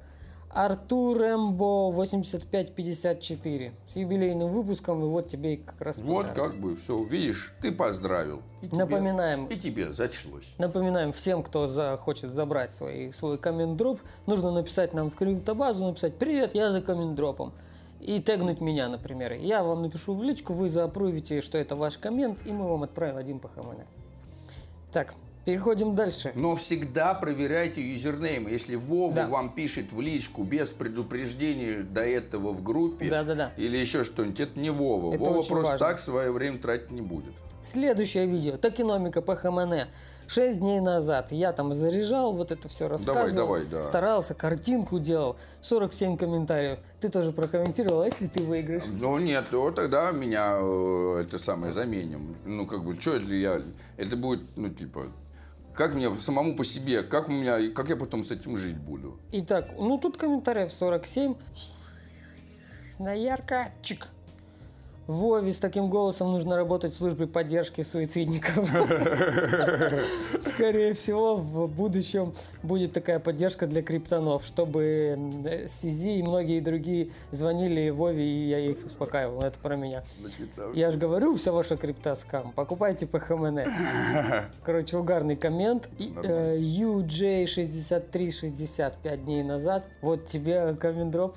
Артур 0.54 1.16
Эмбо 1.22 1.90
8554. 1.92 3.72
С 3.86 3.96
юбилейным 3.96 4.50
выпуском, 4.50 5.02
и 5.02 5.06
вот 5.08 5.28
тебе 5.28 5.56
как 5.56 5.80
раз 5.80 6.00
Вот 6.00 6.26
подарок. 6.26 6.34
как 6.52 6.60
бы, 6.60 6.76
все, 6.76 7.02
видишь, 7.04 7.54
ты 7.62 7.72
поздравил. 7.72 8.42
И 8.60 8.66
тебе- 8.66 8.76
Напоминаем. 8.76 9.46
И 9.46 9.58
тебе 9.58 9.92
зачлось. 9.92 10.54
Напоминаем 10.58 11.12
всем, 11.12 11.42
кто 11.42 11.66
захочет 11.66 12.30
забрать 12.30 12.74
свой, 12.74 13.12
свой 13.14 13.38
коммент-дроп, 13.38 14.00
нужно 14.26 14.50
написать 14.50 14.92
нам 14.92 15.10
в 15.10 15.16
криптобазу, 15.16 15.86
написать 15.86 16.18
«Привет, 16.18 16.54
я 16.54 16.70
за 16.70 16.82
коммент-дропом». 16.82 17.52
И 18.00 18.20
тегнуть 18.20 18.60
меня, 18.60 18.88
например. 18.88 19.32
Я 19.32 19.62
вам 19.64 19.80
напишу 19.82 20.12
в 20.12 20.22
личку, 20.22 20.52
вы 20.52 20.68
заапрувите, 20.68 21.40
что 21.40 21.56
это 21.56 21.76
ваш 21.76 21.96
коммент, 21.96 22.44
и 22.44 22.52
мы 22.52 22.68
вам 22.68 22.82
отправим 22.82 23.16
один 23.16 23.38
по 23.38 23.48
ХМН. 23.48 23.84
Так, 24.90 25.14
переходим 25.44 25.94
дальше. 25.94 26.32
Но 26.34 26.56
всегда 26.56 27.14
проверяйте 27.14 27.80
юзернейм. 27.80 28.46
Если 28.48 28.76
Вова 28.76 29.14
Да. 29.14 29.28
вам 29.28 29.50
пишет 29.54 29.92
в 29.92 30.00
личку 30.00 30.44
без 30.44 30.70
предупреждения 30.70 31.82
до 31.82 32.02
этого 32.04 32.52
в 32.52 32.62
группе 32.62 33.08
Да-да-да. 33.10 33.52
или 33.56 33.76
еще 33.76 34.04
что-нибудь, 34.04 34.40
это 34.40 34.58
не 34.58 34.70
Вова. 34.70 35.14
Это 35.14 35.22
Вова 35.24 35.42
просто 35.42 35.54
важно. 35.54 35.78
так 35.78 35.98
свое 36.00 36.30
время 36.30 36.58
тратить 36.58 36.90
не 36.90 37.02
будет. 37.02 37.32
Следующее 37.60 38.26
видео. 38.26 38.56
Токеномика 38.56 39.22
по 39.22 39.36
ХМН. 39.36 39.72
Шесть 40.28 40.60
дней 40.60 40.80
назад 40.80 41.30
я 41.30 41.52
там 41.52 41.74
заряжал, 41.74 42.32
вот 42.32 42.50
это 42.52 42.66
все 42.68 42.88
рассказывал. 42.88 43.46
давай, 43.46 43.64
да. 43.66 43.82
Старался, 43.82 44.34
картинку 44.34 44.98
делал. 44.98 45.36
47 45.60 46.16
комментариев. 46.16 46.78
Ты 47.00 47.08
тоже 47.08 47.32
прокомментировал, 47.32 48.00
а 48.02 48.04
если 48.06 48.28
ты 48.28 48.42
выиграешь? 48.42 48.84
Ну 48.86 49.18
нет, 49.18 49.44
то 49.50 49.70
тогда 49.72 50.10
меня 50.12 50.56
э, 50.58 51.24
это 51.26 51.38
самое 51.38 51.72
заменим. 51.72 52.36
Ну 52.46 52.66
как 52.66 52.82
бы, 52.84 52.98
что 52.98 53.14
это 53.16 53.32
я? 53.34 53.60
Это 53.96 54.16
будет, 54.16 54.40
ну 54.56 54.68
типа, 54.70 55.06
как 55.74 55.94
мне 55.94 56.14
самому 56.16 56.54
по 56.56 56.64
себе, 56.64 57.02
как 57.02 57.28
у 57.28 57.32
меня, 57.32 57.70
как 57.70 57.88
я 57.88 57.96
потом 57.96 58.24
с 58.24 58.30
этим 58.30 58.56
жить 58.56 58.76
буду? 58.76 59.18
Итак, 59.32 59.70
ну 59.78 59.98
тут 59.98 60.16
комментариев 60.16 60.72
47. 60.72 61.34
Наярка, 62.98 63.68
чик. 63.82 64.08
Вове 65.06 65.52
с 65.52 65.58
таким 65.58 65.90
голосом 65.90 66.32
нужно 66.32 66.56
работать 66.56 66.92
в 66.92 66.96
службе 66.96 67.26
поддержки 67.26 67.82
суицидников. 67.82 68.68
Скорее 70.40 70.94
всего, 70.94 71.36
в 71.36 71.68
будущем 71.68 72.32
будет 72.62 72.92
такая 72.92 73.18
поддержка 73.18 73.66
для 73.66 73.82
криптонов, 73.82 74.44
чтобы 74.44 75.18
Сизи 75.66 76.18
и 76.18 76.22
многие 76.22 76.60
другие 76.60 77.10
звонили 77.30 77.90
Вове, 77.90 78.24
и 78.24 78.48
я 78.48 78.60
их 78.60 78.78
успокаивал. 78.84 79.42
Это 79.42 79.58
про 79.58 79.74
меня. 79.76 80.04
Я 80.74 80.92
же 80.92 80.98
говорю, 80.98 81.34
вся 81.34 81.52
ваша 81.52 81.76
крипта 81.76 82.14
скам. 82.14 82.52
Покупайте 82.52 83.06
по 83.06 83.18
ХМН. 83.18 83.58
Короче, 84.64 84.96
угарный 84.96 85.36
коммент. 85.36 85.90
И, 85.98 86.14
э, 86.22 86.56
UJ6360 86.58 88.94
5 89.02 89.24
дней 89.24 89.42
назад. 89.42 89.88
Вот 90.00 90.26
тебе 90.26 90.74
коммент-дроп. 90.74 91.36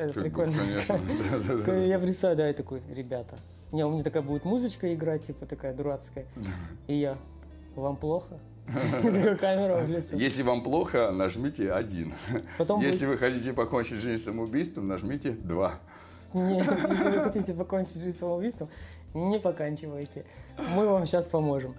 Это 0.00 0.14
Как 0.14 0.22
бы, 0.22 0.30
прикольно. 0.30 0.54
Конечно. 0.54 1.00
Да-да-да. 1.30 1.76
Я 1.76 1.98
представляю 1.98 2.54
такой, 2.54 2.82
ребята. 2.94 3.36
Не, 3.72 3.84
у 3.84 3.90
меня 3.90 4.02
такая 4.02 4.22
будет 4.22 4.44
музычка 4.44 4.92
играть, 4.94 5.22
типа 5.22 5.46
такая 5.46 5.74
дурацкая. 5.74 6.26
И 6.88 6.94
я, 6.94 7.16
вам 7.76 7.96
плохо? 7.96 8.38
Если 8.70 10.42
вам 10.42 10.62
плохо, 10.62 11.10
нажмите 11.10 11.72
один. 11.72 12.14
Потом 12.56 12.80
Если 12.80 13.06
вы 13.06 13.18
хотите 13.18 13.52
покончить 13.52 13.98
жизнь 13.98 14.22
самоубийством, 14.22 14.88
нажмите 14.88 15.32
два. 15.32 15.74
Не, 16.32 16.58
если 16.88 17.10
вы 17.10 17.24
хотите 17.24 17.54
покончить 17.54 17.98
жизнь 17.98 18.16
самоубийством, 18.16 18.68
не 19.14 19.40
поканчивайте. 19.40 20.24
Мы 20.70 20.86
вам 20.86 21.04
сейчас 21.04 21.26
поможем. 21.26 21.74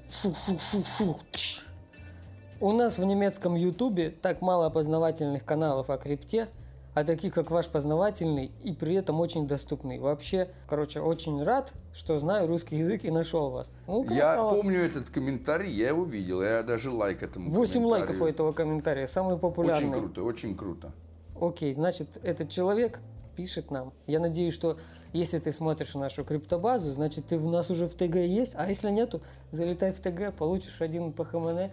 У 2.60 2.74
нас 2.74 3.00
в 3.00 3.06
немецком 3.06 3.56
ютубе 3.56 4.10
так 4.10 4.42
мало 4.42 4.68
опознавательных 4.68 5.46
каналов 5.46 5.90
о 5.90 5.98
крипте, 5.98 6.50
а 6.94 7.04
таких, 7.04 7.34
как 7.34 7.52
ваш 7.52 7.70
познавательный, 7.70 8.52
и 8.64 8.74
при 8.74 8.96
этом 8.96 9.20
очень 9.20 9.48
доступный. 9.48 10.00
Вообще, 10.00 10.50
короче, 10.68 11.00
очень 11.00 11.42
рад, 11.44 11.74
что 11.94 12.18
знаю 12.18 12.48
русский 12.48 12.78
язык 12.78 13.06
и 13.06 13.12
нашел 13.12 13.52
вас. 13.52 13.76
Ну, 13.88 14.06
Я 14.10 14.36
помню 14.38 14.80
этот 14.80 15.10
комментарий, 15.10 15.72
я 15.72 15.90
его 15.90 16.04
видел, 16.04 16.42
я 16.42 16.64
даже 16.64 16.92
лайк 16.92 17.24
этому 17.24 17.50
8 17.50 17.74
комментарию. 17.74 17.90
лайков 17.90 18.22
у 18.22 18.26
этого 18.26 18.52
комментария, 18.52 19.08
самый 19.08 19.38
популярный. 19.38 19.90
Очень 19.90 20.00
круто, 20.00 20.24
очень 20.24 20.58
круто. 20.58 20.92
Окей, 21.40 21.74
значит, 21.74 22.20
этот 22.24 22.50
человек 22.50 23.00
пишет 23.38 23.72
нам. 23.72 23.94
Я 24.08 24.20
надеюсь, 24.20 24.54
что 24.54 24.78
если 25.14 25.40
ты 25.40 25.54
смотришь 25.54 25.96
нашу 25.96 26.26
криптобазу, 26.26 26.92
значит, 26.92 27.28
ты 27.28 27.38
у 27.38 27.50
нас 27.50 27.72
уже 27.72 27.88
в 27.88 27.94
ТГ 27.94 28.16
есть. 28.16 28.54
А 28.56 28.68
если 28.68 28.92
нету, 28.92 29.22
залетай 29.50 29.94
в 29.94 30.00
ТГ, 30.02 30.36
получишь 30.36 30.82
один 30.82 31.14
по 31.14 31.24
ХМН 31.24 31.70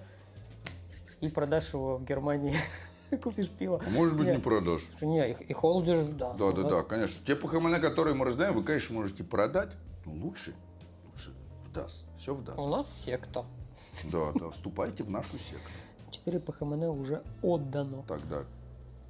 и 1.20 1.28
продашь 1.28 1.74
его 1.74 1.98
в 1.98 2.04
Германии. 2.04 2.54
Купишь 3.22 3.50
пиво. 3.50 3.80
А 3.84 3.90
может 3.90 4.16
быть, 4.16 4.26
Нет. 4.26 4.36
не 4.36 4.42
продашь. 4.42 4.82
Не, 5.00 5.30
и, 5.30 5.32
и 5.32 5.52
холдишь, 5.52 5.98
да. 6.18 6.34
Да, 6.34 6.52
да, 6.52 6.62
да, 6.62 6.82
конечно. 6.82 7.24
Те 7.24 7.36
ПХМН, 7.36 7.80
которые 7.80 8.14
мы 8.14 8.24
раздаем, 8.24 8.54
вы, 8.54 8.62
конечно, 8.62 8.94
можете 8.94 9.24
продать. 9.24 9.72
Но 10.04 10.12
лучше, 10.12 10.54
лучше 11.06 11.32
в 11.62 11.72
ДАС. 11.72 12.04
Все 12.16 12.34
в 12.34 12.42
ДАС. 12.42 12.58
У 12.58 12.68
нас 12.68 13.02
секта. 13.04 13.44
Да, 14.12 14.32
да, 14.34 14.50
вступайте 14.50 15.04
в 15.04 15.10
нашу 15.10 15.38
секту. 15.38 15.70
4 16.10 16.40
по 16.40 16.52
ХМН 16.52 16.84
уже 16.84 17.22
отдано. 17.42 18.04
Тогда 18.08 18.44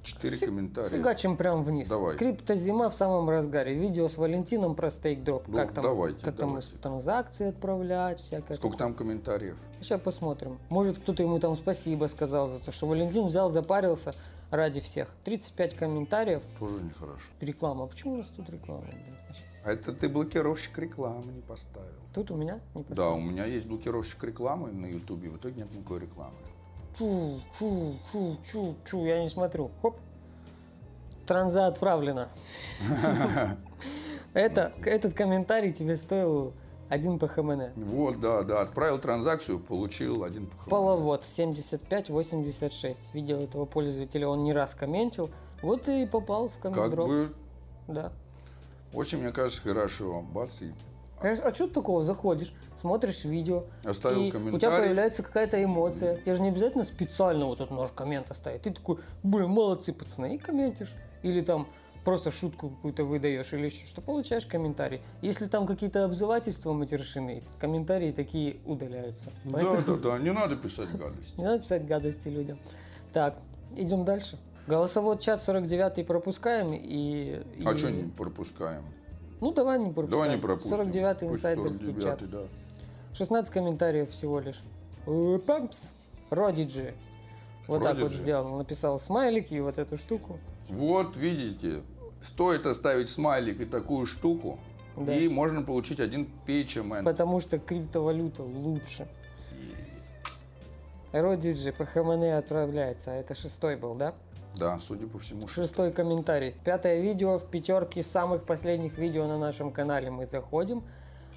четыре 0.03 0.37
Фи- 0.37 0.45
комментария. 0.45 0.89
Фигачим 0.89 1.37
прям 1.37 1.63
вниз. 1.63 1.87
Давай. 1.89 2.15
Криптозима 2.17 2.89
в 2.89 2.93
самом 2.93 3.29
разгаре. 3.29 3.73
Видео 3.75 4.07
с 4.07 4.17
Валентином 4.17 4.75
про 4.75 4.89
стейк-дроп. 4.89 5.47
Ну, 5.47 5.55
как 5.55 5.73
там, 5.73 5.83
давайте, 5.83 6.19
как 6.21 6.35
там 6.37 6.49
давайте. 6.49 6.71
транзакции 6.81 7.49
отправлять, 7.49 8.19
всякое 8.19 8.57
Сколько 8.57 8.77
там 8.77 8.93
комментариев? 8.93 9.57
Сейчас 9.81 10.01
посмотрим. 10.01 10.57
Может, 10.69 10.99
кто-то 10.99 11.23
ему 11.23 11.39
там 11.39 11.55
спасибо 11.55 12.05
сказал 12.07 12.47
за 12.47 12.59
то, 12.59 12.71
что 12.71 12.87
Валентин 12.87 13.25
взял, 13.25 13.49
запарился 13.49 14.13
ради 14.51 14.79
всех. 14.79 15.09
35 15.25 15.75
комментариев. 15.75 16.41
Тоже 16.59 16.83
нехорошо. 16.83 17.19
Реклама. 17.41 17.85
Почему 17.87 18.13
у 18.13 18.17
нас 18.17 18.27
тут 18.27 18.49
реклама? 18.49 18.83
А 19.65 19.73
это 19.73 19.91
ты 19.91 20.07
блокировщик 20.07 20.77
рекламы 20.79 21.31
не 21.33 21.41
поставил. 21.41 21.87
Тут 22.13 22.31
у 22.31 22.35
меня 22.35 22.59
не 22.73 22.81
Да, 22.83 22.89
поставил. 22.89 23.13
у 23.15 23.19
меня 23.19 23.45
есть 23.45 23.67
блокировщик 23.67 24.23
рекламы 24.23 24.71
на 24.71 24.85
Ютубе, 24.87 25.29
в 25.29 25.35
итоге 25.37 25.57
нет 25.61 25.71
никакой 25.75 25.99
рекламы. 25.99 26.33
Чу, 26.97 27.39
чу, 27.57 27.95
чу, 28.11 28.37
чу, 28.43 28.75
чу. 28.85 29.05
Я 29.05 29.21
не 29.21 29.29
смотрю. 29.29 29.71
Хоп. 29.81 29.97
Транза 31.25 31.67
отправлена. 31.67 32.29
Это, 34.33 34.73
этот 34.83 35.13
комментарий 35.13 35.71
тебе 35.71 35.95
стоил 35.95 36.53
один 36.89 37.19
по 37.19 37.27
ХМН. 37.27 37.73
Вот, 37.75 38.19
да, 38.19 38.43
да, 38.43 38.61
отправил 38.61 38.99
транзакцию, 38.99 39.59
получил 39.59 40.23
один 40.23 40.47
ПХМН. 40.47 40.69
Половод 40.69 41.23
7586. 41.23 43.13
Видел 43.13 43.39
этого 43.41 43.65
пользователя, 43.65 44.27
он 44.27 44.43
не 44.43 44.53
раз 44.53 44.75
комментил. 44.75 45.29
Вот 45.61 45.87
и 45.87 46.05
попал 46.05 46.47
в 46.47 46.53
Как 46.59 46.73
коммент 46.73 46.95
бы 46.95 47.33
Да. 47.87 48.11
очень, 48.93 49.19
мне 49.19 49.31
кажется, 49.31 49.61
хорошо. 49.61 50.21
Бац, 50.21 50.61
и 50.61 50.73
А, 51.21 51.53
что 51.53 51.67
такого 51.67 52.01
заходишь, 52.01 52.53
смотришь 52.75 53.25
видео, 53.25 53.65
Оставил 53.83 54.21
и 54.21 54.27
у 54.27 54.29
тебя 54.29 54.39
комментарий. 54.39 54.77
появляется 54.85 55.23
какая-то 55.23 55.61
эмоция. 55.63 56.17
Тебе 56.21 56.35
же 56.35 56.41
не 56.41 56.49
обязательно 56.49 56.83
специально 56.83 57.45
вот 57.45 57.59
этот 57.59 57.71
нож 57.71 57.91
коммент 57.91 58.31
оставить. 58.31 58.61
Ты 58.61 58.71
такой, 58.71 58.97
блин, 59.23 59.49
молодцы, 59.49 59.91
пацаны, 59.93 60.35
и 60.35 60.37
комментишь. 60.37 60.93
Или 61.23 61.41
там 61.41 61.67
просто 62.05 62.31
шутку 62.31 62.69
какую-то 62.69 63.03
выдаешь, 63.03 63.51
или 63.53 63.65
еще 63.65 63.85
что, 63.85 64.01
получаешь 64.01 64.45
комментарий. 64.45 65.01
Если 65.21 65.47
там 65.47 65.67
какие-то 65.67 66.05
обзывательства 66.05 66.71
матершины, 66.71 67.43
комментарии 67.59 68.11
такие 68.11 68.57
удаляются. 68.65 69.31
Да, 69.43 69.81
да, 69.85 69.95
да, 69.97 70.17
не 70.19 70.31
надо 70.31 70.55
писать 70.55 70.89
гадости. 70.97 71.33
Не 71.37 71.43
надо 71.43 71.59
писать 71.59 71.85
гадости 71.85 72.29
людям. 72.29 72.59
Так, 73.11 73.37
идем 73.75 74.05
дальше. 74.05 74.37
Голосовой 74.67 75.17
чат 75.17 75.41
49 75.43 76.05
пропускаем 76.07 76.71
и... 76.73 77.43
А 77.65 77.73
и- 77.73 77.77
что 77.77 77.91
не 77.91 78.03
пропускаем? 78.09 78.83
Ну, 79.41 79.51
давай 79.53 79.79
не 79.79 79.85
пропускаем. 79.91 80.09
Давай 80.11 80.35
не 80.35 80.41
пропустим. 80.41 80.77
49 80.77 81.19
Пусть 81.19 81.31
инсайдерский 81.31 81.87
49-й, 81.87 82.01
чат. 82.01 82.29
да. 82.29 82.41
16 83.13 83.53
комментариев 83.53 84.09
всего 84.09 84.39
лишь. 84.39 84.61
Э, 85.07 85.39
Пампс. 85.45 85.93
Родиджи. 86.29 86.93
Вот 87.67 87.83
так 87.83 87.97
вот 87.99 88.11
Prodigy. 88.11 88.15
сделал. 88.15 88.57
Написал 88.57 88.99
смайлики 88.99 89.53
и 89.53 89.59
вот 89.59 89.77
эту 89.77 89.97
штуку. 89.97 90.39
Вот, 90.69 91.15
видите, 91.17 91.81
стоит 92.21 92.65
оставить 92.65 93.09
смайлик 93.09 93.61
и 93.61 93.65
такую 93.65 94.05
штуку, 94.05 94.59
Да. 94.97 95.15
и 95.15 95.27
можно 95.27 95.61
получить 95.63 95.99
один 95.99 96.29
PHMN. 96.47 97.03
Потому 97.03 97.39
что 97.39 97.57
криптовалюта 97.59 98.43
лучше. 98.43 99.07
Родиджи 101.11 101.71
по 101.71 101.85
ХМН 101.85 102.23
отправляется. 102.37 103.11
А 103.11 103.15
это 103.15 103.33
шестой 103.33 103.75
был, 103.77 103.95
да? 103.95 104.13
Да, 104.55 104.79
судя 104.79 105.07
по 105.07 105.19
всему, 105.19 105.41
шестой. 105.47 105.63
Шестой 105.63 105.91
комментарий. 105.91 106.55
Пятое 106.63 106.99
видео 106.99 107.37
в 107.37 107.45
пятерке 107.49 108.03
самых 108.03 108.45
последних 108.45 108.97
видео 108.97 109.27
на 109.27 109.37
нашем 109.37 109.71
канале 109.71 110.09
мы 110.09 110.25
заходим. 110.25 110.83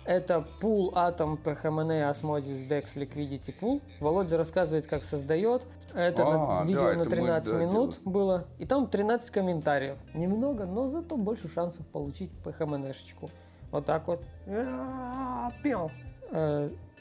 Это 0.04 0.44
Pool 0.60 0.92
Atom 0.94 1.40
PHMN 1.40 2.10
Osmosis 2.10 2.66
Dex 2.66 2.96
Liquidity 2.96 3.54
Pool. 3.60 3.80
Володя 4.00 4.36
рассказывает, 4.36 4.88
как 4.88 5.04
создает. 5.04 5.68
Это 5.94 6.24
на- 6.24 6.60
А, 6.62 6.64
видео 6.64 6.80
да, 6.80 6.86
на 6.94 7.00
это 7.02 7.04
мы, 7.04 7.10
13 7.10 7.52
да, 7.52 7.58
минут 7.60 8.00
было. 8.04 8.44
И 8.58 8.66
там 8.66 8.88
13 8.88 9.30
комментариев. 9.30 9.98
Немного, 10.12 10.64
но 10.64 10.88
зато 10.88 11.16
больше 11.16 11.48
шансов 11.48 11.86
получить 11.86 12.30
PHMN-шечку. 12.44 13.30
Вот 13.70 13.84
так 13.86 14.08
вот. 14.08 14.24
А, 14.48 15.52
Пел. 15.62 15.92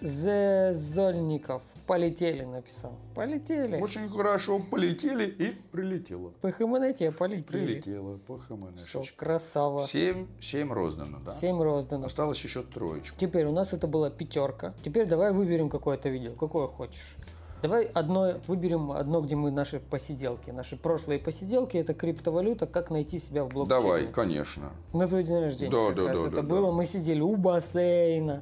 Зезольников. 0.01 1.61
Полетели, 1.87 2.43
написал. 2.43 2.93
Полетели. 3.15 3.79
Очень 3.79 4.09
хорошо 4.09 4.59
полетели 4.59 5.25
и 5.25 5.53
прилетело. 5.71 6.29
ПХМН 6.41 6.93
тебе 6.93 7.11
полетели. 7.11 7.65
Прилетело 7.81 8.19
ХМН. 8.27 8.75
красава. 9.15 9.83
Семь, 9.83 10.27
семь 10.39 10.71
роздано, 10.71 11.19
да? 11.23 11.31
7 11.31 11.61
роздано. 11.61 12.05
Осталось 12.05 12.41
еще 12.43 12.63
троечку. 12.63 13.15
Теперь 13.19 13.45
у 13.45 13.51
нас 13.51 13.73
это 13.73 13.87
была 13.87 14.09
пятерка. 14.09 14.73
Теперь 14.83 15.05
давай 15.07 15.33
выберем 15.33 15.69
какое-то 15.69 16.09
видео. 16.09 16.31
Какое 16.33 16.67
хочешь. 16.67 17.15
Давай 17.61 17.85
одно, 17.85 18.33
выберем 18.47 18.91
одно, 18.91 19.21
где 19.21 19.35
мы 19.35 19.51
наши 19.51 19.79
посиделки. 19.79 20.49
Наши 20.49 20.77
прошлые 20.77 21.19
посиделки 21.19 21.77
это 21.77 21.93
криптовалюта, 21.93 22.65
как 22.65 22.89
найти 22.89 23.19
себя 23.19 23.43
в 23.45 23.49
блокчейне. 23.49 23.81
Давай, 23.81 24.07
конечно. 24.07 24.71
На 24.93 25.05
твой 25.07 25.23
день 25.23 25.39
рождения 25.41 25.71
Да, 25.71 25.87
как 25.89 25.95
да, 25.95 26.07
раз 26.07 26.21
да, 26.23 26.27
это 26.29 26.35
да, 26.37 26.41
было. 26.43 26.67
да. 26.67 26.73
Мы 26.73 26.85
сидели 26.85 27.21
у 27.21 27.35
бассейна. 27.35 28.41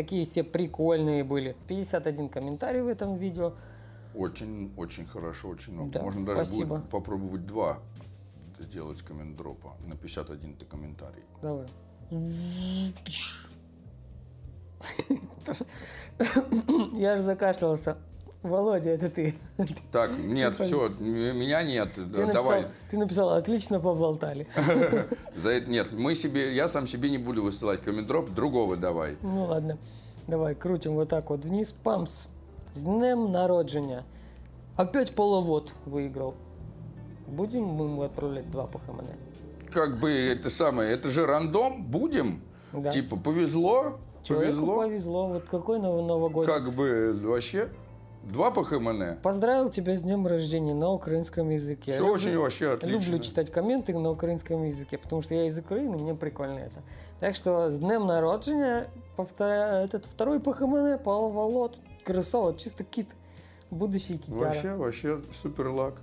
Такие 0.00 0.24
все 0.24 0.42
прикольные 0.42 1.24
были. 1.24 1.54
51 1.68 2.30
комментарий 2.30 2.80
в 2.80 2.86
этом 2.86 3.16
видео. 3.16 3.52
Очень, 4.14 4.72
очень 4.78 5.06
хорошо, 5.06 5.50
очень 5.50 5.74
много. 5.74 5.90
Да, 5.90 6.02
Можно 6.02 6.24
даже 6.24 6.46
спасибо. 6.46 6.76
будет 6.78 6.88
попробовать 6.88 7.44
два 7.44 7.80
сделать 8.58 9.02
коммент-дропа 9.02 9.76
на 9.86 9.96
51 9.98 10.56
ты 10.56 10.64
комментарий. 10.64 11.22
Давай. 11.42 11.66
Я 16.98 17.16
же 17.16 17.22
закашлялся. 17.22 17.98
Володя, 18.42 18.90
это 18.90 19.08
ты. 19.10 19.34
Так, 19.92 20.10
нет, 20.18 20.56
Ты 20.56 20.64
все, 20.64 20.88
меня 20.98 21.62
нет. 21.62 21.88
Ты 21.94 22.04
Давай. 22.04 22.62
написал, 22.62 22.64
ты 22.88 22.98
написал, 22.98 23.30
отлично 23.30 23.80
поболтали. 23.80 24.46
За 25.36 25.50
это 25.50 25.70
нет, 25.70 25.92
мы 25.92 26.14
себе, 26.14 26.54
я 26.54 26.68
сам 26.68 26.86
себе 26.86 27.10
не 27.10 27.18
буду 27.18 27.42
высылать 27.42 27.82
коммент-дроп, 27.82 28.30
другого 28.30 28.76
давай. 28.76 29.16
Ну 29.22 29.44
ладно, 29.44 29.78
давай 30.26 30.54
крутим 30.54 30.94
вот 30.94 31.08
так 31.08 31.28
вот 31.30 31.44
вниз. 31.44 31.72
Памс. 31.82 32.28
З 32.72 32.82
днем 32.82 33.30
народження. 33.32 34.04
Опять 34.76 35.14
половод 35.14 35.74
выиграл. 35.86 36.34
Будем 37.26 37.64
мы 37.64 37.84
ему 37.84 38.02
отправлять 38.02 38.50
два 38.50 38.66
по 38.66 38.78
ХМН? 38.78 39.06
Как 39.72 39.98
бы 40.00 40.10
это 40.10 40.50
самое, 40.50 40.92
это 40.92 41.10
же 41.10 41.26
рандом, 41.26 41.84
будем? 41.84 42.40
Да. 42.72 42.90
Типа 42.90 43.16
повезло, 43.16 43.98
Человеку 44.22 44.52
повезло. 44.56 44.76
повезло. 44.76 45.26
Вот 45.28 45.48
какой 45.48 45.78
новый 45.78 46.04
новогодний. 46.04 46.54
Как 46.54 46.72
бы 46.74 47.12
вообще 47.22 47.68
два 48.22 48.50
по 48.50 48.64
ХМН. 48.64 49.20
Поздравил 49.22 49.70
тебя 49.70 49.96
с 49.96 50.02
днем 50.02 50.26
рождения 50.26 50.74
на 50.74 50.90
украинском 50.90 51.50
языке. 51.50 51.92
Все 51.92 52.00
Люблю- 52.00 52.14
очень 52.14 52.38
вообще 52.38 52.72
отлично. 52.72 52.98
Люблю 52.98 53.18
читать 53.18 53.50
комменты 53.50 53.96
на 53.96 54.10
украинском 54.10 54.64
языке, 54.64 54.98
потому 54.98 55.22
что 55.22 55.34
я 55.34 55.46
из 55.46 55.58
Украины, 55.58 55.98
мне 55.98 56.14
прикольно 56.14 56.58
это. 56.58 56.82
Так 57.18 57.34
что 57.34 57.70
с 57.70 57.78
днем 57.78 58.06
народжения 58.06 58.88
повторяю, 59.16 59.84
этот 59.84 60.06
второй 60.06 60.40
по 60.40 60.52
ХМН, 60.52 60.98
Павел 61.02 61.30
Волод, 61.30 61.78
красава, 62.04 62.54
чисто 62.56 62.84
кит, 62.84 63.14
будущий 63.70 64.16
китяра. 64.16 64.38
Вообще, 64.38 64.74
вообще 64.74 65.20
супер 65.32 65.68
лак. 65.68 65.94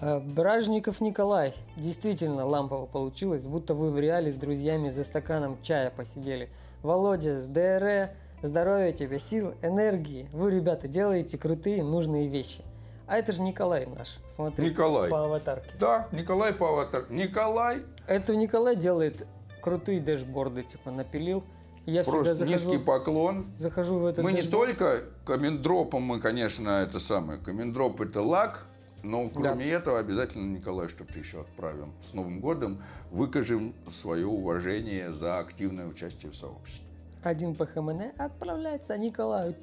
Э, 0.00 0.20
Бражников 0.20 1.00
Николай. 1.00 1.54
Действительно 1.76 2.44
лампово 2.44 2.86
получилось, 2.86 3.42
будто 3.42 3.74
вы 3.74 3.90
в 3.90 3.98
реале 3.98 4.30
с 4.30 4.36
друзьями 4.36 4.88
за 4.88 5.04
стаканом 5.04 5.58
чая 5.62 5.90
посидели. 5.90 6.50
Володя 6.82 7.38
с 7.38 7.46
ДР, 7.46 8.10
здоровья 8.48 8.92
тебе, 8.92 9.18
сил, 9.18 9.54
энергии. 9.62 10.28
Вы, 10.32 10.50
ребята, 10.50 10.88
делаете 10.88 11.38
крутые, 11.38 11.82
нужные 11.82 12.28
вещи. 12.28 12.62
А 13.06 13.18
это 13.18 13.32
же 13.32 13.42
Николай 13.42 13.86
наш, 13.86 14.18
смотри, 14.26 14.70
Николай. 14.70 15.10
по 15.10 15.24
аватарке. 15.24 15.70
Да, 15.78 16.08
Николай 16.12 16.54
Паватор. 16.54 17.04
Николай, 17.10 17.82
Это 18.06 18.34
Николай 18.34 18.76
делает 18.76 19.26
крутые 19.60 20.00
дэшборды, 20.00 20.62
типа 20.62 20.90
напилил. 20.90 21.44
Я 21.84 22.02
всегда 22.02 22.18
просто 22.18 22.34
захожу, 22.34 22.52
низкий 22.70 22.78
поклон. 22.82 23.52
захожу 23.58 23.98
в 23.98 24.06
этот 24.06 24.24
Мы 24.24 24.32
не 24.32 24.40
дэшборд. 24.40 24.68
только 24.78 25.04
комендропом, 25.26 26.02
мы, 26.02 26.18
конечно, 26.18 26.82
это 26.82 26.98
самое. 26.98 27.38
Комендроп 27.38 28.00
это 28.00 28.22
лак, 28.22 28.66
но 29.02 29.28
кроме 29.28 29.66
этого 29.68 29.98
обязательно, 29.98 30.50
Николай, 30.56 30.88
что 30.88 31.04
ты 31.04 31.18
еще 31.18 31.42
отправим 31.42 31.92
с 32.00 32.14
Новым 32.14 32.40
годом, 32.40 32.82
выкажем 33.10 33.74
свое 33.90 34.26
уважение 34.26 35.12
за 35.12 35.38
активное 35.40 35.86
участие 35.86 36.32
в 36.32 36.34
сообществе. 36.34 36.86
Один 37.24 37.54
по 37.54 37.64
ХМН 37.64 38.12
отправляется 38.18 38.98
Николаю. 38.98 39.54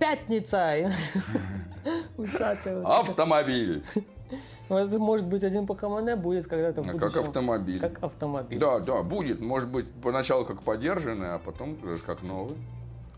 Пятница! 0.00 0.90
Усатый. 2.16 2.82
Автомобиль. 2.82 3.84
Может 4.68 5.26
быть, 5.26 5.44
один 5.44 5.66
по 5.66 5.74
ХМН 5.74 6.16
будет 6.20 6.48
когда-то 6.48 6.82
в 6.82 6.86
А 6.86 6.90
Как 6.90 7.00
будущем. 7.00 7.20
автомобиль. 7.20 7.80
Как 7.80 8.02
автомобиль. 8.02 8.58
Да, 8.58 8.80
да, 8.80 9.02
будет. 9.04 9.40
Может 9.40 9.70
быть, 9.70 9.86
поначалу 10.02 10.44
как 10.44 10.62
подержанный, 10.62 11.34
а 11.34 11.38
потом 11.38 11.78
как 12.04 12.22
новый. 12.24 12.56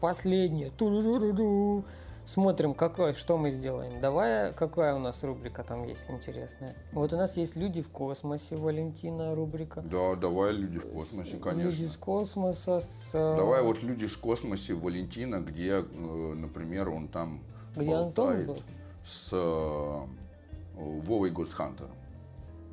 Последнее. 0.01 0.71
Ту-ду-ду-ду. 0.77 1.85
Смотрим, 2.27 2.75
какой, 2.75 3.15
что 3.15 3.39
мы 3.39 3.51
сделаем. 3.53 4.01
Давай, 4.01 4.53
какая 4.53 4.97
у 4.97 4.99
нас 4.99 5.23
рубрика 5.23 5.63
там 5.63 5.85
есть 5.85 6.11
интересная. 6.11 6.75
Вот 6.93 7.13
у 7.13 7.17
нас 7.17 7.37
есть 7.37 7.55
«Люди 7.55 7.81
в 7.81 7.89
космосе», 7.89 8.57
Валентина 8.57 9.33
рубрика. 9.37 9.81
Да, 9.83 10.17
давай 10.17 10.53
люди 10.53 10.81
в 10.81 10.93
космосе, 10.93 11.31
Люди 11.35 11.43
конечно. 11.43 11.87
с 11.87 11.97
космоса, 11.97 12.81
с... 12.81 13.13
э, 13.15 13.37
Давай 13.37 13.63
вот 13.63 13.81
люди 13.85 14.07
в 14.09 14.19
космосе 14.19 14.75
Валентина, 14.75 15.37
где, 15.41 15.85
э, 15.89 16.35
например, 16.35 16.89
он 16.89 17.07
там 17.07 17.41
Где 17.77 17.95
Антон 17.95 18.45
был? 18.45 18.59
с 19.07 19.31
э, 19.33 20.01
Вовой 20.75 21.31
Госхантером. 21.31 21.93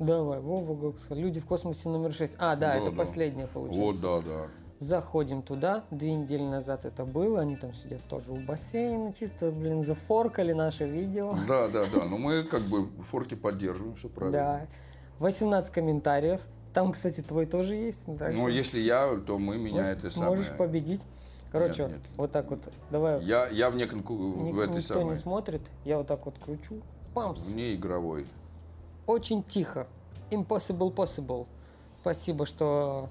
Давай, 0.00 0.40
Вова 0.40 0.74
Гокса. 0.74 1.14
«Люди 1.14 1.38
в 1.38 1.46
космосе» 1.46 1.88
номер 1.90 2.12
6. 2.12 2.34
А, 2.38 2.56
да, 2.56 2.72
Да, 2.72 2.74
это 2.78 2.90
да. 2.90 2.96
последняя 2.96 3.48
Вот, 3.54 3.68
получается. 3.70 4.02
да, 4.02 4.20
да. 4.20 4.46
Заходим 4.78 5.42
туда, 5.42 5.84
две 5.90 6.14
недели 6.14 6.42
назад 6.42 6.84
это 6.84 7.04
было, 7.04 7.40
они 7.40 7.56
там 7.56 7.72
сидят 7.72 8.00
тоже 8.08 8.32
у 8.32 8.36
бассейна, 8.36 9.12
чисто, 9.12 9.50
блин, 9.50 9.82
зафоркали 9.82 10.52
наше 10.52 10.84
видео. 10.84 11.36
Да, 11.48 11.68
да, 11.68 11.84
да. 11.94 12.04
Но 12.04 12.18
мы 12.18 12.42
как 12.42 12.62
бы 12.62 12.88
форки 13.10 13.34
поддерживаем, 13.34 13.94
все 13.96 14.08
правильно. 14.08 14.32
Да. 14.32 14.66
18 15.20 15.72
комментариев. 15.72 16.40
Там, 16.72 16.90
кстати, 16.90 17.20
твой 17.20 17.46
тоже 17.46 17.76
есть. 17.76 18.06
так 18.18 18.32
Но 18.32 18.40
что 18.40 18.48
если 18.48 18.80
я, 18.80 19.16
то 19.24 19.38
мы 19.38 19.58
меня 19.58 19.76
можешь, 19.76 19.92
это 19.92 20.10
самое. 20.10 20.30
можешь 20.30 20.50
победить. 20.56 21.06
Короче, 21.52 21.84
Нет, 21.84 21.92
нет. 21.92 22.00
вот 22.16 22.32
так 22.32 22.50
вот. 22.50 22.68
Давай. 22.90 23.22
Я, 23.22 23.46
я 23.46 23.70
вне 23.70 23.86
конку... 23.86 24.16
В 24.16 24.58
этой 24.58 24.78
никто 24.78 24.94
самой. 24.94 25.10
не 25.10 25.14
смотрит. 25.14 25.62
Я 25.84 25.98
вот 25.98 26.08
так 26.08 26.26
вот 26.26 26.34
кручу. 26.44 26.82
Памс. 27.14 27.46
Вне 27.46 27.76
игровой. 27.76 28.26
Очень 29.06 29.44
тихо. 29.44 29.86
Impossible 30.30 30.92
possible. 30.92 31.46
Спасибо, 32.00 32.44
что 32.44 33.08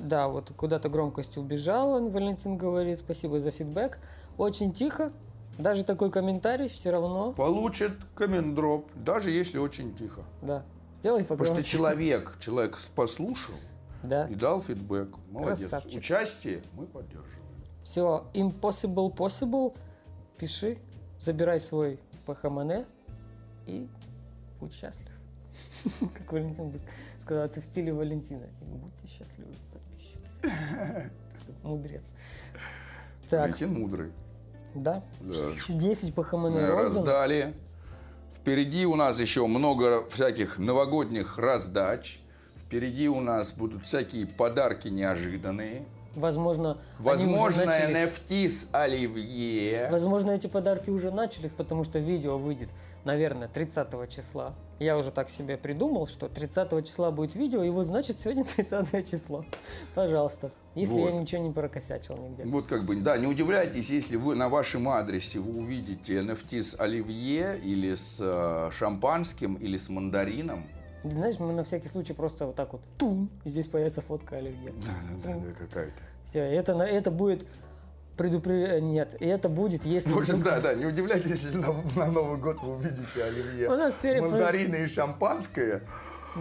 да, 0.00 0.28
вот 0.28 0.52
куда-то 0.56 0.88
громкость 0.88 1.36
убежала, 1.36 2.00
Валентин 2.08 2.56
говорит. 2.56 2.98
Спасибо 2.98 3.40
за 3.40 3.50
фидбэк. 3.50 3.98
Очень 4.38 4.72
тихо. 4.72 5.12
Даже 5.58 5.84
такой 5.84 6.10
комментарий 6.10 6.68
все 6.68 6.90
равно. 6.90 7.32
Получит 7.32 7.92
комендроп, 8.14 8.90
даже 8.96 9.30
если 9.30 9.58
очень 9.58 9.94
тихо. 9.96 10.22
Да. 10.42 10.64
Сделай 10.94 11.22
Потому 11.22 11.44
что 11.44 11.52
погромче. 11.54 11.70
человек, 11.70 12.36
человек 12.40 12.78
послушал, 12.94 13.54
Да. 14.02 14.26
И 14.26 14.34
дал 14.34 14.60
фидбэк. 14.60 15.08
Молодец. 15.30 15.58
Красавчик. 15.58 15.98
Участие 15.98 16.62
мы 16.72 16.86
поддерживаем. 16.86 17.44
Все, 17.82 18.26
impossible 18.32 19.14
possible, 19.14 19.76
пиши, 20.38 20.78
забирай 21.18 21.60
свой 21.60 22.00
ПХМН 22.26 22.84
и 23.66 23.86
будь 24.58 24.72
счастлив. 24.72 25.10
Как 26.18 26.32
Валентин 26.32 26.72
сказал, 27.18 27.48
ты 27.48 27.60
в 27.60 27.64
стиле 27.64 27.92
Валентина. 27.92 28.44
И 28.62 28.64
Будьте 28.64 29.06
счастливы. 29.06 29.52
Мудрец. 31.62 32.14
Так, 33.30 33.40
Валентин 33.40 33.72
мудрый. 33.72 34.12
да. 34.74 35.02
Да. 35.20 35.32
10 35.68 36.14
ПХМН 36.14 36.38
Мы 36.52 36.66
роздано. 36.66 37.06
раздали. 37.06 37.54
Впереди 38.32 38.84
у 38.86 38.96
нас 38.96 39.18
еще 39.20 39.46
много 39.46 40.06
всяких 40.08 40.58
новогодних 40.58 41.38
раздач. 41.38 42.20
Впереди 42.66 43.08
у 43.08 43.20
нас 43.20 43.52
будут 43.52 43.86
всякие 43.86 44.26
подарки 44.26 44.88
неожиданные. 44.88 45.86
Возможно, 46.14 46.72
они 46.98 47.26
уже 47.26 47.26
Возможно, 47.26 47.64
начались. 47.66 47.96
NFT 47.96 48.48
с 48.48 48.68
Оливье. 48.72 49.88
Возможно, 49.90 50.30
эти 50.32 50.46
подарки 50.46 50.90
уже 50.90 51.10
начались, 51.10 51.52
потому 51.52 51.82
что 51.84 51.98
видео 51.98 52.38
выйдет, 52.38 52.68
наверное, 53.04 53.48
30 53.48 54.08
числа. 54.10 54.54
Я 54.80 54.98
уже 54.98 55.10
так 55.10 55.28
себе 55.28 55.56
придумал, 55.56 56.06
что 56.06 56.28
30 56.28 56.86
числа 56.86 57.10
будет 57.10 57.36
видео, 57.36 57.62
и 57.62 57.70
вот 57.70 57.86
значит 57.86 58.18
сегодня 58.18 58.44
30 58.56 59.08
число. 59.10 59.44
Пожалуйста. 59.94 60.50
Если 60.74 60.94
Вот. 60.94 61.10
я 61.12 61.20
ничего 61.20 61.42
не 61.42 61.52
прокосячил 61.52 62.16
нигде. 62.16 62.44
Вот 62.44 62.66
как 62.66 62.84
бы, 62.84 62.96
да, 63.00 63.16
не 63.16 63.28
удивляйтесь, 63.28 63.90
если 63.90 64.16
вы 64.16 64.34
на 64.34 64.48
вашем 64.48 64.88
адресе 64.88 65.38
вы 65.38 65.60
увидите 65.60 66.14
NFT 66.18 66.62
с 66.62 66.80
Оливье 66.80 67.58
или 67.62 67.94
с 67.94 68.18
э, 68.20 68.70
шампанским 68.72 69.54
или 69.54 69.76
с 69.78 69.88
мандарином. 69.88 70.66
Знаешь, 71.04 71.38
мы 71.38 71.52
на 71.52 71.62
всякий 71.62 71.88
случай 71.88 72.12
просто 72.14 72.46
вот 72.46 72.56
так 72.56 72.72
вот 72.72 72.80
тун, 72.98 73.28
здесь 73.44 73.68
появится 73.68 74.00
фотка 74.00 74.36
Оливье. 74.38 74.72
Да, 75.22 75.34
какая-то. 75.58 76.02
Все, 76.24 76.40
это, 76.40 76.72
это 76.82 77.10
будет 77.10 77.46
предупреждение. 78.16 78.80
Нет, 78.80 79.16
и 79.20 79.26
это 79.26 79.48
будет, 79.48 79.84
если... 79.84 80.12
В 80.12 80.18
общем, 80.18 80.42
да, 80.42 80.60
да, 80.60 80.74
не 80.74 80.86
удивляйтесь, 80.86 81.30
если 81.30 81.56
на, 81.56 81.74
на 81.96 82.10
Новый 82.10 82.38
год 82.38 82.60
вы 82.62 82.74
увидите 82.76 83.24
Оливье. 83.24 83.68
У 83.68 83.76
нас 83.76 84.04
Мандарины 84.04 84.76
и 84.84 84.86
шампанское. 84.86 85.82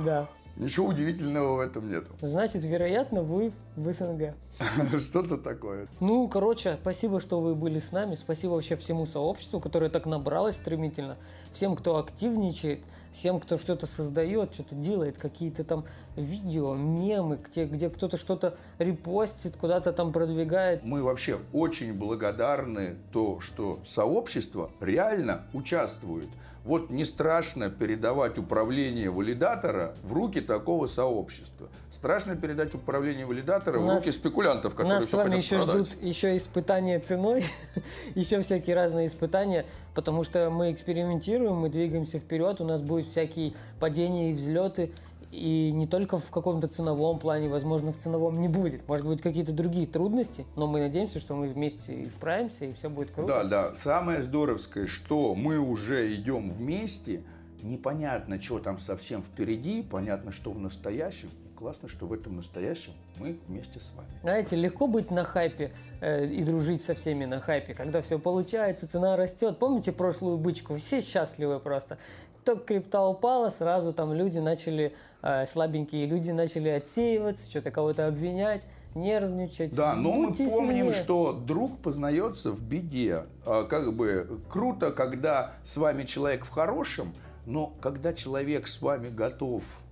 Да. 0.05 0.27
Ничего 0.55 0.87
удивительного 0.87 1.57
в 1.57 1.59
этом 1.59 1.89
нету. 1.89 2.11
Значит, 2.21 2.63
вероятно, 2.63 3.23
вы 3.23 3.51
в 3.75 3.91
СНГ. 3.91 4.35
Что-то 4.99 5.37
такое. 5.37 5.87
Ну, 5.99 6.27
короче, 6.27 6.77
спасибо, 6.79 7.19
что 7.19 7.41
вы 7.41 7.55
были 7.55 7.79
с 7.79 7.91
нами. 7.91 8.13
Спасибо 8.13 8.51
вообще 8.51 8.75
всему 8.75 9.07
сообществу, 9.07 9.59
которое 9.59 9.89
так 9.89 10.05
набралось 10.05 10.57
стремительно. 10.57 11.17
Всем, 11.51 11.75
кто 11.75 11.97
активничает, 11.97 12.81
всем, 13.11 13.39
кто 13.39 13.57
что-то 13.57 13.87
создает, 13.87 14.53
что-то 14.53 14.75
делает, 14.75 15.17
какие-то 15.17 15.63
там 15.63 15.85
видео, 16.15 16.75
мемы, 16.75 17.39
где, 17.43 17.65
где 17.65 17.89
кто-то 17.89 18.17
что-то 18.17 18.55
репостит, 18.77 19.57
куда-то 19.57 19.91
там 19.91 20.13
продвигает. 20.13 20.83
Мы 20.83 21.01
вообще 21.01 21.39
очень 21.51 21.95
благодарны 21.95 22.97
то, 23.11 23.39
что 23.39 23.79
сообщество 23.85 24.69
реально 24.79 25.45
участвует. 25.53 26.27
Вот 26.63 26.89
не 26.89 27.03
страшно 27.03 27.69
передавать 27.69 28.37
управление 28.37 29.09
валидатора 29.09 29.95
в 30.01 30.13
руки 30.13 30.39
такого 30.39 30.87
сообщества. 30.87 31.67
Страшно 31.91 32.37
передать 32.37 32.73
управление 32.73 33.25
валидатора 33.25 33.79
в 33.79 33.85
Нас- 33.85 33.99
руки 34.01 34.11
спекулянтов, 34.11 34.73
которые 34.73 34.95
Нас 34.95 35.03
с 35.03 35.07
всё 35.07 35.17
вами 35.17 35.35
еще 35.35 35.57
продать. 35.57 35.87
ждут 35.87 36.03
еще 36.03 36.37
испытания 36.37 36.99
ценой, 36.99 37.43
еще 38.15 38.39
всякие 38.39 38.75
разные 38.77 39.07
испытания, 39.07 39.65
потому 39.93 40.23
что 40.23 40.49
мы 40.49 40.71
экспериментируем, 40.71 41.55
мы 41.57 41.67
двигаемся 41.67 42.19
вперед, 42.19 42.61
у 42.61 42.65
нас 42.65 42.81
будут 42.81 43.07
всякие 43.07 43.53
падения 43.81 44.31
и 44.31 44.33
взлеты, 44.33 44.93
и 45.33 45.71
не 45.71 45.87
только 45.87 46.19
в 46.19 46.29
каком-то 46.29 46.67
ценовом 46.67 47.17
плане, 47.17 47.49
возможно, 47.49 47.91
в 47.91 47.97
ценовом 47.97 48.39
не 48.39 48.47
будет. 48.47 48.87
Может 48.87 49.07
быть, 49.07 49.21
какие-то 49.21 49.51
другие 49.51 49.87
трудности, 49.87 50.45
но 50.55 50.67
мы 50.67 50.79
надеемся, 50.79 51.19
что 51.19 51.35
мы 51.35 51.49
вместе 51.49 52.07
справимся, 52.07 52.65
и 52.65 52.73
все 52.73 52.89
будет 52.89 53.11
круто. 53.11 53.43
Да, 53.43 53.43
да. 53.43 53.75
Самое 53.75 54.21
здоровское, 54.21 54.85
что 54.85 55.33
мы 55.33 55.57
уже 55.57 56.13
идем 56.13 56.51
вместе. 56.51 57.23
Непонятно, 57.63 58.41
что 58.41 58.59
там 58.59 58.77
совсем 58.77 59.23
впереди, 59.23 59.81
понятно, 59.81 60.31
что 60.31 60.51
в 60.51 60.59
настоящем. 60.59 61.29
И 61.45 61.57
классно, 61.57 61.87
что 61.87 62.05
в 62.05 62.13
этом 62.13 62.35
настоящем 62.35 62.91
мы 63.17 63.39
вместе 63.47 63.79
с 63.79 63.91
вами. 63.95 64.09
Знаете, 64.21 64.55
легко 64.57 64.87
быть 64.87 65.09
на 65.11 65.23
хайпе 65.23 65.71
э, 66.01 66.25
и 66.25 66.43
дружить 66.43 66.81
со 66.81 66.93
всеми 66.93 67.25
на 67.25 67.39
хайпе, 67.39 67.73
когда 67.73 68.01
все 68.01 68.19
получается, 68.19 68.87
цена 68.87 69.15
растет. 69.15 69.57
Помните 69.59 69.93
прошлую 69.93 70.37
бычку? 70.37 70.75
Все 70.75 71.01
счастливы 71.01 71.59
просто. 71.59 71.97
Только 72.43 72.63
крипта 72.65 73.01
упала, 73.05 73.49
сразу 73.49 73.93
там 73.93 74.13
люди 74.13 74.39
начали, 74.39 74.93
э, 75.21 75.45
слабенькие 75.45 76.05
люди 76.05 76.31
начали 76.31 76.69
отсеиваться, 76.69 77.49
что-то 77.49 77.71
кого-то 77.71 78.07
обвинять, 78.07 78.67
нервничать. 78.95 79.75
Да, 79.75 79.95
но 79.95 80.11
мы 80.11 80.27
Будьте 80.27 80.47
помним, 80.49 80.85
сильнее. 80.87 81.03
что 81.03 81.33
друг 81.33 81.79
познается 81.79 82.51
в 82.51 82.61
беде. 82.61 83.25
А, 83.45 83.63
Как 83.63 83.95
бы 83.95 84.41
круто, 84.49 84.91
когда 84.91 85.53
с 85.63 85.77
вами 85.77 86.03
человек 86.03 86.45
в 86.45 86.49
хорошем, 86.49 87.13
но 87.45 87.73
когда 87.81 88.13
человек 88.13 88.67
с 88.67 88.81
вами 88.81 89.09
готов 89.09 89.63
э, 89.63 89.82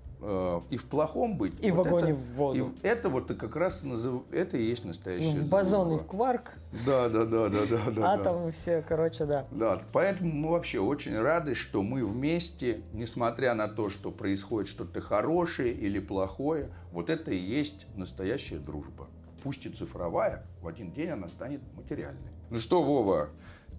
и 0.69 0.77
в 0.77 0.85
плохом 0.85 1.35
быть, 1.37 1.57
И 1.65 1.71
в 1.71 1.75
вот 1.75 1.87
огонь, 1.87 2.03
это- 2.03 2.09
и 2.11 2.13
в 2.13 2.33
воду. 2.35 2.71
и 2.83 2.85
это 2.87 3.09
вот 3.09 3.31
и 3.31 3.35
как 3.35 3.55
раз 3.55 3.83
назыв- 3.83 4.21
это 4.31 4.55
и 4.57 4.63
есть 4.63 4.83
И 4.85 4.87
настоящая 4.87 5.39
в 5.39 5.47
бозон, 5.49 5.87
и 5.87 5.89
дружба. 5.91 6.03
в 6.05 6.07
кварк, 6.07 6.51
Да, 6.85 7.09
да, 7.09 7.25
да, 7.25 7.49
да, 7.49 7.59
да, 7.69 7.77
да. 7.87 7.91
да. 7.91 8.13
атом, 8.13 8.47
и 8.47 8.51
все, 8.51 8.83
короче, 8.87 9.25
да. 9.25 9.47
Да, 9.51 9.81
поэтому 9.93 10.31
мы 10.31 10.49
вообще 10.51 10.79
очень 10.79 11.17
рады, 11.19 11.55
что 11.55 11.81
мы 11.81 12.05
вместе, 12.05 12.81
несмотря 12.93 13.55
на 13.55 13.67
то, 13.67 13.89
что 13.89 14.11
происходит 14.11 14.69
что-то 14.69 15.01
хорошее 15.01 15.73
или 15.73 15.99
плохое, 15.99 16.69
вот 16.91 17.09
это 17.09 17.31
и 17.31 17.37
есть 17.37 17.87
настоящая 17.95 18.57
дружба. 18.59 19.07
Пусть 19.43 19.65
и 19.65 19.69
цифровая, 19.69 20.45
в 20.61 20.67
один 20.67 20.91
день 20.91 21.09
она 21.09 21.27
станет 21.27 21.61
материальной. 21.75 22.29
Ну 22.51 22.57
что, 22.59 22.83
Вова, 22.83 23.29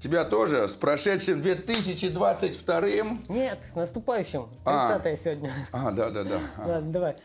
тебя 0.03 0.25
тоже 0.25 0.67
с 0.67 0.75
прошедшим 0.75 1.41
2022 1.41 2.81
Нет, 3.29 3.63
с 3.63 3.77
наступающим. 3.77 4.49
А. 4.65 4.99
30 4.99 5.19
сегодня. 5.19 5.51
А, 5.71 5.93
да, 5.93 6.11
да, 6.11 6.25
да. 6.25 6.41
А. 6.57 6.67
Ладно, 6.67 6.93
давай. 6.93 7.17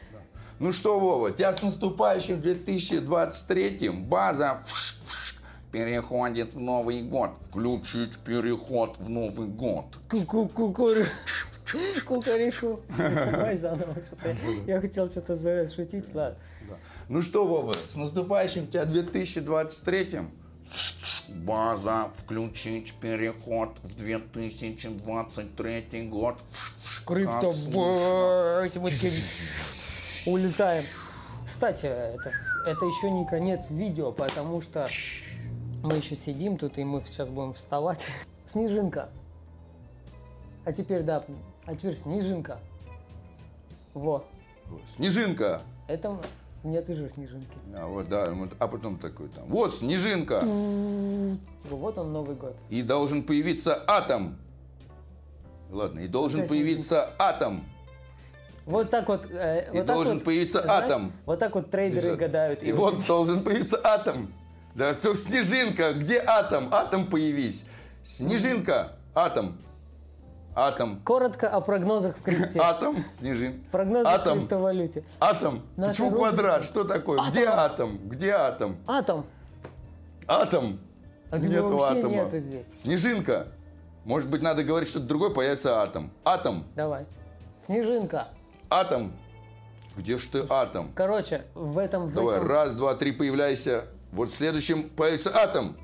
Ну 0.59 0.71
что, 0.71 0.99
Вова, 0.99 1.32
тебя 1.32 1.53
с 1.53 1.61
наступающим 1.63 2.39
2023 2.39 3.89
база 3.89 4.59
вш- 4.65 4.95
вш, 5.05 5.36
переходит 5.71 6.53
в 6.53 6.59
Новый 6.59 7.01
год. 7.01 7.32
Включить 7.49 8.19
переход 8.19 8.97
в 8.99 9.09
Новый 9.09 9.47
год. 9.47 9.86
Кукарешу. 12.05 12.80
Давай 12.97 13.57
заново. 13.57 13.95
Я 14.65 14.82
хотел 14.82 15.09
что-то 15.09 15.36
шутить, 15.67 16.05
ладно. 16.13 16.38
Ну 17.09 17.21
что, 17.21 17.45
Вова, 17.45 17.73
с 17.73 17.95
наступающим 17.95 18.67
тебя 18.67 18.86
2023 18.86 20.19
База, 21.28 22.11
включить 22.18 22.93
переход 22.95 23.78
в 23.84 23.95
2023 23.95 26.07
год. 26.09 26.38
Крипто, 27.05 27.53
улетаем. 30.26 30.84
Кстати, 31.45 31.86
это, 31.86 32.34
это 32.65 32.86
еще 32.86 33.09
не 33.09 33.26
конец 33.26 33.72
видео, 33.72 34.11
потому 34.11 34.61
что 34.61 34.89
мы 35.84 35.95
еще 35.95 36.15
сидим 36.15 36.57
тут, 36.57 36.78
и 36.78 36.84
мы 36.84 37.01
сейчас 37.01 37.30
будем 37.30 37.53
вставать. 37.53 38.09
Снежинка. 38.45 39.09
А 40.65 40.74
теперь, 40.74 41.03
да, 41.03 41.24
а 41.65 41.76
теперь 41.76 41.95
снежинка. 41.95 42.59
Во. 43.93 44.26
Снежинка. 44.86 45.61
Это 45.88 46.20
нет 46.64 46.89
уже 46.89 47.08
снежинки. 47.10 47.47
А, 47.74 47.88
вот, 47.88 48.10
да, 48.10 48.34
а 48.60 48.68
потом 48.68 48.97
такой 48.97 49.30
там. 49.30 49.45
Вот 49.47 49.74
снежинка. 49.74 50.41
Вот 51.70 51.97
он 51.97 52.14
Новый 52.14 52.36
год. 52.36 52.55
И 52.70 52.82
должен 52.82 53.24
появиться 53.24 53.84
атом. 53.88 54.38
Ладно, 55.70 56.00
и 56.00 56.08
должен 56.08 56.42
Опять 56.42 56.50
появиться 56.50 57.09
атом. 57.20 57.66
Вот 58.66 58.89
так 58.89 59.08
вот. 59.08 59.28
э, 59.32 59.70
И 59.74 59.78
вот 59.78 59.86
должен 59.86 60.16
вот, 60.16 60.24
появиться 60.25 60.62
знаешь, 60.62 60.84
атом. 60.84 61.12
Вот 61.25 61.39
так 61.39 61.55
вот 61.55 61.70
трейдеры 61.70 62.05
Лежат. 62.08 62.20
гадают. 62.20 62.63
И 62.63 62.71
вот 62.71 63.05
должен 63.08 63.43
появиться 63.43 63.79
атом. 63.84 64.34
Да, 64.75 64.93
то 64.93 65.16
снежинка, 65.16 65.93
где 65.93 66.20
атом? 66.20 66.70
Атом 66.74 67.08
появись. 67.08 67.66
Снежинка, 68.04 68.97
атом. 69.16 69.58
Атом. 70.62 71.00
Коротко 71.04 71.47
о 71.50 71.62
прогнозах 71.62 72.17
в 72.17 72.24
крипте. 72.24 72.59
Атом, 72.59 72.97
снежин. 73.12 73.63
Прогнозы 73.71 74.05
в 74.05 74.08
Атом, 74.08 74.39
криптовалюте. 74.39 75.04
атом. 75.20 75.62
Наша 75.75 75.89
Почему 75.92 76.09
рубрика. 76.09 76.29
квадрат? 76.29 76.66
Что 76.66 76.84
такое? 76.84 77.20
Где 77.29 77.46
атом? 77.46 78.00
Где 78.09 78.32
атом? 78.32 78.78
Атом. 78.88 79.28
Атом. 80.28 80.79
А 81.29 81.38
Нету 81.38 81.84
атома. 81.84 82.09
нету 82.09 82.39
здесь. 82.39 82.66
Снежинка. 82.74 83.50
Может 84.04 84.29
быть, 84.32 84.42
надо 84.42 84.63
говорить 84.63 84.89
что-то 84.89 85.05
другое, 85.05 85.29
появится 85.29 85.79
атом. 85.84 86.12
Атом. 86.25 86.66
Давай. 86.75 87.05
Снежинка. 87.63 88.29
Атом. 88.67 89.13
Где 89.96 90.17
ж 90.17 90.25
ты 90.25 90.46
атом? 90.50 90.92
Короче, 90.96 91.43
в 91.54 91.78
этом... 91.78 92.08
В 92.08 92.13
Давай, 92.16 92.38
этом- 92.38 92.47
раз, 92.50 92.74
два, 92.74 92.96
три, 92.96 93.12
появляйся. 93.12 93.86
Вот 94.12 94.32
в 94.32 94.36
следующем 94.36 94.89
появится 94.89 95.36
атом. 95.38 95.78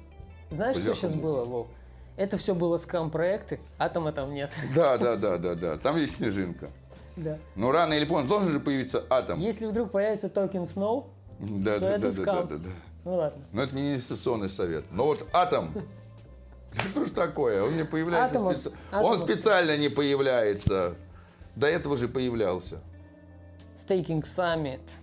Знаешь, 0.49 0.77
что 0.77 0.85
Бляха, 0.85 0.97
сейчас 0.99 1.13
было, 1.13 1.43
Вов? 1.43 1.67
Это 2.15 2.37
все 2.37 2.53
было 2.53 2.77
скам-проекты, 2.77 3.59
атома 3.79 4.11
там 4.11 4.33
нет. 4.33 4.51
Да, 4.75 4.97
да, 4.97 5.15
да, 5.15 5.37
да, 5.37 5.55
да. 5.55 5.77
Там 5.77 5.97
есть 5.97 6.17
снежинка. 6.17 6.69
Да. 7.15 7.37
Но 7.55 7.71
рано 7.71 7.93
или 7.93 8.05
поздно 8.05 8.27
должен 8.29 8.51
же 8.51 8.59
появиться 8.59 9.03
атом. 9.09 9.39
Если 9.39 9.65
вдруг 9.67 9.91
появится 9.91 10.29
токен 10.29 10.63
Snow, 10.63 11.07
Да, 11.39 11.75
то 11.75 11.79
да, 11.81 11.89
это 11.91 11.99
да, 11.99 12.07
да, 12.07 12.11
скам. 12.11 12.47
да, 12.47 12.55
да. 12.57 12.69
ну 13.05 13.15
ладно. 13.15 13.43
Но 13.51 13.63
это 13.63 13.75
не 13.75 13.91
инвестиционный 13.91 14.49
совет. 14.49 14.85
Но 14.91 15.05
вот 15.05 15.25
атом, 15.33 15.71
что 16.89 17.05
ж 17.05 17.09
такое? 17.11 17.63
Он 17.63 17.75
не 17.75 17.85
появляется 17.85 18.35
Атомов- 18.37 18.55
специ- 18.57 18.73
Он 18.91 18.99
атомов- 19.13 19.19
специально 19.29 19.77
не 19.77 19.89
появляется. 19.89 20.95
До 21.55 21.67
этого 21.67 21.97
же 21.97 22.07
появлялся. 22.07 22.79
Staking 23.75 24.25
Summit. 24.25 24.97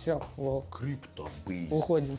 Все, 0.00 0.22
Криптобаза. 0.70 1.72
уходим. 1.72 2.16